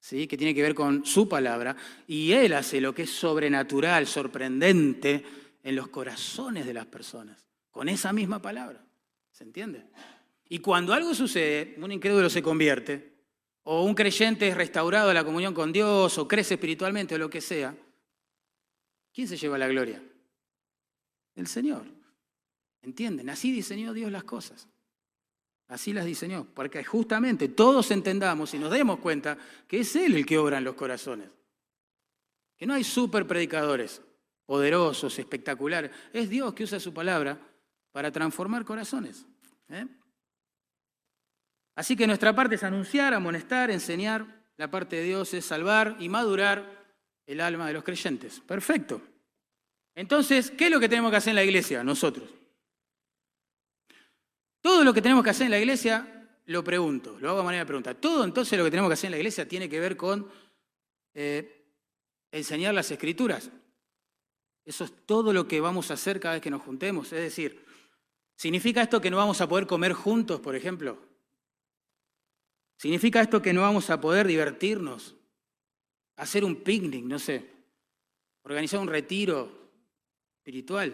¿sí? 0.00 0.26
que 0.26 0.36
tiene 0.36 0.54
que 0.54 0.62
ver 0.62 0.74
con 0.74 1.04
su 1.04 1.28
palabra, 1.28 1.76
y 2.06 2.32
Él 2.32 2.52
hace 2.52 2.80
lo 2.80 2.94
que 2.94 3.02
es 3.02 3.10
sobrenatural, 3.10 4.06
sorprendente 4.06 5.24
en 5.62 5.76
los 5.76 5.88
corazones 5.88 6.66
de 6.66 6.74
las 6.74 6.86
personas, 6.86 7.46
con 7.70 7.88
esa 7.88 8.12
misma 8.12 8.40
palabra. 8.40 8.84
¿Se 9.30 9.44
entiende? 9.44 9.84
Y 10.48 10.58
cuando 10.60 10.92
algo 10.92 11.14
sucede, 11.14 11.76
un 11.78 11.92
incrédulo 11.92 12.30
se 12.30 12.42
convierte, 12.42 13.12
o 13.64 13.82
un 13.84 13.94
creyente 13.94 14.48
es 14.48 14.56
restaurado 14.56 15.10
a 15.10 15.14
la 15.14 15.24
comunión 15.24 15.52
con 15.52 15.72
Dios, 15.72 16.16
o 16.18 16.26
crece 16.26 16.54
espiritualmente, 16.54 17.14
o 17.14 17.18
lo 17.18 17.28
que 17.28 17.40
sea, 17.40 17.76
¿quién 19.12 19.28
se 19.28 19.36
lleva 19.36 19.58
la 19.58 19.68
gloria? 19.68 20.02
El 21.36 21.46
Señor. 21.46 21.84
¿Entienden? 22.82 23.28
Así 23.28 23.52
diseñó 23.52 23.92
Dios 23.92 24.10
las 24.10 24.24
cosas. 24.24 24.68
Así 25.68 25.92
las 25.92 26.06
diseñó, 26.06 26.46
para 26.46 26.70
que 26.70 26.82
justamente 26.82 27.48
todos 27.48 27.90
entendamos 27.90 28.54
y 28.54 28.58
nos 28.58 28.70
demos 28.70 29.00
cuenta 29.00 29.36
que 29.66 29.80
es 29.80 29.96
Él 29.96 30.16
el 30.16 30.24
que 30.24 30.38
obra 30.38 30.58
en 30.58 30.64
los 30.64 30.74
corazones. 30.74 31.28
Que 32.56 32.66
no 32.66 32.74
hay 32.74 32.84
super 32.84 33.26
predicadores 33.26 34.00
poderosos, 34.46 35.18
espectaculares. 35.18 35.90
Es 36.10 36.30
Dios 36.30 36.54
que 36.54 36.64
usa 36.64 36.80
su 36.80 36.94
palabra 36.94 37.38
para 37.92 38.10
transformar 38.10 38.64
corazones. 38.64 39.26
¿eh? 39.68 39.86
Así 41.74 41.94
que 41.94 42.06
nuestra 42.06 42.34
parte 42.34 42.54
es 42.54 42.62
anunciar, 42.62 43.12
amonestar, 43.12 43.70
enseñar. 43.70 44.26
La 44.56 44.70
parte 44.70 44.96
de 44.96 45.02
Dios 45.02 45.34
es 45.34 45.44
salvar 45.44 45.96
y 46.00 46.08
madurar 46.08 46.64
el 47.26 47.40
alma 47.42 47.66
de 47.66 47.74
los 47.74 47.84
creyentes. 47.84 48.40
Perfecto. 48.40 49.02
Entonces, 49.94 50.50
¿qué 50.50 50.64
es 50.64 50.70
lo 50.70 50.80
que 50.80 50.88
tenemos 50.88 51.10
que 51.10 51.18
hacer 51.18 51.32
en 51.32 51.36
la 51.36 51.44
iglesia 51.44 51.84
nosotros? 51.84 52.37
Todo 54.68 54.84
lo 54.84 54.92
que 54.92 55.00
tenemos 55.00 55.24
que 55.24 55.30
hacer 55.30 55.46
en 55.46 55.52
la 55.52 55.58
iglesia, 55.58 56.28
lo 56.44 56.62
pregunto, 56.62 57.16
lo 57.20 57.30
hago 57.30 57.40
a 57.40 57.42
manera 57.42 57.62
de 57.62 57.66
pregunta. 57.66 57.94
Todo 57.94 58.22
entonces 58.22 58.58
lo 58.58 58.66
que 58.66 58.70
tenemos 58.70 58.90
que 58.90 58.92
hacer 58.92 59.08
en 59.08 59.12
la 59.12 59.16
iglesia 59.16 59.48
tiene 59.48 59.66
que 59.66 59.80
ver 59.80 59.96
con 59.96 60.28
eh, 61.14 61.64
enseñar 62.30 62.74
las 62.74 62.90
escrituras. 62.90 63.50
Eso 64.66 64.84
es 64.84 64.92
todo 65.06 65.32
lo 65.32 65.48
que 65.48 65.62
vamos 65.62 65.90
a 65.90 65.94
hacer 65.94 66.20
cada 66.20 66.34
vez 66.34 66.42
que 66.42 66.50
nos 66.50 66.60
juntemos. 66.60 67.10
Es 67.14 67.22
decir, 67.22 67.64
¿significa 68.36 68.82
esto 68.82 69.00
que 69.00 69.10
no 69.10 69.16
vamos 69.16 69.40
a 69.40 69.48
poder 69.48 69.66
comer 69.66 69.94
juntos, 69.94 70.38
por 70.40 70.54
ejemplo? 70.54 70.98
¿Significa 72.76 73.22
esto 73.22 73.40
que 73.40 73.54
no 73.54 73.62
vamos 73.62 73.88
a 73.88 73.98
poder 73.98 74.26
divertirnos? 74.26 75.14
Hacer 76.16 76.44
un 76.44 76.56
picnic, 76.56 77.06
no 77.06 77.18
sé. 77.18 77.50
Organizar 78.42 78.80
un 78.80 78.88
retiro 78.88 79.50
espiritual. 80.36 80.92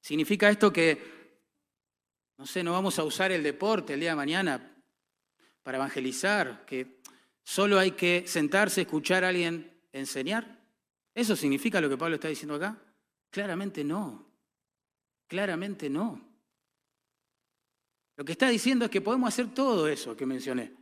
¿Significa 0.00 0.48
esto 0.48 0.72
que, 0.72 1.19
no 2.40 2.46
sé, 2.46 2.64
no 2.64 2.72
vamos 2.72 2.98
a 2.98 3.04
usar 3.04 3.32
el 3.32 3.42
deporte 3.42 3.92
el 3.92 4.00
día 4.00 4.10
de 4.10 4.16
mañana 4.16 4.74
para 5.62 5.76
evangelizar? 5.76 6.64
¿Que 6.64 7.02
solo 7.42 7.78
hay 7.78 7.90
que 7.90 8.24
sentarse, 8.26 8.80
escuchar 8.80 9.24
a 9.24 9.28
alguien 9.28 9.78
enseñar? 9.92 10.58
¿Eso 11.14 11.36
significa 11.36 11.82
lo 11.82 11.90
que 11.90 11.98
Pablo 11.98 12.14
está 12.14 12.28
diciendo 12.28 12.54
acá? 12.54 12.78
Claramente 13.28 13.84
no. 13.84 14.24
Claramente 15.26 15.90
no. 15.90 16.18
Lo 18.16 18.24
que 18.24 18.32
está 18.32 18.48
diciendo 18.48 18.86
es 18.86 18.90
que 18.90 19.02
podemos 19.02 19.28
hacer 19.28 19.52
todo 19.52 19.86
eso 19.86 20.16
que 20.16 20.24
mencioné. 20.24 20.72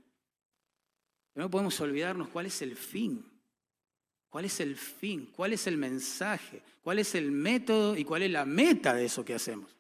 Pero 1.33 1.47
no 1.47 1.51
podemos 1.51 1.81
olvidarnos 1.81 2.29
cuál 2.29 2.47
es 2.47 2.63
el 2.63 2.77
fin. 2.77 3.29
¿Cuál 4.29 4.45
es 4.45 4.61
el 4.61 4.77
fin? 4.77 5.33
¿Cuál 5.35 5.55
es 5.55 5.67
el 5.67 5.77
mensaje? 5.77 6.63
¿Cuál 6.83 7.01
es 7.01 7.17
el 7.17 7.33
método 7.33 7.97
y 7.97 8.05
cuál 8.05 8.23
es 8.23 8.31
la 8.31 8.45
meta 8.45 8.95
de 8.95 9.07
eso 9.07 9.25
que 9.25 9.35
hacemos? 9.35 9.78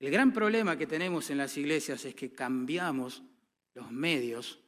El 0.00 0.10
gran 0.10 0.32
problema 0.32 0.76
que 0.76 0.86
tenemos 0.86 1.30
en 1.30 1.38
las 1.38 1.56
iglesias 1.56 2.04
es 2.04 2.14
que 2.14 2.32
cambiamos 2.32 3.22
los 3.74 3.92
medios 3.92 4.58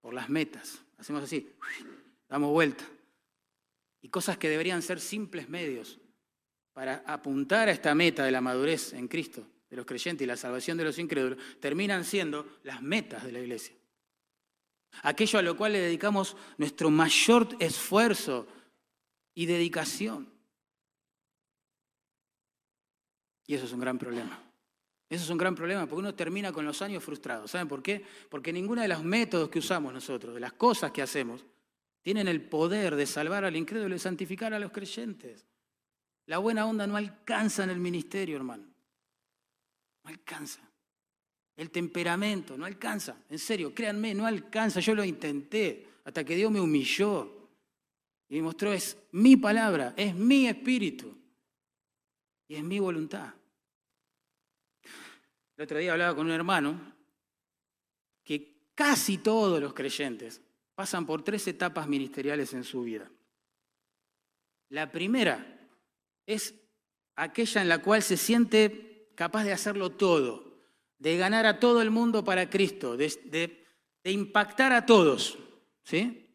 por 0.00 0.14
las 0.14 0.28
metas. 0.28 0.82
Hacemos 0.98 1.22
así, 1.22 1.48
damos 2.28 2.50
vuelta. 2.50 2.84
Y 4.00 4.08
cosas 4.08 4.36
que 4.36 4.48
deberían 4.48 4.82
ser 4.82 4.98
simples 4.98 5.48
medios 5.48 6.00
para 6.72 7.04
apuntar 7.06 7.68
a 7.68 7.72
esta 7.72 7.94
meta 7.94 8.24
de 8.24 8.32
la 8.32 8.40
madurez 8.40 8.94
en 8.94 9.06
Cristo 9.06 9.46
de 9.72 9.76
los 9.76 9.86
creyentes 9.86 10.22
y 10.22 10.28
la 10.28 10.36
salvación 10.36 10.76
de 10.76 10.84
los 10.84 10.98
incrédulos, 10.98 11.38
terminan 11.58 12.04
siendo 12.04 12.58
las 12.62 12.82
metas 12.82 13.24
de 13.24 13.32
la 13.32 13.40
iglesia. 13.40 13.74
Aquello 15.02 15.38
a 15.38 15.42
lo 15.42 15.56
cual 15.56 15.72
le 15.72 15.80
dedicamos 15.80 16.36
nuestro 16.58 16.90
mayor 16.90 17.56
esfuerzo 17.58 18.46
y 19.34 19.46
dedicación. 19.46 20.31
Eso 23.54 23.66
es 23.66 23.72
un 23.72 23.80
gran 23.80 23.98
problema. 23.98 24.40
Eso 25.08 25.24
es 25.24 25.30
un 25.30 25.36
gran 25.36 25.54
problema 25.54 25.82
porque 25.82 26.00
uno 26.00 26.14
termina 26.14 26.52
con 26.52 26.64
los 26.64 26.80
años 26.80 27.04
frustrados. 27.04 27.50
¿Saben 27.50 27.68
por 27.68 27.82
qué? 27.82 28.02
Porque 28.30 28.52
ninguno 28.52 28.80
de 28.80 28.88
los 28.88 29.04
métodos 29.04 29.50
que 29.50 29.58
usamos 29.58 29.92
nosotros, 29.92 30.32
de 30.32 30.40
las 30.40 30.54
cosas 30.54 30.90
que 30.90 31.02
hacemos, 31.02 31.44
tienen 32.00 32.28
el 32.28 32.40
poder 32.40 32.96
de 32.96 33.04
salvar 33.06 33.44
al 33.44 33.54
incrédulo 33.54 33.94
y 33.94 33.98
santificar 33.98 34.54
a 34.54 34.58
los 34.58 34.72
creyentes. 34.72 35.46
La 36.26 36.38
buena 36.38 36.66
onda 36.66 36.86
no 36.86 36.96
alcanza 36.96 37.64
en 37.64 37.70
el 37.70 37.78
ministerio, 37.78 38.36
hermano. 38.36 38.64
No 40.02 40.10
alcanza. 40.10 40.60
El 41.56 41.70
temperamento 41.70 42.56
no 42.56 42.64
alcanza. 42.64 43.16
En 43.28 43.38
serio, 43.38 43.74
créanme, 43.74 44.14
no 44.14 44.24
alcanza. 44.24 44.80
Yo 44.80 44.94
lo 44.94 45.04
intenté 45.04 45.88
hasta 46.04 46.24
que 46.24 46.34
Dios 46.34 46.50
me 46.50 46.60
humilló 46.60 47.50
y 48.30 48.36
me 48.36 48.42
mostró, 48.42 48.72
es 48.72 48.96
mi 49.12 49.36
palabra, 49.36 49.92
es 49.94 50.14
mi 50.14 50.48
espíritu. 50.48 51.14
y 52.48 52.54
es 52.54 52.64
mi 52.64 52.78
voluntad. 52.78 53.34
El 55.56 55.64
otro 55.64 55.78
día 55.78 55.92
hablaba 55.92 56.14
con 56.14 56.26
un 56.26 56.32
hermano 56.32 56.94
que 58.24 58.70
casi 58.74 59.18
todos 59.18 59.60
los 59.60 59.74
creyentes 59.74 60.40
pasan 60.74 61.06
por 61.06 61.22
tres 61.22 61.46
etapas 61.46 61.86
ministeriales 61.86 62.52
en 62.54 62.64
su 62.64 62.82
vida. 62.82 63.10
La 64.70 64.90
primera 64.90 65.68
es 66.26 66.54
aquella 67.16 67.62
en 67.62 67.68
la 67.68 67.82
cual 67.82 68.02
se 68.02 68.16
siente 68.16 69.12
capaz 69.14 69.44
de 69.44 69.52
hacerlo 69.52 69.90
todo, 69.90 70.58
de 70.98 71.16
ganar 71.16 71.46
a 71.46 71.60
todo 71.60 71.82
el 71.82 71.90
mundo 71.90 72.24
para 72.24 72.48
Cristo, 72.48 72.96
de, 72.96 73.66
impactar 74.04 74.72
a 74.72 74.86
todos. 74.86 75.38
¿sí? 75.84 76.34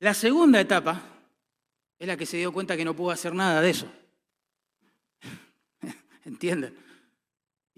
La 0.00 0.14
segunda 0.14 0.60
etapa 0.60 1.02
es 1.98 2.06
la 2.06 2.16
que 2.16 2.26
se 2.26 2.36
dio 2.36 2.52
cuenta 2.52 2.76
que 2.76 2.84
no 2.84 2.94
pudo 2.94 3.10
hacer 3.10 3.34
nada 3.34 3.60
de 3.60 3.70
eso. 3.70 3.90
¿Entienden? 6.24 6.87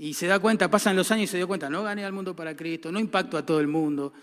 Y 0.03 0.15
se 0.15 0.27
da 0.27 0.39
cuenta, 0.39 0.71
pasan 0.71 0.97
los 0.97 1.11
años 1.11 1.25
y 1.25 1.27
se 1.27 1.37
dio 1.37 1.47
cuenta, 1.47 1.69
no 1.69 1.83
gané 1.83 2.07
al 2.07 2.15
mundo 2.15 2.35
para 2.35 2.57
Cristo, 2.57 2.91
no 2.91 2.99
impacto 2.99 3.37
a 3.37 3.45
todo 3.45 3.61
el 3.61 3.67
mundo. 3.67 4.15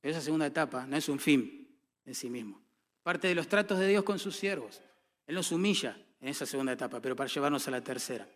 Pero 0.00 0.12
esa 0.12 0.22
segunda 0.22 0.46
etapa 0.46 0.86
no 0.86 0.96
es 0.96 1.06
un 1.10 1.20
fin 1.20 1.76
en 2.06 2.14
sí 2.14 2.30
mismo. 2.30 2.58
Parte 3.02 3.28
de 3.28 3.34
los 3.34 3.48
tratos 3.48 3.78
de 3.78 3.86
Dios 3.86 4.02
con 4.02 4.18
sus 4.18 4.34
siervos. 4.34 4.80
Él 5.26 5.34
nos 5.34 5.52
humilla 5.52 6.02
en 6.22 6.28
esa 6.28 6.46
segunda 6.46 6.72
etapa, 6.72 7.02
pero 7.02 7.14
para 7.14 7.28
llevarnos 7.28 7.68
a 7.68 7.70
la 7.70 7.84
tercera, 7.84 8.26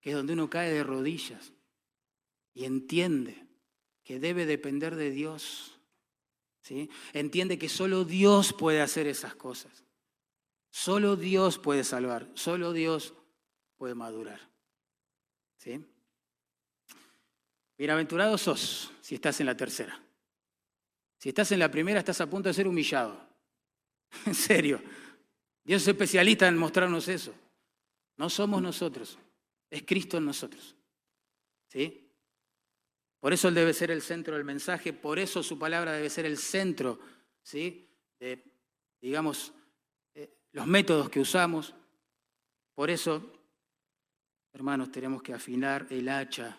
que 0.00 0.10
es 0.10 0.16
donde 0.16 0.32
uno 0.32 0.50
cae 0.50 0.72
de 0.72 0.82
rodillas 0.82 1.52
y 2.54 2.64
entiende 2.64 3.46
que 4.02 4.18
debe 4.18 4.46
depender 4.46 4.96
de 4.96 5.12
Dios. 5.12 5.78
¿sí? 6.62 6.90
Entiende 7.12 7.56
que 7.56 7.68
solo 7.68 8.04
Dios 8.04 8.52
puede 8.52 8.80
hacer 8.80 9.06
esas 9.06 9.36
cosas. 9.36 9.84
Solo 10.70 11.16
Dios 11.16 11.58
puede 11.58 11.84
salvar, 11.84 12.28
solo 12.34 12.72
Dios 12.72 13.14
puede 13.76 13.94
madurar. 13.94 14.40
¿Sí? 15.56 15.84
Bienaventurado 17.76 18.36
sos 18.36 18.90
si 19.00 19.14
estás 19.14 19.40
en 19.40 19.46
la 19.46 19.56
tercera. 19.56 20.00
Si 21.18 21.30
estás 21.30 21.50
en 21.52 21.58
la 21.58 21.70
primera, 21.70 22.00
estás 22.00 22.20
a 22.20 22.30
punto 22.30 22.48
de 22.48 22.54
ser 22.54 22.68
humillado. 22.68 23.26
En 24.26 24.34
serio. 24.34 24.80
Dios 25.64 25.82
es 25.82 25.88
especialista 25.88 26.48
en 26.48 26.56
mostrarnos 26.56 27.08
eso. 27.08 27.34
No 28.16 28.30
somos 28.30 28.62
nosotros, 28.62 29.18
es 29.70 29.82
Cristo 29.84 30.16
en 30.16 30.24
nosotros. 30.24 30.74
¿Sí? 31.68 32.10
Por 33.20 33.32
eso 33.32 33.48
Él 33.48 33.54
debe 33.54 33.74
ser 33.74 33.90
el 33.90 34.00
centro 34.00 34.34
del 34.34 34.44
mensaje, 34.44 34.92
por 34.92 35.18
eso 35.18 35.42
su 35.42 35.58
palabra 35.58 35.92
debe 35.92 36.08
ser 36.08 36.24
el 36.24 36.38
centro, 36.38 36.98
¿sí? 37.42 37.88
De, 38.18 38.44
digamos, 39.00 39.52
los 40.52 40.66
métodos 40.66 41.08
que 41.10 41.20
usamos. 41.20 41.74
Por 42.74 42.90
eso, 42.90 43.32
hermanos, 44.52 44.90
tenemos 44.90 45.22
que 45.22 45.34
afinar 45.34 45.86
el 45.90 46.08
hacha 46.08 46.58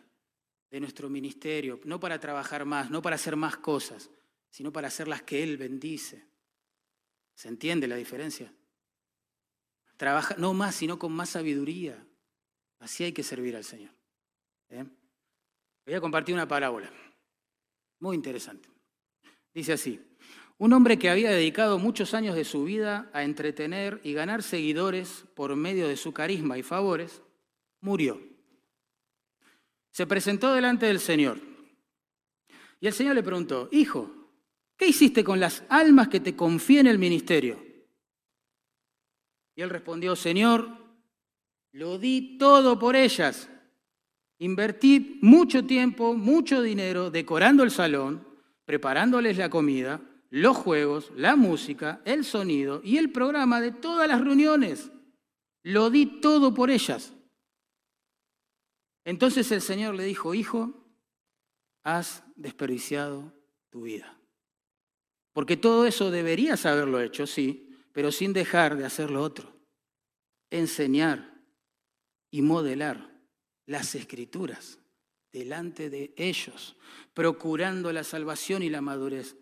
de 0.70 0.80
nuestro 0.80 1.10
ministerio, 1.10 1.80
no 1.86 2.00
para 2.00 2.20
trabajar 2.20 2.66
más, 2.66 2.92
no 2.92 3.02
para 3.02 3.16
hacer 3.16 3.36
más 3.36 3.58
cosas, 3.58 4.10
sino 4.50 4.72
para 4.72 4.88
hacer 4.88 5.08
las 5.08 5.24
que 5.24 5.42
Él 5.42 5.58
bendice. 5.58 6.28
¿Se 7.34 7.48
entiende 7.48 7.88
la 7.88 7.96
diferencia? 7.96 8.54
Trabaja 9.98 10.36
no 10.38 10.54
más, 10.54 10.76
sino 10.76 11.00
con 11.00 11.12
más 11.12 11.30
sabiduría. 11.30 12.06
Así 12.80 13.04
hay 13.04 13.12
que 13.12 13.24
servir 13.24 13.56
al 13.56 13.64
Señor. 13.64 13.94
¿eh? 14.70 14.86
Voy 15.86 15.94
a 15.94 16.02
compartir 16.02 16.36
una 16.36 16.48
parábola 16.48 16.92
muy 18.00 18.16
interesante. 18.16 18.70
Dice 19.54 19.74
así, 19.74 20.00
un 20.60 20.74
hombre 20.74 21.00
que 21.00 21.10
había 21.10 21.32
dedicado 21.32 21.80
muchos 21.80 22.14
años 22.14 22.36
de 22.36 22.44
su 22.44 22.66
vida 22.66 23.10
a 23.14 23.24
entretener 23.24 24.02
y 24.04 24.12
ganar 24.12 24.44
seguidores 24.44 25.24
por 25.34 25.56
medio 25.56 25.88
de 25.88 25.96
su 25.96 26.12
carisma 26.14 26.58
y 26.58 26.64
favores, 26.64 27.22
murió. 27.80 28.22
Se 29.92 30.06
presentó 30.06 30.54
delante 30.54 30.86
del 30.86 31.00
Señor. 31.00 31.40
Y 32.82 32.88
el 32.88 32.94
Señor 32.94 33.16
le 33.16 33.24
preguntó, 33.24 33.70
Hijo, 33.72 34.12
¿qué 34.76 34.88
hiciste 34.88 35.24
con 35.24 35.40
las 35.40 35.64
almas 35.70 36.10
que 36.10 36.20
te 36.20 36.36
confié 36.36 36.82
en 36.82 36.88
el 36.88 37.00
ministerio? 37.00 37.66
Y 39.56 39.62
él 39.62 39.70
respondió, 39.70 40.18
Señor, 40.18 40.70
lo 41.72 41.98
di 41.98 42.38
todo 42.38 42.78
por 42.78 42.98
ellas. 42.98 43.50
Invertí 44.40 45.20
mucho 45.22 45.66
tiempo, 45.66 46.14
mucho 46.14 46.62
dinero 46.62 47.12
decorando 47.12 47.64
el 47.64 47.72
salón, 47.72 48.28
preparándoles 48.66 49.38
la 49.38 49.50
comida 49.50 50.02
los 50.30 50.56
juegos, 50.58 51.12
la 51.16 51.36
música, 51.36 52.02
el 52.06 52.24
sonido 52.24 52.82
y 52.84 52.98
el 52.98 53.12
programa 53.12 53.62
de 53.62 53.72
todas 53.72 54.08
las 54.08 54.22
reuniones. 54.22 54.92
Lo 55.64 55.90
di 55.90 56.20
todo 56.22 56.54
por 56.54 56.70
ellas. 56.70 57.14
Entonces 59.04 59.52
el 59.52 59.62
Señor 59.62 59.96
le 59.96 60.04
dijo, 60.04 60.34
hijo, 60.34 60.86
has 61.84 62.24
desperdiciado 62.36 63.34
tu 63.70 63.84
vida. 63.84 64.18
Porque 65.34 65.58
todo 65.58 65.86
eso 65.86 66.12
deberías 66.12 66.66
haberlo 66.66 67.02
hecho, 67.02 67.26
sí, 67.26 67.70
pero 67.94 68.12
sin 68.12 68.34
dejar 68.34 68.78
de 68.78 68.86
hacer 68.86 69.10
lo 69.10 69.24
otro. 69.24 69.52
Enseñar 70.52 71.34
y 72.30 72.42
modelar 72.42 73.10
las 73.66 73.96
escrituras 73.96 74.80
delante 75.32 75.90
de 75.90 76.14
ellos, 76.18 76.76
procurando 77.14 77.92
la 77.92 78.04
salvación 78.04 78.64
y 78.64 78.70
la 78.70 78.82
madurez 78.82 79.36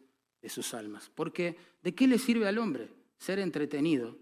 de 0.48 0.54
sus 0.54 0.74
almas. 0.74 1.12
Porque 1.14 1.58
¿de 1.84 1.94
qué 1.94 2.08
le 2.08 2.18
sirve 2.18 2.48
al 2.48 2.58
hombre 2.58 2.90
ser 3.18 3.38
entretenido 3.40 4.18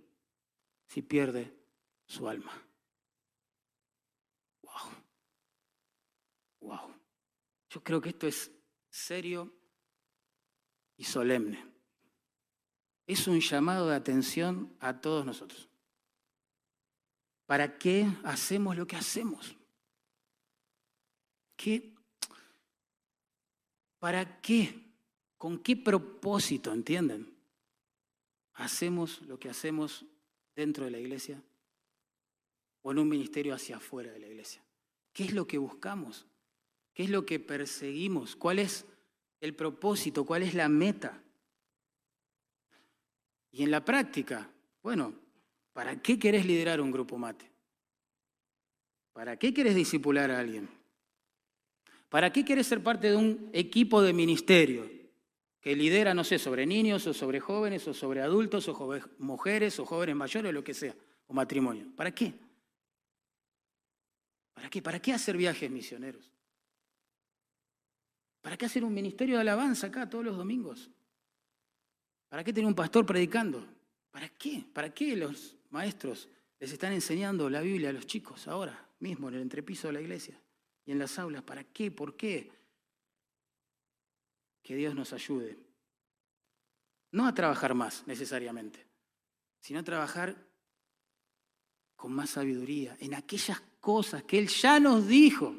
si 0.88 1.04
pierde 1.04 1.56
su 2.08 2.28
alma? 2.28 2.52
Wow. 4.64 4.92
Wow. 6.62 6.96
Yo 7.70 7.84
creo 7.84 8.02
que 8.02 8.10
esto 8.10 8.26
es 8.26 8.52
serio 8.90 9.54
y 10.98 11.04
solemne. 11.04 11.64
Es 13.06 13.28
un 13.28 13.40
llamado 13.40 13.88
de 13.90 13.96
atención 13.96 14.76
a 14.80 15.00
todos 15.00 15.28
nosotros. 15.28 15.70
¿Para 17.46 17.78
qué 17.78 18.08
hacemos 18.24 18.76
lo 18.76 18.88
que 18.88 18.96
hacemos? 18.96 19.56
¿Qué? 21.56 21.94
¿Para 24.00 24.42
qué 24.42 24.85
¿Con 25.38 25.60
qué 25.60 25.76
propósito, 25.76 26.72
entienden? 26.72 27.34
¿Hacemos 28.54 29.22
lo 29.24 29.38
que 29.38 29.50
hacemos 29.50 30.06
dentro 30.56 30.86
de 30.86 30.92
la 30.92 31.00
iglesia 31.00 31.42
o 32.82 32.92
en 32.92 33.00
un 33.00 33.10
ministerio 33.10 33.54
hacia 33.54 33.78
afuera 33.78 34.12
de 34.12 34.20
la 34.20 34.28
iglesia? 34.28 34.64
¿Qué 35.12 35.26
es 35.26 35.34
lo 35.34 35.46
que 35.46 35.58
buscamos? 35.58 36.26
¿Qué 36.94 37.04
es 37.04 37.10
lo 37.10 37.26
que 37.26 37.40
perseguimos? 37.40 38.36
¿Cuál 38.36 38.60
es 38.60 38.86
el 39.42 39.54
propósito? 39.54 40.26
¿Cuál 40.26 40.44
es 40.44 40.54
la 40.54 40.70
meta? 40.70 41.22
Y 43.52 43.64
en 43.64 43.72
la 43.72 43.84
práctica, 43.84 44.50
bueno, 44.82 45.14
¿para 45.74 46.02
qué 46.02 46.18
querés 46.18 46.46
liderar 46.46 46.80
un 46.80 46.92
grupo 46.92 47.18
mate? 47.18 47.50
¿Para 49.12 49.38
qué 49.38 49.54
querés 49.54 49.76
disipular 49.76 50.32
a 50.32 50.40
alguien? 50.40 50.70
¿Para 52.10 52.32
qué 52.32 52.46
querés 52.46 52.68
ser 52.68 52.82
parte 52.84 53.10
de 53.10 53.16
un 53.18 53.50
equipo 53.52 54.02
de 54.02 54.14
ministerio? 54.14 54.95
Que 55.66 55.76
lidera, 55.76 56.14
no 56.14 56.24
sé, 56.24 56.38
sobre 56.38 56.64
niños 56.68 57.08
o 57.08 57.14
sobre 57.16 57.40
jóvenes 57.40 57.88
o 57.88 57.94
sobre 57.96 58.22
adultos 58.22 58.70
o 58.70 59.00
mujeres 59.18 59.80
o 59.80 59.86
jóvenes 59.88 60.16
mayores 60.16 60.52
o 60.52 60.54
lo 60.54 60.64
que 60.64 60.76
sea, 60.76 60.96
o 61.26 61.34
matrimonio. 61.34 61.88
¿Para 61.96 62.14
qué? 62.14 62.32
¿Para 64.54 64.70
qué? 64.70 64.84
¿Para 64.84 65.00
qué 65.00 65.14
hacer 65.14 65.36
viajes 65.36 65.72
misioneros? 65.72 66.32
¿Para 68.44 68.58
qué 68.58 68.68
hacer 68.68 68.84
un 68.84 68.94
ministerio 68.94 69.38
de 69.38 69.42
alabanza 69.42 69.88
acá 69.88 70.08
todos 70.08 70.24
los 70.24 70.38
domingos? 70.38 70.92
¿Para 72.30 72.44
qué 72.44 72.54
tener 72.54 72.68
un 72.68 72.76
pastor 72.76 73.04
predicando? 73.04 73.66
¿Para 74.12 74.30
qué? 74.30 74.64
¿Para 74.72 74.94
qué 74.94 75.16
los 75.16 75.56
maestros 75.72 76.30
les 76.60 76.74
están 76.74 76.94
enseñando 76.94 77.50
la 77.50 77.62
Biblia 77.62 77.90
a 77.90 77.94
los 77.94 78.06
chicos 78.06 78.48
ahora 78.48 78.88
mismo 79.00 79.30
en 79.30 79.34
el 79.34 79.42
entrepiso 79.42 79.88
de 79.88 79.94
la 79.94 80.02
iglesia 80.02 80.40
y 80.86 80.92
en 80.92 81.00
las 81.00 81.18
aulas? 81.18 81.42
¿Para 81.42 81.64
qué? 81.64 81.90
¿Por 81.90 82.16
qué? 82.16 82.52
Que 84.66 84.76
Dios 84.76 84.96
nos 84.96 85.14
ayude. 85.14 85.56
No 87.12 87.28
a 87.28 87.34
trabajar 87.34 87.76
más 87.76 88.06
necesariamente, 88.08 88.84
sino 89.60 89.80
a 89.80 89.84
trabajar 89.84 90.36
con 91.96 92.12
más 92.12 92.32
sabiduría 92.32 92.98
en 93.00 93.14
aquellas 93.14 93.62
cosas 93.80 94.24
que 94.24 94.40
Él 94.40 94.48
ya 94.48 94.80
nos 94.80 95.08
dijo 95.08 95.56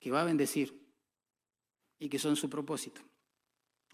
que 0.00 0.10
va 0.10 0.22
a 0.22 0.24
bendecir 0.24 0.74
y 1.98 2.08
que 2.08 2.18
son 2.18 2.34
su 2.34 2.48
propósito. 2.48 3.02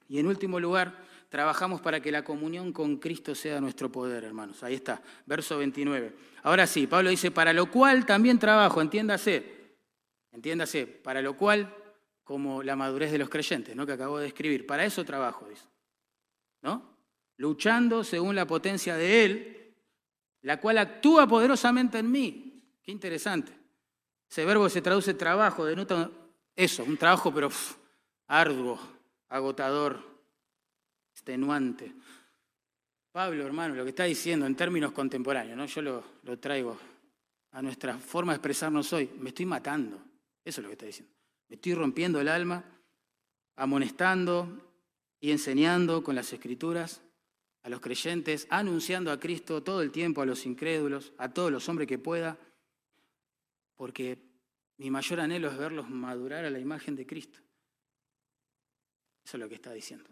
Y 0.09 0.21
en 0.21 0.29
último 0.29 0.61
lugar, 0.61 1.05
trabajamos 1.29 1.81
para 1.81 2.01
que 2.01 2.13
la 2.13 2.25
comunión 2.25 2.73
con 2.73 2.99
Cristo 2.99 3.35
sea 3.35 3.61
nuestro 3.61 3.91
poder, 3.91 4.25
hermanos. 4.25 4.63
Ahí 4.63 4.75
está, 4.75 5.03
verso 5.27 5.59
29. 5.59 6.15
Ahora 6.45 6.69
sí, 6.69 6.87
Pablo 6.87 7.11
dice, 7.11 7.33
para 7.33 7.53
lo 7.53 7.69
cual 7.71 8.07
también 8.07 8.39
trabajo, 8.39 8.81
entiéndase, 8.81 9.77
entiéndase, 10.33 10.87
para 10.87 11.21
lo 11.21 11.37
cual 11.37 11.80
como 12.31 12.63
la 12.63 12.77
madurez 12.77 13.11
de 13.11 13.19
los 13.19 13.29
creyentes, 13.29 13.75
¿no? 13.75 13.85
que 13.85 13.95
acabo 13.95 14.21
de 14.21 14.29
escribir. 14.29 14.65
Para 14.65 14.85
eso 14.85 15.05
trabajo, 15.05 15.49
dice. 15.49 15.65
¿No? 16.63 16.95
luchando 17.39 18.05
según 18.05 18.37
la 18.37 18.47
potencia 18.47 18.95
de 18.95 19.25
Él, 19.25 19.75
la 20.43 20.61
cual 20.61 20.79
actúa 20.79 21.27
poderosamente 21.27 21.99
en 21.99 22.09
mí. 22.09 22.63
Qué 22.85 22.93
interesante. 22.93 23.53
Ese 24.31 24.45
verbo 24.45 24.69
se 24.69 24.81
traduce 24.81 25.15
trabajo, 25.15 25.65
denota 25.65 26.09
eso, 26.55 26.85
un 26.85 26.97
trabajo 26.97 27.35
pero 27.35 27.49
arduo, 28.29 28.79
agotador, 29.29 30.01
extenuante. 31.11 31.93
Pablo, 33.11 33.45
hermano, 33.45 33.75
lo 33.75 33.83
que 33.83 33.91
está 33.91 34.05
diciendo 34.05 34.47
en 34.47 34.55
términos 34.55 34.93
contemporáneos, 34.93 35.57
¿no? 35.57 35.67
yo 35.67 35.83
lo, 35.83 36.05
lo 36.23 36.39
traigo 36.39 36.79
a 37.51 37.61
nuestra 37.61 37.99
forma 37.99 38.35
de 38.35 38.37
expresarnos 38.37 38.93
hoy, 38.93 39.11
me 39.19 39.31
estoy 39.31 39.47
matando. 39.47 40.01
Eso 40.45 40.61
es 40.61 40.63
lo 40.63 40.69
que 40.69 40.75
está 40.75 40.87
diciendo. 40.87 41.20
Me 41.51 41.57
estoy 41.57 41.75
rompiendo 41.75 42.21
el 42.21 42.29
alma, 42.29 42.65
amonestando 43.57 44.49
y 45.19 45.33
enseñando 45.33 46.03
con 46.03 46.15
las 46.15 46.33
escrituras 46.33 47.03
a 47.63 47.69
los 47.69 47.81
creyentes, 47.81 48.47
anunciando 48.51 49.11
a 49.11 49.19
Cristo 49.19 49.63
todo 49.63 49.83
el 49.83 49.91
tiempo 49.91 50.23
a 50.23 50.27
los 50.27 50.47
incrédulos, 50.47 51.13
a 51.19 51.29
todos 51.29 51.51
los 51.51 51.69
hombres 51.69 51.89
que 51.89 51.99
pueda, 51.99 52.39
porque 53.75 54.19
mi 54.79 54.91
mayor 54.91 55.21
anhelo 55.21 55.51
es 55.51 55.59
verlos 55.59 55.91
madurar 55.91 56.45
a 56.45 56.51
la 56.51 56.61
imagen 56.61 56.95
de 56.95 57.05
Cristo. 57.05 57.41
Eso 59.25 59.37
es 59.37 59.41
lo 59.41 59.49
que 59.49 59.57
está 59.57 59.73
diciendo. 59.73 60.09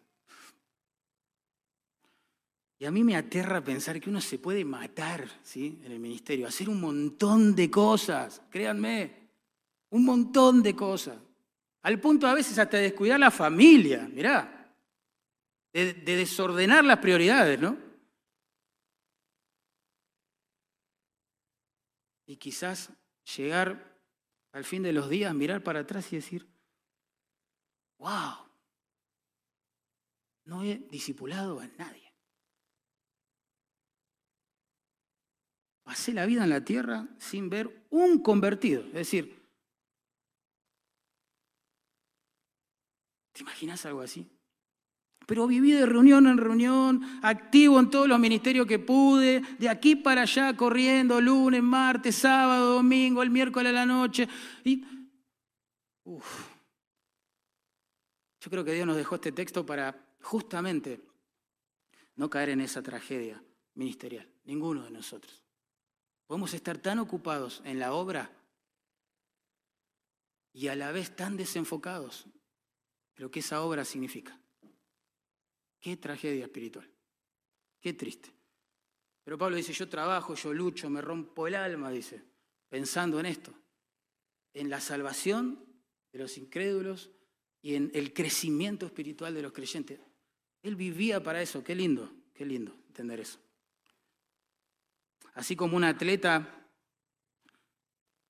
Y 2.81 2.85
a 2.85 2.91
mí 2.91 3.05
me 3.05 3.17
aterra 3.17 3.63
pensar 3.63 4.01
que 4.01 4.11
uno 4.11 4.21
se 4.21 4.39
puede 4.39 4.65
matar 4.65 5.29
¿sí? 5.43 5.81
en 5.85 5.93
el 5.93 6.01
ministerio, 6.01 6.49
hacer 6.49 6.69
un 6.69 6.81
montón 6.81 7.55
de 7.55 7.71
cosas, 7.71 8.43
créanme, 8.51 9.31
un 9.91 10.05
montón 10.05 10.63
de 10.63 10.75
cosas. 10.75 11.28
Al 11.89 11.99
punto 11.99 12.27
a 12.27 12.35
veces 12.35 12.59
hasta 12.59 12.77
de 12.77 12.83
descuidar 12.83 13.19
la 13.19 13.31
familia, 13.31 14.07
mirá, 14.13 14.71
de, 15.73 15.95
de 15.95 16.17
desordenar 16.17 16.85
las 16.85 16.99
prioridades, 16.99 17.59
¿no? 17.59 17.79
Y 22.27 22.37
quizás 22.37 22.91
llegar 23.35 23.99
al 24.53 24.65
fin 24.65 24.83
de 24.83 24.93
los 24.93 25.09
días, 25.09 25.35
mirar 25.35 25.63
para 25.63 25.81
atrás 25.81 26.13
y 26.13 26.17
decir, 26.17 26.47
wow, 27.97 28.35
no 30.45 30.65
he 30.65 30.77
discipulado 30.91 31.59
a 31.59 31.67
nadie. 31.69 32.13
Pasé 35.85 36.13
la 36.13 36.27
vida 36.27 36.45
en 36.45 36.51
la 36.51 36.63
tierra 36.63 37.09
sin 37.19 37.49
ver 37.49 37.87
un 37.89 38.23
convertido. 38.23 38.83
Es 38.89 38.93
decir, 38.93 39.38
¿te 43.39 43.45
imaginas 43.45 43.87
algo 43.87 44.01
así? 44.01 44.29
Pero 45.25 45.47
viví 45.47 45.71
de 45.71 45.87
reunión 45.87 46.27
en 46.27 46.39
reunión, 46.39 47.21
activo 47.23 47.79
en 47.79 47.89
todos 47.89 48.09
los 48.09 48.19
ministerios 48.19 48.67
que 48.67 48.81
pude, 48.81 49.43
de 49.59 49.69
aquí 49.69 49.95
para 49.95 50.23
allá, 50.23 50.57
corriendo, 50.57 51.21
lunes, 51.21 51.63
martes, 51.63 52.17
sábado, 52.17 52.75
domingo, 52.75 53.23
el 53.23 53.31
miércoles 53.31 53.71
a 53.71 53.75
la 53.75 53.87
noche. 53.87 54.29
Y, 54.65 54.85
Yo 56.05 56.21
creo 58.51 58.65
que 58.65 58.73
Dios 58.73 58.87
nos 58.87 58.97
dejó 58.97 59.15
este 59.17 59.31
texto 59.31 59.65
para 59.65 59.95
justamente 60.21 61.01
no 62.17 62.29
caer 62.29 62.49
en 62.49 62.63
esa 62.63 62.83
tragedia 62.83 63.41
ministerial, 63.75 64.29
ninguno 64.47 64.83
de 64.83 64.91
nosotros. 64.91 65.45
Podemos 66.27 66.55
estar 66.55 66.79
tan 66.79 66.99
ocupados 66.99 67.63
en 67.65 67.79
la 67.79 67.93
obra 67.93 68.33
y 70.53 70.67
a 70.67 70.75
la 70.75 70.91
vez 70.91 71.15
tan 71.15 71.37
desenfocados 71.37 72.27
en 72.27 72.38
lo 73.19 73.31
que 73.31 73.41
esa 73.41 73.63
obra 73.63 73.85
significa. 73.85 74.41
Qué 75.81 75.97
tragedia 75.97 76.45
espiritual. 76.45 76.91
Qué 77.81 77.93
triste. 77.93 78.33
Pero 79.23 79.37
Pablo 79.37 79.57
dice, 79.57 79.73
yo 79.73 79.89
trabajo, 79.89 80.35
yo 80.35 80.55
lucho, 80.55 80.89
me 80.89 81.03
rompo 81.03 81.47
el 81.47 81.55
alma, 81.55 81.91
dice, 81.91 82.23
pensando 82.69 83.21
en 83.21 83.27
esto, 83.27 83.53
en 84.55 84.71
la 84.71 84.81
salvación 84.81 85.65
de 86.13 86.19
los 86.19 86.39
incrédulos 86.39 87.11
y 87.61 87.75
en 87.75 87.91
el 87.95 88.15
crecimiento 88.15 88.87
espiritual 88.87 89.35
de 89.35 89.43
los 89.43 89.53
creyentes. 89.53 90.01
Él 90.63 90.77
vivía 90.77 91.23
para 91.23 91.43
eso, 91.43 91.63
qué 91.63 91.75
lindo, 91.75 92.11
qué 92.35 92.47
lindo 92.47 92.75
entender 92.87 93.21
eso. 93.21 93.39
Así 95.35 95.55
como 95.55 95.77
un 95.77 95.85
atleta 95.85 96.58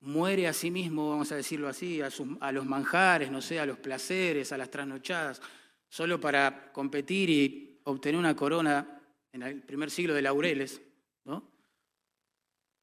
muere 0.01 0.47
a 0.47 0.53
sí 0.53 0.71
mismo, 0.71 1.11
vamos 1.11 1.33
a 1.33 1.37
decirlo 1.37 1.69
así, 1.69 2.01
a, 2.01 2.53
los 2.53 2.67
manjares, 2.67 3.31
no 3.31 3.43
sé, 3.43 3.59
a 3.59 3.67
los 3.67 3.79
placeres, 3.79 4.53
a 4.53 4.59
las 4.59 4.71
trasnochadas, 4.71 5.41
solo 5.89 6.21
para 6.21 6.73
competir 6.73 7.31
y 7.31 7.81
obtener 7.85 8.19
una 8.19 8.37
corona 8.37 9.01
en 9.33 9.43
el 9.43 9.63
primer 9.63 9.91
siglo 9.91 10.15
de 10.15 10.23
laureles, 10.23 10.81
¿no? 11.25 11.51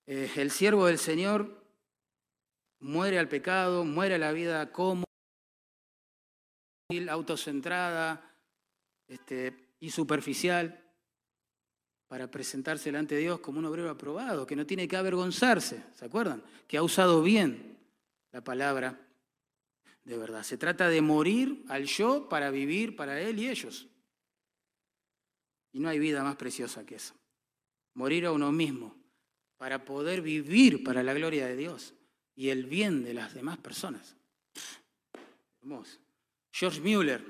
Eh, 0.08 0.30
el 0.36 0.52
siervo 0.52 0.86
del 0.88 1.00
Señor 1.00 1.64
muere 2.80 3.18
al 3.18 3.28
pecado, 3.28 3.86
muere 3.86 4.16
a 4.16 4.20
la 4.20 4.32
vida 4.32 4.72
cómoda, 4.72 5.06
autocentrada 7.10 8.36
este, 9.08 9.72
y 9.80 9.90
superficial 9.90 10.85
para 12.08 12.30
presentarse 12.30 12.86
delante 12.86 13.16
de 13.16 13.22
Dios 13.22 13.40
como 13.40 13.60
un 13.60 13.66
obrero 13.66 13.90
aprobado, 13.90 14.46
que 14.46 14.56
no 14.56 14.66
tiene 14.66 14.88
que 14.88 14.96
avergonzarse, 14.96 15.84
¿se 15.96 16.06
acuerdan? 16.06 16.44
Que 16.68 16.78
ha 16.78 16.84
usado 16.84 17.22
bien 17.22 17.78
la 18.32 18.44
palabra 18.44 19.00
de 20.04 20.18
verdad. 20.18 20.44
Se 20.44 20.58
trata 20.58 20.88
de 20.88 21.02
morir 21.02 21.66
al 21.68 21.86
yo 21.86 22.30
para 22.30 22.52
vivir 22.52 22.96
para 22.96 23.20
Él 23.20 23.40
y 23.40 23.50
ellos. 23.50 23.88
Y 25.74 25.80
no 25.80 25.90
hay 25.90 26.00
vida 26.00 26.24
más 26.24 26.36
preciosa 26.36 26.86
que 26.86 26.96
eso. 26.96 27.16
Morir 27.96 28.26
a 28.26 28.32
uno 28.32 28.52
mismo 28.52 28.96
para 29.58 29.84
poder 29.84 30.22
vivir 30.22 30.84
para 30.84 31.02
la 31.02 31.14
gloria 31.14 31.48
de 31.48 31.56
Dios 31.56 31.94
y 32.36 32.50
el 32.50 32.66
bien 32.66 33.04
de 33.04 33.14
las 33.14 33.34
demás 33.34 33.58
personas. 33.58 34.16
George 36.52 36.80
Mueller 36.82 37.26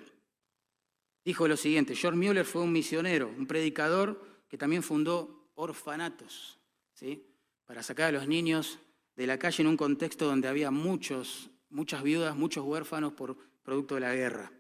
dijo 1.23 1.47
lo 1.47 1.55
siguiente, 1.55 1.95
George 1.95 2.17
Mueller 2.17 2.45
fue 2.45 2.61
un 2.61 2.71
misionero, 2.71 3.29
un 3.29 3.47
predicador 3.47 4.34
que 4.47 4.57
también 4.57 4.83
fundó 4.83 5.49
orfanatos, 5.55 6.59
¿sí? 6.93 7.25
para 7.65 7.83
sacar 7.83 8.09
a 8.09 8.11
los 8.11 8.27
niños 8.27 8.79
de 9.15 9.27
la 9.27 9.39
calle 9.39 9.61
en 9.61 9.67
un 9.67 9.77
contexto 9.77 10.25
donde 10.25 10.47
había 10.47 10.71
muchos, 10.71 11.49
muchas 11.69 12.03
viudas, 12.03 12.35
muchos 12.35 12.65
huérfanos 12.65 13.13
por 13.13 13.37
producto 13.63 13.95
de 13.95 14.01
la 14.01 14.13
guerra. 14.13 14.51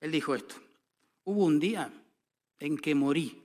Él 0.00 0.10
dijo 0.10 0.34
esto, 0.34 0.56
hubo 1.24 1.44
un 1.44 1.60
día 1.60 1.92
en 2.58 2.76
que 2.76 2.94
morí, 2.94 3.42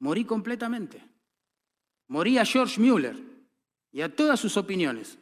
morí 0.00 0.24
completamente, 0.24 1.02
morí 2.08 2.38
a 2.38 2.44
George 2.44 2.80
Mueller 2.80 3.16
y 3.92 4.00
a 4.00 4.14
todas 4.14 4.38
sus 4.40 4.56
opiniones, 4.56 5.18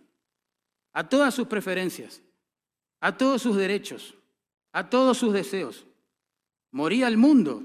a 0.93 1.09
todas 1.09 1.35
sus 1.35 1.47
preferencias, 1.47 2.23
a 3.01 3.17
todos 3.17 3.43
sus 3.43 3.57
derechos, 3.57 4.15
a 4.73 4.89
todos 4.89 5.19
sus 5.19 5.33
deseos. 5.33 5.87
Morí 6.71 7.03
al 7.03 7.17
mundo 7.17 7.63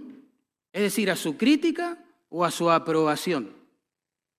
es 0.74 0.82
decir, 0.82 1.12
a 1.12 1.16
su 1.16 1.38
crítica 1.38 2.04
o 2.30 2.46
a 2.46 2.52
su 2.52 2.70
aprobación. 2.70 3.56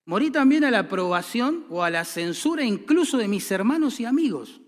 Morí 0.05 0.31
también 0.31 0.63
a 0.63 0.71
la 0.71 0.79
aprobación 0.79 1.65
o 1.69 1.83
a 1.83 1.89
la 1.89 2.03
censura 2.03 2.63
incluso 2.63 3.17
de 3.17 3.27
mis 3.27 3.49
hermanos 3.51 3.99
y 3.99 4.05
amigos. 4.05 4.61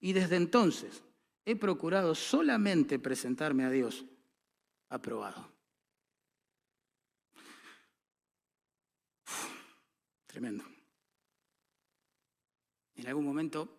Y 0.00 0.12
desde 0.12 0.36
entonces 0.36 1.02
he 1.44 1.56
procurado 1.56 2.14
solamente 2.14 2.98
presentarme 2.98 3.64
a 3.64 3.70
Dios 3.70 4.04
aprobado. 4.88 5.56
tremendo. 10.36 10.64
En 12.94 13.06
algún 13.06 13.24
momento 13.24 13.74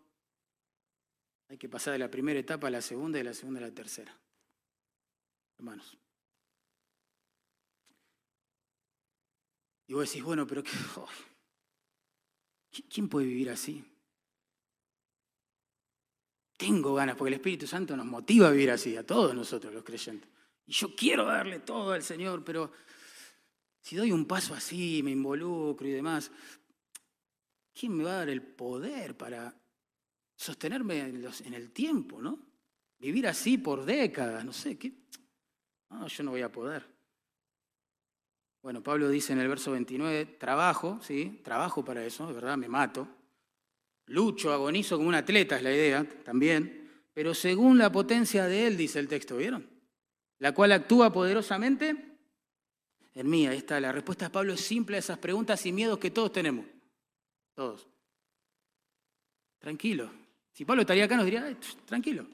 hay 1.49 1.57
que 1.59 1.69
pasar 1.69 1.93
de 1.93 1.99
la 1.99 2.09
primera 2.09 2.39
etapa 2.39 2.65
a 2.65 2.71
la 2.71 2.81
segunda 2.81 3.19
y 3.19 3.21
de 3.21 3.25
la 3.25 3.35
segunda 3.35 3.59
a 3.59 3.67
la 3.67 3.75
tercera. 3.75 4.17
Hermanos. 5.59 5.99
Y 9.87 9.93
vos 9.93 10.07
decís, 10.07 10.23
bueno, 10.23 10.45
pero 10.45 10.63
¿quién 12.89 13.07
puede 13.07 13.27
vivir 13.27 13.49
así? 13.49 13.83
Tengo 16.57 16.95
ganas, 16.95 17.15
porque 17.15 17.29
el 17.29 17.35
Espíritu 17.35 17.67
Santo 17.67 17.95
nos 17.95 18.05
motiva 18.05 18.47
a 18.47 18.51
vivir 18.51 18.71
así, 18.71 18.97
a 18.97 19.05
todos 19.05 19.33
nosotros 19.33 19.73
los 19.73 19.83
creyentes. 19.83 20.29
Y 20.65 20.73
yo 20.73 20.93
quiero 20.95 21.25
darle 21.25 21.59
todo 21.59 21.91
al 21.91 22.03
Señor, 22.03 22.43
pero 22.43 22.71
si 23.79 23.95
doy 23.95 24.11
un 24.11 24.25
paso 24.25 24.53
así, 24.53 25.01
me 25.03 25.11
involucro 25.11 25.87
y 25.87 25.91
demás, 25.91 26.31
¿quién 27.73 27.95
me 27.95 28.03
va 28.03 28.11
a 28.11 28.17
dar 28.17 28.29
el 28.29 28.41
poder 28.41 29.15
para 29.15 29.55
sostenerme 30.35 30.99
en 30.99 31.53
el 31.53 31.71
tiempo, 31.71 32.21
no? 32.21 32.39
Vivir 32.99 33.27
así 33.27 33.59
por 33.59 33.85
décadas, 33.85 34.43
no 34.43 34.51
sé, 34.51 34.77
¿qué? 34.77 34.91
No, 35.91 36.07
yo 36.07 36.23
no 36.23 36.31
voy 36.31 36.41
a 36.41 36.51
poder. 36.51 36.96
Bueno, 38.67 38.83
Pablo 38.83 39.07
dice 39.07 39.31
en 39.31 39.39
el 39.39 39.47
verso 39.47 39.71
29, 39.71 40.25
trabajo, 40.37 40.99
¿sí? 41.01 41.39
Trabajo 41.41 41.85
para 41.85 42.03
eso, 42.03 42.27
de 42.27 42.33
verdad, 42.33 42.57
me 42.57 42.67
mato. 42.67 43.07
Lucho, 44.07 44.51
agonizo 44.51 44.97
como 44.97 45.07
un 45.07 45.15
atleta, 45.15 45.55
es 45.55 45.63
la 45.63 45.71
idea 45.71 46.05
también. 46.25 47.05
Pero 47.13 47.33
según 47.33 47.77
la 47.77 47.89
potencia 47.89 48.43
de 48.43 48.67
él, 48.67 48.75
dice 48.75 48.99
el 48.99 49.07
texto, 49.07 49.37
¿vieron? 49.37 49.65
la 50.39 50.53
cual 50.53 50.73
actúa 50.73 51.13
poderosamente 51.13 51.95
en 53.15 53.29
mí. 53.29 53.47
Ahí 53.47 53.59
está. 53.59 53.79
La 53.79 53.93
respuesta 53.93 54.25
de 54.25 54.31
Pablo 54.31 54.51
es 54.51 54.59
simple 54.59 54.97
a 54.97 54.99
esas 54.99 55.17
preguntas 55.17 55.65
y 55.65 55.71
miedos 55.71 55.97
que 55.97 56.11
todos 56.11 56.33
tenemos. 56.33 56.65
Todos. 57.53 57.87
Tranquilo. 59.59 60.11
Si 60.51 60.65
Pablo 60.65 60.81
estaría 60.81 61.05
acá, 61.05 61.15
nos 61.15 61.23
diría, 61.23 61.57
tranquilo. 61.85 62.27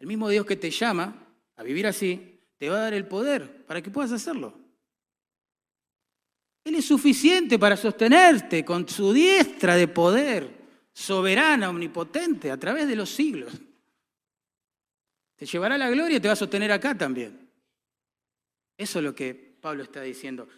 El 0.00 0.08
mismo 0.08 0.28
Dios 0.28 0.44
que 0.44 0.56
te 0.56 0.72
llama 0.72 1.24
a 1.54 1.62
vivir 1.62 1.86
así, 1.86 2.40
te 2.58 2.68
va 2.68 2.78
a 2.78 2.80
dar 2.80 2.94
el 2.94 3.06
poder 3.06 3.64
para 3.64 3.80
que 3.80 3.92
puedas 3.92 4.10
hacerlo. 4.10 4.65
Él 6.66 6.74
es 6.74 6.84
suficiente 6.84 7.60
para 7.60 7.76
sostenerte 7.76 8.64
con 8.64 8.88
su 8.88 9.12
diestra 9.12 9.76
de 9.76 9.86
poder, 9.86 10.50
soberana, 10.92 11.70
omnipotente, 11.70 12.50
a 12.50 12.58
través 12.58 12.88
de 12.88 12.96
los 12.96 13.08
siglos. 13.08 13.52
Te 15.36 15.46
llevará 15.46 15.78
la 15.78 15.88
gloria 15.88 16.16
y 16.16 16.20
te 16.20 16.26
va 16.26 16.32
a 16.32 16.36
sostener 16.36 16.72
acá 16.72 16.98
también. 16.98 17.48
Eso 18.76 18.98
es 18.98 19.04
lo 19.04 19.14
que 19.14 19.32
Pablo 19.60 19.84
está 19.84 20.02
diciendo. 20.02 20.48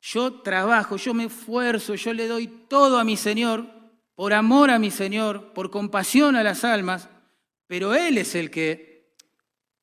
Yo 0.00 0.40
trabajo, 0.40 0.96
yo 0.96 1.14
me 1.14 1.26
esfuerzo, 1.26 1.94
yo 1.94 2.12
le 2.12 2.26
doy 2.26 2.48
todo 2.48 2.98
a 2.98 3.04
mi 3.04 3.16
Señor, 3.16 3.64
por 4.16 4.32
amor 4.32 4.68
a 4.68 4.80
mi 4.80 4.90
Señor, 4.90 5.52
por 5.52 5.70
compasión 5.70 6.34
a 6.34 6.42
las 6.42 6.64
almas, 6.64 7.08
pero 7.68 7.94
Él 7.94 8.18
es 8.18 8.34
el 8.34 8.50
que 8.50 9.14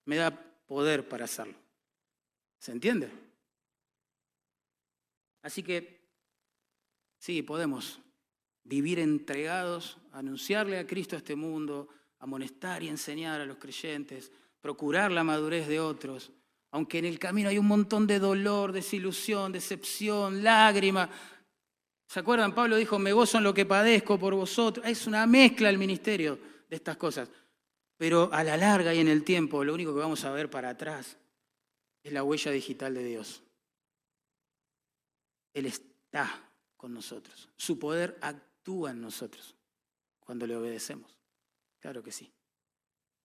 me 0.03 0.17
da 0.17 0.31
poder 0.67 1.07
para 1.07 1.23
hacerlo. 1.23 1.55
¿Se 2.57 2.73
entiende? 2.73 3.28
Así 5.41 5.63
que 5.63 6.01
sí, 7.17 7.41
podemos 7.41 7.99
vivir 8.63 8.99
entregados, 8.99 9.97
anunciarle 10.11 10.77
a 10.77 10.85
Cristo 10.85 11.15
a 11.15 11.19
este 11.19 11.35
mundo, 11.35 11.89
amonestar 12.19 12.83
y 12.83 12.89
enseñar 12.89 13.41
a 13.41 13.45
los 13.45 13.57
creyentes, 13.57 14.31
procurar 14.61 15.11
la 15.11 15.23
madurez 15.23 15.67
de 15.67 15.79
otros, 15.79 16.31
aunque 16.71 16.99
en 16.99 17.05
el 17.05 17.17
camino 17.17 17.49
hay 17.49 17.57
un 17.57 17.67
montón 17.67 18.05
de 18.05 18.19
dolor, 18.19 18.71
desilusión, 18.71 19.51
decepción, 19.51 20.43
lágrima. 20.43 21.09
¿Se 22.07 22.19
acuerdan? 22.19 22.53
Pablo 22.53 22.75
dijo, 22.75 22.99
me 22.99 23.13
gozo 23.13 23.37
en 23.37 23.43
lo 23.43 23.53
que 23.53 23.65
padezco 23.65 24.19
por 24.19 24.35
vosotros. 24.35 24.85
Es 24.85 25.07
una 25.07 25.25
mezcla 25.25 25.69
el 25.69 25.79
ministerio 25.79 26.39
de 26.69 26.75
estas 26.75 26.97
cosas. 26.97 27.29
Pero 27.97 28.29
a 28.31 28.43
la 28.43 28.55
larga 28.55 28.93
y 28.93 28.99
en 28.99 29.07
el 29.07 29.23
tiempo, 29.23 29.63
lo 29.63 29.73
único 29.73 29.93
que 29.93 29.99
vamos 29.99 30.23
a 30.25 30.31
ver 30.31 30.49
para 30.49 30.69
atrás 30.69 31.17
es 32.03 32.13
la 32.13 32.23
huella 32.23 32.51
digital 32.51 32.93
de 32.93 33.03
Dios. 33.03 33.43
Él 35.53 35.65
está 35.65 36.51
con 36.77 36.93
nosotros. 36.93 37.49
Su 37.55 37.77
poder 37.77 38.17
actúa 38.21 38.91
en 38.91 39.01
nosotros 39.01 39.55
cuando 40.19 40.45
le 40.47 40.55
obedecemos. 40.55 41.17
Claro 41.79 42.03
que 42.03 42.11
sí. 42.11 42.31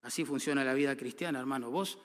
Así 0.03 0.25
funciona 0.25 0.65
la 0.65 0.75
vida 0.75 0.97
cristiana, 0.97 1.41
hermano. 1.41 1.71
Vos 1.71 1.99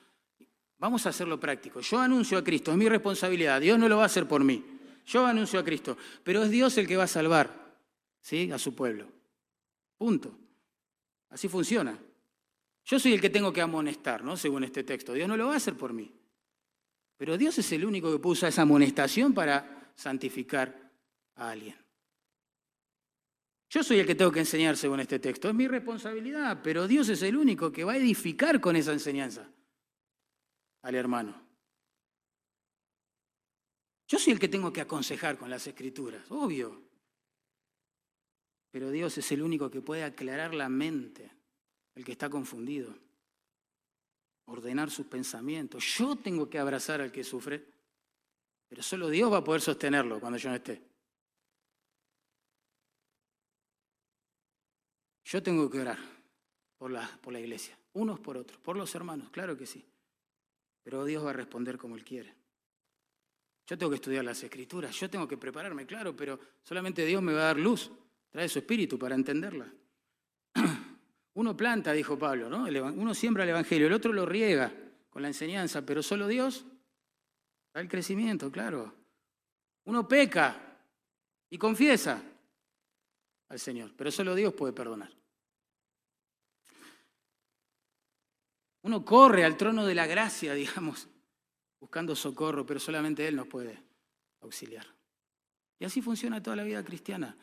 Vamos 0.80 1.04
a 1.04 1.10
hacerlo 1.10 1.38
práctico. 1.38 1.80
Yo 1.80 1.98
anuncio 1.98 2.38
a 2.38 2.42
Cristo, 2.42 2.70
es 2.70 2.78
mi 2.78 2.88
responsabilidad. 2.88 3.60
Dios 3.60 3.78
no 3.78 3.86
lo 3.86 3.98
va 3.98 4.04
a 4.04 4.06
hacer 4.06 4.26
por 4.26 4.42
mí. 4.42 4.64
Yo 5.06 5.26
anuncio 5.26 5.60
a 5.60 5.64
Cristo, 5.64 5.96
pero 6.24 6.42
es 6.42 6.50
Dios 6.50 6.76
el 6.78 6.88
que 6.88 6.96
va 6.96 7.04
a 7.04 7.06
salvar 7.06 7.76
¿sí? 8.22 8.50
a 8.50 8.58
su 8.58 8.74
pueblo. 8.74 9.06
Punto. 9.98 10.34
Así 11.28 11.48
funciona. 11.48 11.98
Yo 12.86 12.98
soy 12.98 13.12
el 13.12 13.20
que 13.20 13.28
tengo 13.28 13.52
que 13.52 13.60
amonestar, 13.60 14.24
¿no? 14.24 14.38
Según 14.38 14.64
este 14.64 14.82
texto. 14.82 15.12
Dios 15.12 15.28
no 15.28 15.36
lo 15.36 15.48
va 15.48 15.54
a 15.54 15.56
hacer 15.58 15.76
por 15.76 15.92
mí. 15.92 16.10
Pero 17.18 17.36
Dios 17.36 17.58
es 17.58 17.70
el 17.72 17.84
único 17.84 18.10
que 18.10 18.18
puso 18.18 18.46
esa 18.46 18.62
amonestación 18.62 19.34
para 19.34 19.79
santificar 20.00 20.90
a 21.36 21.50
alguien. 21.50 21.76
Yo 23.68 23.84
soy 23.84 24.00
el 24.00 24.06
que 24.06 24.14
tengo 24.14 24.32
que 24.32 24.40
enseñar 24.40 24.76
según 24.76 24.98
este 24.98 25.18
texto. 25.18 25.48
Es 25.48 25.54
mi 25.54 25.68
responsabilidad, 25.68 26.60
pero 26.62 26.88
Dios 26.88 27.08
es 27.08 27.22
el 27.22 27.36
único 27.36 27.70
que 27.70 27.84
va 27.84 27.92
a 27.92 27.96
edificar 27.96 28.60
con 28.60 28.74
esa 28.74 28.92
enseñanza 28.92 29.48
al 30.82 30.94
hermano. 30.94 31.46
Yo 34.08 34.18
soy 34.18 34.32
el 34.32 34.40
que 34.40 34.48
tengo 34.48 34.72
que 34.72 34.80
aconsejar 34.80 35.38
con 35.38 35.50
las 35.50 35.66
escrituras, 35.66 36.28
obvio. 36.30 36.82
Pero 38.72 38.90
Dios 38.90 39.18
es 39.18 39.30
el 39.30 39.42
único 39.42 39.70
que 39.70 39.82
puede 39.82 40.02
aclarar 40.02 40.54
la 40.54 40.68
mente, 40.68 41.30
el 41.94 42.04
que 42.04 42.12
está 42.12 42.28
confundido, 42.28 42.96
ordenar 44.46 44.90
sus 44.90 45.06
pensamientos. 45.06 45.84
Yo 45.96 46.16
tengo 46.16 46.48
que 46.48 46.58
abrazar 46.58 47.00
al 47.00 47.12
que 47.12 47.22
sufre, 47.22 47.79
pero 48.70 48.84
solo 48.84 49.08
Dios 49.08 49.32
va 49.32 49.38
a 49.38 49.44
poder 49.44 49.60
sostenerlo 49.60 50.20
cuando 50.20 50.38
yo 50.38 50.48
no 50.48 50.54
esté. 50.54 50.80
Yo 55.24 55.42
tengo 55.42 55.68
que 55.68 55.80
orar 55.80 55.98
por 56.78 56.92
la, 56.92 57.18
por 57.20 57.32
la 57.32 57.40
iglesia, 57.40 57.76
unos 57.94 58.20
por 58.20 58.36
otros, 58.36 58.60
por 58.60 58.76
los 58.76 58.94
hermanos, 58.94 59.28
claro 59.30 59.56
que 59.56 59.66
sí. 59.66 59.84
Pero 60.84 61.04
Dios 61.04 61.24
va 61.24 61.30
a 61.30 61.32
responder 61.32 61.76
como 61.76 61.96
Él 61.96 62.04
quiere. 62.04 62.32
Yo 63.66 63.76
tengo 63.76 63.90
que 63.90 63.96
estudiar 63.96 64.24
las 64.24 64.40
escrituras, 64.42 64.94
yo 64.94 65.10
tengo 65.10 65.26
que 65.26 65.36
prepararme, 65.36 65.84
claro, 65.84 66.14
pero 66.14 66.38
solamente 66.62 67.04
Dios 67.04 67.20
me 67.22 67.32
va 67.32 67.40
a 67.40 67.44
dar 67.46 67.58
luz, 67.58 67.90
trae 68.30 68.48
su 68.48 68.60
espíritu 68.60 69.00
para 69.00 69.16
entenderla. 69.16 69.66
Uno 71.34 71.56
planta, 71.56 71.92
dijo 71.92 72.16
Pablo, 72.16 72.48
¿no? 72.48 72.66
Uno 72.66 73.14
siembra 73.14 73.42
el 73.42 73.50
Evangelio, 73.50 73.88
el 73.88 73.92
otro 73.92 74.12
lo 74.12 74.26
riega 74.26 74.72
con 75.10 75.22
la 75.22 75.28
enseñanza, 75.28 75.84
pero 75.84 76.04
solo 76.04 76.28
Dios 76.28 76.66
da 77.72 77.80
el 77.80 77.88
crecimiento, 77.88 78.50
claro. 78.50 78.92
Uno 79.84 80.06
peca 80.06 80.56
y 81.48 81.58
confiesa 81.58 82.22
al 83.48 83.58
Señor, 83.58 83.92
pero 83.96 84.10
solo 84.10 84.34
Dios 84.34 84.54
puede 84.54 84.72
perdonar. 84.72 85.10
Uno 88.82 89.04
corre 89.04 89.44
al 89.44 89.56
trono 89.56 89.84
de 89.84 89.94
la 89.94 90.06
gracia, 90.06 90.54
digamos, 90.54 91.08
buscando 91.78 92.14
socorro, 92.14 92.64
pero 92.64 92.80
solamente 92.80 93.26
Él 93.26 93.36
nos 93.36 93.46
puede 93.46 93.82
auxiliar. 94.40 94.86
Y 95.78 95.84
así 95.84 96.02
funciona 96.02 96.42
toda 96.42 96.56
la 96.56 96.64
vida 96.64 96.84
cristiana. 96.84 97.36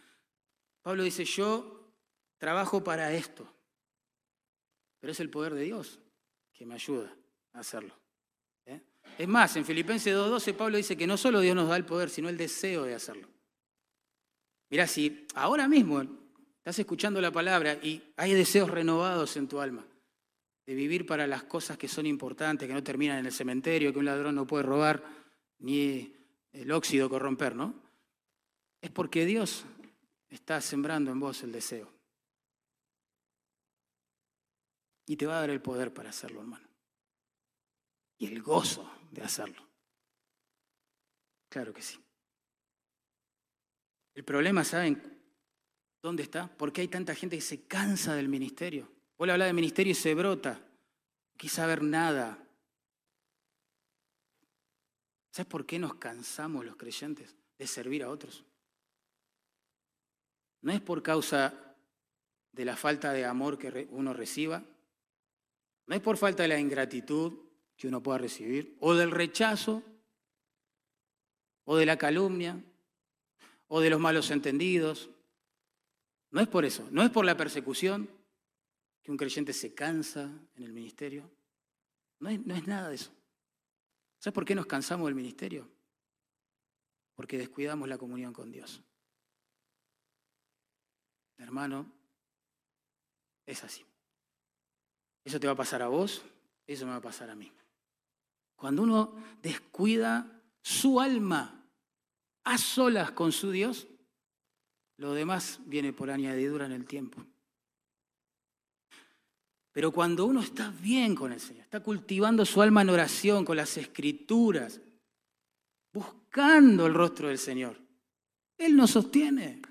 Pablo 0.81 1.03
dice, 1.03 1.25
yo 1.25 1.91
trabajo 2.37 2.83
para 2.83 3.11
esto, 3.13 3.51
pero 4.99 5.11
es 5.11 5.19
el 5.19 5.29
poder 5.29 5.53
de 5.53 5.63
Dios 5.63 5.99
que 6.53 6.65
me 6.65 6.75
ayuda 6.75 7.13
a 7.53 7.59
hacerlo. 7.59 7.93
Es 9.17 9.27
más, 9.27 9.55
en 9.55 9.65
Filipenses 9.65 10.15
2.12 10.15 10.55
Pablo 10.55 10.77
dice 10.77 10.95
que 10.95 11.07
no 11.07 11.17
solo 11.17 11.39
Dios 11.39 11.55
nos 11.55 11.67
da 11.67 11.75
el 11.75 11.85
poder, 11.85 12.09
sino 12.09 12.29
el 12.29 12.37
deseo 12.37 12.83
de 12.83 12.93
hacerlo. 12.93 13.27
Mira, 14.69 14.85
si 14.85 15.25
ahora 15.33 15.67
mismo 15.67 16.03
estás 16.57 16.77
escuchando 16.77 17.19
la 17.19 17.31
palabra 17.31 17.73
y 17.81 18.01
hay 18.15 18.33
deseos 18.33 18.69
renovados 18.69 19.35
en 19.37 19.47
tu 19.47 19.59
alma, 19.59 19.85
de 20.67 20.75
vivir 20.75 21.05
para 21.05 21.25
las 21.25 21.43
cosas 21.43 21.77
que 21.77 21.87
son 21.87 22.05
importantes, 22.05 22.67
que 22.67 22.73
no 22.73 22.83
terminan 22.83 23.19
en 23.19 23.25
el 23.25 23.31
cementerio, 23.31 23.91
que 23.91 23.99
un 23.99 24.05
ladrón 24.05 24.35
no 24.35 24.45
puede 24.45 24.63
robar, 24.63 25.03
ni 25.59 26.13
el 26.51 26.71
óxido 26.71 27.09
corromper, 27.09 27.55
¿no? 27.55 27.73
Es 28.81 28.91
porque 28.91 29.25
Dios 29.25 29.65
está 30.29 30.61
sembrando 30.61 31.09
en 31.09 31.19
vos 31.19 31.41
el 31.41 31.53
deseo. 31.53 31.89
Y 35.05 35.15
te 35.15 35.25
va 35.25 35.37
a 35.37 35.41
dar 35.41 35.49
el 35.49 35.61
poder 35.61 35.93
para 35.93 36.09
hacerlo, 36.09 36.41
hermano. 36.41 36.67
Y 38.17 38.27
el 38.27 38.41
gozo 38.41 38.91
de 39.11 39.21
hacerlo. 39.21 39.67
Claro 41.49 41.73
que 41.73 41.81
sí. 41.81 41.99
El 44.13 44.23
problema, 44.23 44.63
¿saben 44.63 45.01
dónde 46.01 46.23
está? 46.23 46.47
Porque 46.47 46.81
hay 46.81 46.87
tanta 46.87 47.15
gente 47.15 47.35
que 47.35 47.41
se 47.41 47.67
cansa 47.67 48.15
del 48.15 48.27
ministerio. 48.27 48.91
Vos 49.17 49.27
le 49.27 49.33
hablas 49.33 49.47
de 49.47 49.53
ministerio 49.53 49.91
y 49.91 49.95
se 49.95 50.13
brota. 50.13 50.53
No 50.53 51.37
quiere 51.37 51.55
saber 51.55 51.83
nada. 51.83 52.43
¿Sabes 55.31 55.49
por 55.49 55.65
qué 55.65 55.77
nos 55.77 55.95
cansamos 55.95 56.65
los 56.65 56.75
creyentes 56.75 57.35
de 57.57 57.67
servir 57.67 58.03
a 58.03 58.09
otros? 58.09 58.43
No 60.61 60.71
es 60.71 60.81
por 60.81 61.03
causa 61.03 61.75
de 62.51 62.65
la 62.65 62.75
falta 62.75 63.13
de 63.13 63.23
amor 63.23 63.59
que 63.59 63.87
uno 63.91 64.13
reciba, 64.13 64.63
no 65.85 65.95
es 65.95 66.01
por 66.01 66.17
falta 66.17 66.43
de 66.43 66.49
la 66.49 66.59
ingratitud 66.59 67.46
que 67.77 67.87
uno 67.87 68.01
pueda 68.01 68.17
recibir, 68.17 68.75
o 68.79 68.95
del 68.95 69.11
rechazo, 69.11 69.83
o 71.63 71.77
de 71.77 71.85
la 71.85 71.97
calumnia, 71.97 72.59
o 73.67 73.79
de 73.79 73.89
los 73.89 73.99
malos 73.99 74.31
entendidos. 74.31 75.09
No 76.31 76.41
es 76.41 76.47
por 76.47 76.65
eso, 76.65 76.87
no 76.91 77.03
es 77.03 77.11
por 77.11 77.23
la 77.23 77.37
persecución, 77.37 78.09
que 79.03 79.11
un 79.11 79.17
creyente 79.17 79.53
se 79.53 79.73
cansa 79.73 80.23
en 80.55 80.63
el 80.63 80.73
ministerio. 80.73 81.29
No 82.19 82.29
es, 82.29 82.45
no 82.45 82.55
es 82.55 82.67
nada 82.67 82.89
de 82.89 82.95
eso. 82.95 83.11
¿Sabes 84.19 84.33
por 84.33 84.43
qué 84.43 84.55
nos 84.55 84.65
cansamos 84.65 85.05
del 85.05 85.15
ministerio? 85.15 85.69
Porque 87.15 87.37
descuidamos 87.37 87.87
la 87.87 87.97
comunión 87.97 88.33
con 88.33 88.51
Dios. 88.51 88.81
Hermano, 91.37 91.91
es 93.45 93.63
así. 93.63 93.85
Eso 95.23 95.39
te 95.39 95.47
va 95.47 95.53
a 95.53 95.57
pasar 95.57 95.81
a 95.81 95.87
vos, 95.87 96.23
eso 96.65 96.85
me 96.85 96.91
va 96.91 96.97
a 96.97 97.01
pasar 97.01 97.29
a 97.29 97.35
mí. 97.35 97.51
Cuando 98.57 98.81
uno 98.81 99.15
descuida 99.41 100.41
su 100.61 100.99
alma 100.99 101.63
a 102.43 102.57
solas 102.57 103.11
con 103.11 103.31
su 103.31 103.51
Dios, 103.51 103.87
lo 104.97 105.13
demás 105.13 105.59
viene 105.65 105.93
por 105.93 106.09
añadidura 106.09 106.65
en 106.65 106.71
el 106.71 106.85
tiempo. 106.85 107.23
Pero 109.71 109.91
cuando 109.91 110.25
uno 110.25 110.41
está 110.41 110.71
bien 110.71 111.13
con 111.13 111.31
el 111.31 111.39
Señor, 111.39 111.61
está 111.61 111.81
cultivando 111.81 112.43
su 112.45 112.59
alma 112.61 112.81
en 112.81 112.89
oración, 112.89 113.45
con 113.45 113.57
las 113.57 113.77
escrituras, 113.77 114.81
buscando 115.93 116.87
el 116.87 116.95
rostro 116.95 117.27
del 117.27 117.37
Señor, 117.37 117.79
Él 118.57 118.75
nos 118.75 118.89
sostiene. 118.89 119.61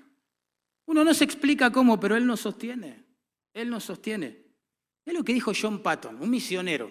Uno 0.85 1.03
no 1.03 1.13
se 1.13 1.25
explica 1.25 1.73
cómo, 1.73 1.99
pero 1.99 2.15
Él 2.15 2.25
nos 2.25 2.39
sostiene. 2.39 3.03
Él 3.53 3.69
nos 3.69 3.83
sostiene. 3.83 4.45
Es 5.03 5.13
lo 5.13 5.25
que 5.25 5.33
dijo 5.33 5.51
John 5.59 5.83
Patton, 5.83 6.21
un 6.21 6.29
misionero. 6.29 6.89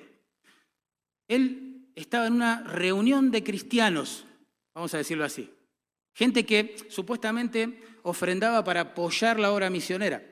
Él 1.26 1.65
estaba 2.02 2.26
en 2.26 2.34
una 2.34 2.62
reunión 2.62 3.30
de 3.30 3.42
cristianos, 3.42 4.26
vamos 4.74 4.94
a 4.94 4.98
decirlo 4.98 5.24
así. 5.24 5.50
Gente 6.14 6.46
que 6.46 6.76
supuestamente 6.88 7.80
ofrendaba 8.02 8.62
para 8.64 8.82
apoyar 8.82 9.40
la 9.40 9.52
obra 9.52 9.70
misionera. 9.70 10.22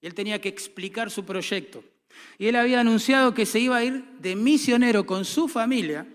Y 0.00 0.06
él 0.06 0.14
tenía 0.14 0.40
que 0.40 0.48
explicar 0.48 1.10
su 1.10 1.24
proyecto. 1.24 1.82
Y 2.38 2.46
él 2.46 2.56
había 2.56 2.80
anunciado 2.80 3.34
que 3.34 3.46
se 3.46 3.58
iba 3.58 3.76
a 3.76 3.84
ir 3.84 4.04
de 4.20 4.36
misionero 4.36 5.04
con 5.04 5.24
su 5.24 5.48
familia 5.48 6.06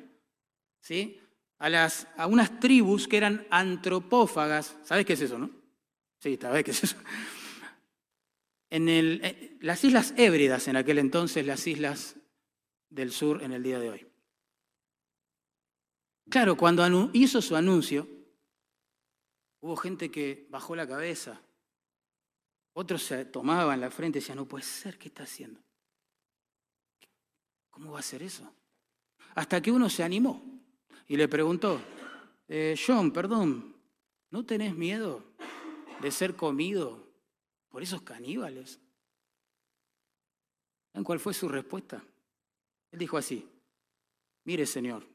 ¿sí? 0.81 1.19
a, 1.59 2.27
unas 2.27 2.59
tribus 2.59 3.07
que 3.07 3.17
eran 3.17 3.45
antropófagas. 3.49 4.77
¿Sabes 4.83 5.05
qué 5.05 5.13
es 5.13 5.21
eso, 5.21 5.37
no? 5.37 5.49
Sí, 6.19 6.37
¿sabes 6.41 6.63
qué 6.63 6.71
es 6.71 6.83
eso? 6.83 6.95
En 8.71 8.87
el, 8.87 9.21
eh, 9.23 9.57
las 9.61 9.83
Islas 9.83 10.13
Hébridas 10.15 10.67
en 10.67 10.75
aquel 10.75 10.99
entonces, 10.99 11.45
las 11.45 11.65
islas 11.65 12.15
del 12.89 13.11
sur 13.11 13.41
en 13.41 13.51
el 13.51 13.63
día 13.63 13.79
de 13.79 13.89
hoy. 13.89 14.08
Claro, 16.29 16.55
cuando 16.55 17.09
hizo 17.13 17.41
su 17.41 17.55
anuncio, 17.55 18.07
hubo 19.61 19.75
gente 19.75 20.11
que 20.11 20.47
bajó 20.51 20.75
la 20.75 20.87
cabeza, 20.87 21.41
otros 22.73 23.01
se 23.01 23.25
tomaban 23.25 23.81
la 23.81 23.89
frente 23.89 24.19
y 24.19 24.21
decían, 24.21 24.37
no 24.37 24.47
puede 24.47 24.63
ser, 24.63 24.99
¿qué 24.99 25.07
está 25.07 25.23
haciendo? 25.23 25.59
¿Cómo 27.71 27.91
va 27.91 27.99
a 27.99 28.03
ser 28.03 28.21
eso? 28.21 28.53
Hasta 29.33 29.59
que 29.59 29.71
uno 29.71 29.89
se 29.89 30.03
animó 30.03 30.43
y 31.07 31.17
le 31.17 31.27
preguntó, 31.27 31.81
eh, 32.47 32.75
John, 32.77 33.11
perdón, 33.11 33.75
¿no 34.29 34.45
tenés 34.45 34.75
miedo 34.75 35.23
de 35.99 36.11
ser 36.11 36.35
comido 36.35 37.11
por 37.69 37.81
esos 37.81 38.03
caníbales? 38.03 38.79
¿Saben 40.91 41.03
cuál 41.03 41.19
fue 41.19 41.33
su 41.33 41.49
respuesta? 41.49 42.03
Él 42.91 42.99
dijo 42.99 43.17
así, 43.17 43.49
mire 44.43 44.67
Señor, 44.67 45.08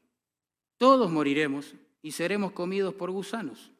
todos 0.77 1.11
moriremos 1.11 1.75
y 2.01 2.11
seremos 2.11 2.51
comidos 2.51 2.93
por 2.93 3.11
gusanos. 3.11 3.71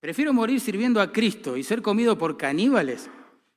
Prefiero 0.00 0.32
morir 0.32 0.60
sirviendo 0.60 1.00
a 1.00 1.12
Cristo 1.12 1.56
y 1.56 1.62
ser 1.62 1.82
comido 1.82 2.18
por 2.18 2.36
caníbales 2.36 3.10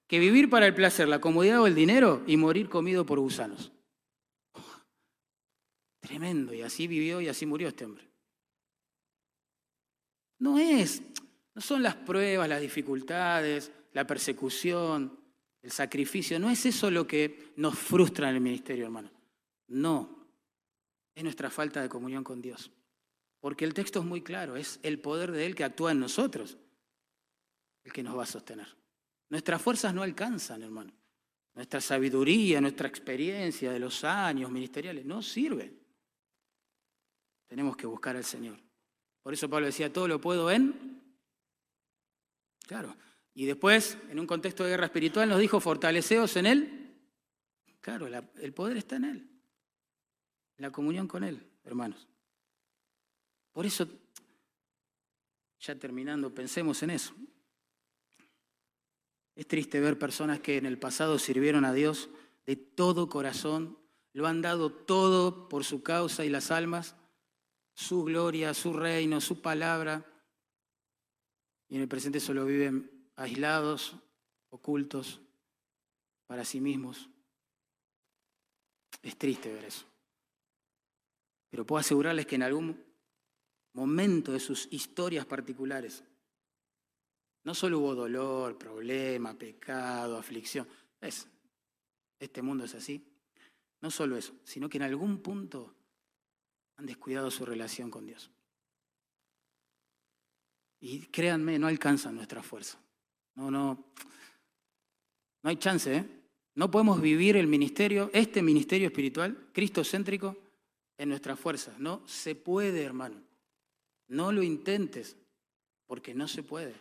que 0.08 0.20
vivir 0.20 0.50
para 0.50 0.66
el 0.66 0.74
placer, 0.74 1.08
la 1.08 1.22
comodidad 1.22 1.62
o 1.62 1.68
el 1.68 1.76
dinero 1.76 2.24
y 2.26 2.38
morir 2.38 2.70
comido 2.70 3.06
por 3.06 3.20
gusanos. 3.20 3.72
tremendo, 6.00 6.54
y 6.56 6.64
así 6.64 6.88
vivió 6.88 7.22
y 7.22 7.28
así 7.28 7.46
murió 7.46 7.68
este 7.68 7.86
hombre. 7.86 8.10
No 10.40 10.58
es, 10.58 11.04
no 11.54 11.62
son 11.62 11.84
las 11.84 11.96
pruebas, 11.96 12.50
las 12.50 12.62
dificultades, 12.62 13.72
la 13.94 14.08
persecución, 14.08 15.20
el 15.62 15.72
sacrificio, 15.72 16.40
no 16.40 16.50
es 16.50 16.66
eso 16.66 16.90
lo 16.90 17.06
que 17.06 17.52
nos 17.58 17.78
frustra 17.78 18.30
en 18.30 18.36
el 18.36 18.42
ministerio, 18.42 18.86
hermano. 18.86 19.12
No, 19.68 20.19
es 21.20 21.24
nuestra 21.26 21.50
falta 21.50 21.82
de 21.82 21.90
comunión 21.90 22.24
con 22.24 22.42
Dios. 22.42 22.72
Porque 23.42 23.66
el 23.66 23.74
texto 23.74 24.00
es 24.00 24.06
muy 24.06 24.22
claro, 24.22 24.56
es 24.56 24.80
el 24.84 25.02
poder 25.02 25.34
de 25.34 25.46
Él 25.46 25.54
que 25.54 25.66
actúa 25.66 25.92
en 25.92 26.00
nosotros 26.00 26.58
el 27.84 27.92
que 27.92 28.04
nos 28.04 28.18
va 28.18 28.24
a 28.24 28.26
sostener. 28.26 28.68
Nuestras 29.28 29.62
fuerzas 29.62 29.94
no 29.94 30.02
alcanzan, 30.02 30.64
hermano. 30.64 30.94
Nuestra 31.56 31.82
sabiduría, 31.82 32.62
nuestra 32.62 32.88
experiencia 32.88 33.70
de 33.70 33.80
los 33.80 34.06
años 34.06 34.50
ministeriales 34.50 35.06
no 35.06 35.22
sirve. 35.22 35.74
Tenemos 37.48 37.76
que 37.76 37.86
buscar 37.86 38.16
al 38.16 38.24
Señor. 38.24 38.58
Por 39.22 39.34
eso 39.34 39.50
Pablo 39.50 39.66
decía, 39.66 39.92
todo 39.92 40.08
lo 40.08 40.22
puedo 40.22 40.50
en... 40.50 41.04
Claro. 42.66 42.96
Y 43.34 43.46
después, 43.46 43.98
en 44.10 44.22
un 44.22 44.28
contexto 44.28 44.64
de 44.64 44.70
guerra 44.70 44.86
espiritual, 44.86 45.28
nos 45.28 45.40
dijo, 45.40 45.60
fortaleceos 45.60 46.38
en 46.38 46.46
Él. 46.46 46.96
Claro, 47.82 48.08
el 48.08 48.54
poder 48.54 48.78
está 48.78 48.96
en 48.96 49.04
Él. 49.04 49.39
La 50.60 50.72
comunión 50.72 51.08
con 51.08 51.24
Él, 51.24 51.42
hermanos. 51.64 52.08
Por 53.54 53.66
eso, 53.66 53.88
ya 55.60 55.76
terminando, 55.80 56.34
pensemos 56.34 56.84
en 56.84 56.92
eso. 56.92 57.14
Es 59.36 59.48
triste 59.48 59.80
ver 59.80 59.98
personas 59.98 60.42
que 60.42 60.58
en 60.58 60.66
el 60.66 60.78
pasado 60.78 61.18
sirvieron 61.18 61.64
a 61.64 61.74
Dios 61.74 62.10
de 62.46 62.58
todo 62.58 63.08
corazón, 63.08 63.78
lo 64.14 64.28
han 64.28 64.42
dado 64.42 64.72
todo 64.72 65.48
por 65.48 65.64
su 65.64 65.82
causa 65.82 66.26
y 66.26 66.30
las 66.30 66.52
almas, 66.52 66.96
su 67.74 68.04
gloria, 68.04 68.54
su 68.54 68.74
reino, 68.74 69.22
su 69.22 69.42
palabra, 69.42 70.06
y 71.70 71.76
en 71.76 71.82
el 71.82 71.88
presente 71.88 72.20
solo 72.20 72.46
viven 72.46 73.10
aislados, 73.16 73.96
ocultos 74.50 75.22
para 76.28 76.44
sí 76.44 76.60
mismos. 76.60 77.10
Es 79.02 79.18
triste 79.18 79.54
ver 79.54 79.66
eso. 79.66 79.89
Pero 81.50 81.66
puedo 81.66 81.80
asegurarles 81.80 82.26
que 82.26 82.36
en 82.36 82.44
algún 82.44 82.84
momento 83.74 84.32
de 84.32 84.40
sus 84.40 84.68
historias 84.72 85.26
particulares 85.26 86.04
no 87.44 87.56
solo 87.56 87.80
hubo 87.80 87.96
dolor, 87.96 88.58
problema, 88.58 89.34
pecado, 89.34 90.18
aflicción. 90.18 90.68
Es, 91.00 91.28
este 92.20 92.42
mundo 92.42 92.66
es 92.66 92.76
así. 92.76 93.04
No 93.82 93.90
solo 93.90 94.18
eso, 94.18 94.34
sino 94.44 94.70
que 94.70 94.78
en 94.78 94.84
algún 94.84 95.20
punto 95.20 95.74
han 96.78 96.86
descuidado 96.86 97.32
su 97.32 97.46
relación 97.46 97.90
con 97.90 98.06
Dios. 98.06 98.30
Y 100.82 101.08
créanme, 101.08 101.58
no 101.60 101.68
alcanzan 101.68 102.16
nuestra 102.16 102.44
fuerza. 102.44 102.78
No, 103.36 103.50
no. 103.50 103.86
No 105.42 105.50
hay 105.50 105.58
chance, 105.58 105.96
¿eh? 105.96 106.06
No 106.56 106.70
podemos 106.70 107.02
vivir 107.02 107.38
el 107.38 107.48
ministerio, 107.48 108.10
este 108.14 108.42
ministerio 108.42 108.88
espiritual, 108.88 109.50
cristocéntrico, 109.54 110.36
en 111.00 111.10
nuestra 111.10 111.36
fuerza. 111.36 111.74
No 111.80 112.04
se 112.06 112.36
puede, 112.36 112.84
hermano. 112.84 113.16
No 114.08 114.32
lo 114.32 114.44
intentes, 114.44 115.16
porque 115.88 116.14
no 116.14 116.28
se 116.28 116.44
puede. 116.44 116.76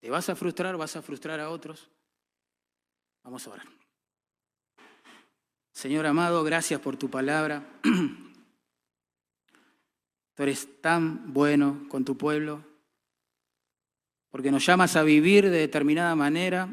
Te 0.00 0.10
vas 0.10 0.28
a 0.28 0.36
frustrar, 0.36 0.76
vas 0.76 0.94
a 0.94 1.02
frustrar 1.02 1.40
a 1.40 1.50
otros. 1.50 1.88
Vamos 3.24 3.44
a 3.46 3.50
orar. 3.50 3.66
Señor 5.72 6.06
amado, 6.06 6.44
gracias 6.44 6.80
por 6.80 6.96
tu 6.96 7.08
palabra. 7.08 7.64
Tú 10.34 10.42
eres 10.42 10.80
tan 10.80 11.32
bueno 11.32 11.86
con 11.88 12.04
tu 12.04 12.16
pueblo, 12.16 12.62
porque 14.30 14.50
nos 14.50 14.64
llamas 14.64 14.94
a 14.94 15.02
vivir 15.02 15.44
de 15.44 15.58
determinada 15.58 16.14
manera 16.14 16.68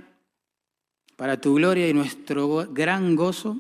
para 1.16 1.40
tu 1.40 1.56
gloria 1.56 1.88
y 1.88 1.94
nuestro 1.94 2.68
gran 2.72 3.16
gozo, 3.16 3.60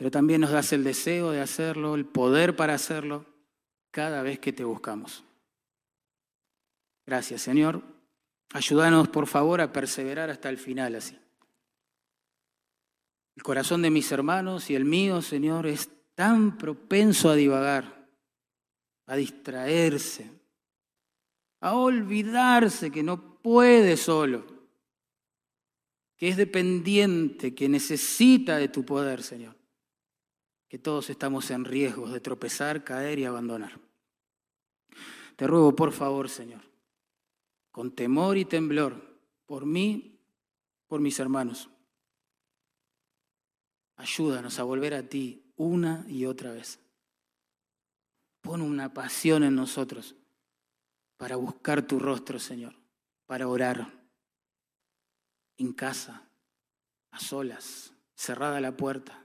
pero 0.00 0.10
también 0.10 0.40
nos 0.40 0.50
das 0.50 0.72
el 0.72 0.82
deseo 0.82 1.30
de 1.30 1.42
hacerlo, 1.42 1.94
el 1.94 2.06
poder 2.06 2.56
para 2.56 2.72
hacerlo 2.72 3.26
cada 3.90 4.22
vez 4.22 4.38
que 4.38 4.50
te 4.50 4.64
buscamos. 4.64 5.22
Gracias, 7.04 7.42
Señor. 7.42 7.82
Ayúdanos, 8.54 9.08
por 9.08 9.26
favor, 9.26 9.60
a 9.60 9.70
perseverar 9.70 10.30
hasta 10.30 10.48
el 10.48 10.56
final 10.56 10.94
así. 10.94 11.18
El 13.36 13.42
corazón 13.42 13.82
de 13.82 13.90
mis 13.90 14.10
hermanos 14.10 14.70
y 14.70 14.74
el 14.74 14.86
mío, 14.86 15.20
Señor, 15.20 15.66
es 15.66 15.90
tan 16.14 16.56
propenso 16.56 17.28
a 17.28 17.34
divagar, 17.34 18.08
a 19.04 19.16
distraerse, 19.16 20.30
a 21.60 21.74
olvidarse 21.74 22.90
que 22.90 23.02
no 23.02 23.34
puede 23.42 23.98
solo, 23.98 24.46
que 26.16 26.28
es 26.28 26.38
dependiente, 26.38 27.54
que 27.54 27.68
necesita 27.68 28.56
de 28.56 28.68
tu 28.68 28.82
poder, 28.86 29.22
Señor. 29.22 29.59
Que 30.70 30.78
todos 30.78 31.10
estamos 31.10 31.50
en 31.50 31.64
riesgo 31.64 32.08
de 32.08 32.20
tropezar, 32.20 32.84
caer 32.84 33.18
y 33.18 33.24
abandonar. 33.24 33.78
Te 35.34 35.46
ruego, 35.46 35.74
por 35.74 35.92
favor, 35.92 36.28
Señor, 36.28 36.62
con 37.72 37.90
temor 37.90 38.38
y 38.38 38.44
temblor, 38.44 39.18
por 39.46 39.66
mí, 39.66 40.20
por 40.86 41.00
mis 41.00 41.18
hermanos. 41.18 41.68
Ayúdanos 43.96 44.58
a 44.60 44.62
volver 44.62 44.94
a 44.94 45.02
ti 45.02 45.52
una 45.56 46.04
y 46.08 46.24
otra 46.24 46.52
vez. 46.52 46.78
Pon 48.40 48.62
una 48.62 48.94
pasión 48.94 49.42
en 49.42 49.56
nosotros 49.56 50.14
para 51.16 51.34
buscar 51.34 51.86
tu 51.86 51.98
rostro, 51.98 52.38
Señor, 52.38 52.76
para 53.26 53.48
orar 53.48 53.92
en 55.58 55.72
casa, 55.72 56.22
a 57.10 57.18
solas, 57.18 57.92
cerrada 58.14 58.60
la 58.60 58.76
puerta, 58.76 59.19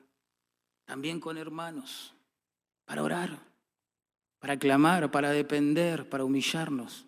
también 0.86 1.20
con 1.20 1.38
hermanos, 1.38 2.14
para 2.86 3.04
orar, 3.04 3.40
para 4.40 4.58
clamar, 4.58 5.12
para 5.12 5.32
depender, 5.32 6.08
para 6.10 6.24
humillarnos. 6.24 7.06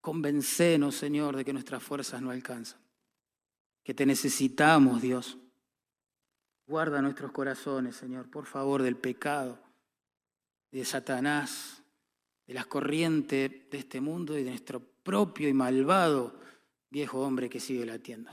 Convencenos, 0.00 0.94
Señor, 0.94 1.36
de 1.36 1.44
que 1.44 1.52
nuestras 1.52 1.82
fuerzas 1.82 2.22
no 2.22 2.30
alcanzan, 2.30 2.80
que 3.82 3.92
te 3.94 4.06
necesitamos, 4.06 5.02
Dios, 5.02 5.36
Guarda 6.68 7.00
nuestros 7.00 7.32
corazones, 7.32 7.96
Señor, 7.96 8.30
por 8.30 8.44
favor, 8.44 8.82
del 8.82 8.94
pecado, 8.94 9.58
de 10.70 10.84
Satanás, 10.84 11.82
de 12.46 12.52
las 12.52 12.66
corrientes 12.66 13.70
de 13.70 13.78
este 13.78 14.02
mundo 14.02 14.36
y 14.36 14.44
de 14.44 14.50
nuestro 14.50 14.78
propio 14.78 15.48
y 15.48 15.54
malvado 15.54 16.38
viejo 16.90 17.20
hombre 17.20 17.48
que 17.48 17.58
sigue 17.58 17.86
latiendo. 17.86 18.30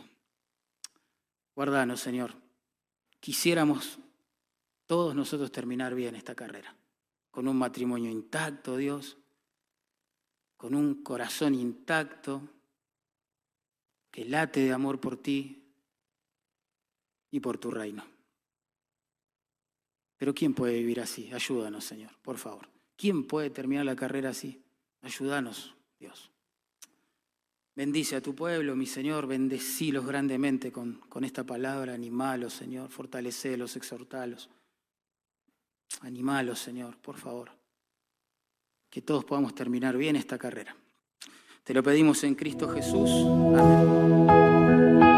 Guardanos, 1.55 2.01
Señor. 2.01 2.33
Quisiéramos 3.21 3.99
todos 4.85 5.15
nosotros 5.15 5.51
terminar 5.51 5.95
bien 5.95 6.15
esta 6.15 6.35
carrera, 6.35 6.75
con 7.31 7.47
un 7.47 7.57
matrimonio 7.57 8.09
intacto, 8.09 8.77
Dios, 8.77 9.17
con 10.57 10.75
un 10.75 11.03
corazón 11.03 11.53
intacto, 11.55 12.41
que 14.11 14.25
late 14.25 14.61
de 14.61 14.71
amor 14.71 14.99
por 15.01 15.17
ti 15.17 15.73
y 17.31 17.39
por 17.39 17.57
tu 17.57 17.69
reino. 17.69 18.05
Pero 20.17 20.33
¿quién 20.33 20.53
puede 20.53 20.79
vivir 20.79 21.01
así? 21.01 21.29
Ayúdanos, 21.33 21.83
Señor, 21.83 22.11
por 22.21 22.37
favor. 22.37 22.69
¿Quién 22.95 23.27
puede 23.27 23.49
terminar 23.49 23.85
la 23.85 23.95
carrera 23.95 24.29
así? 24.29 24.63
Ayúdanos, 25.01 25.75
Dios. 25.99 26.31
Bendice 27.75 28.15
a 28.15 28.21
tu 28.21 28.33
pueblo, 28.33 28.73
mi 28.77 28.85
Señor, 28.85 29.27
bendecílos 29.27 30.05
grandemente 30.05 30.71
con, 30.71 31.01
con 31.09 31.25
esta 31.25 31.43
palabra, 31.43 31.93
animalos, 31.93 32.53
Señor, 32.53 32.89
fortalecelos, 32.89 33.75
exhortalos. 33.75 34.49
Animalos, 36.01 36.59
Señor, 36.59 36.97
por 36.97 37.17
favor. 37.17 37.51
Que 38.89 39.01
todos 39.01 39.25
podamos 39.25 39.55
terminar 39.55 39.97
bien 39.97 40.15
esta 40.15 40.37
carrera. 40.37 40.75
Te 41.63 41.73
lo 41.73 41.81
pedimos 41.81 42.23
en 42.23 42.35
Cristo 42.35 42.69
Jesús. 42.69 43.09
Amén. 43.57 45.14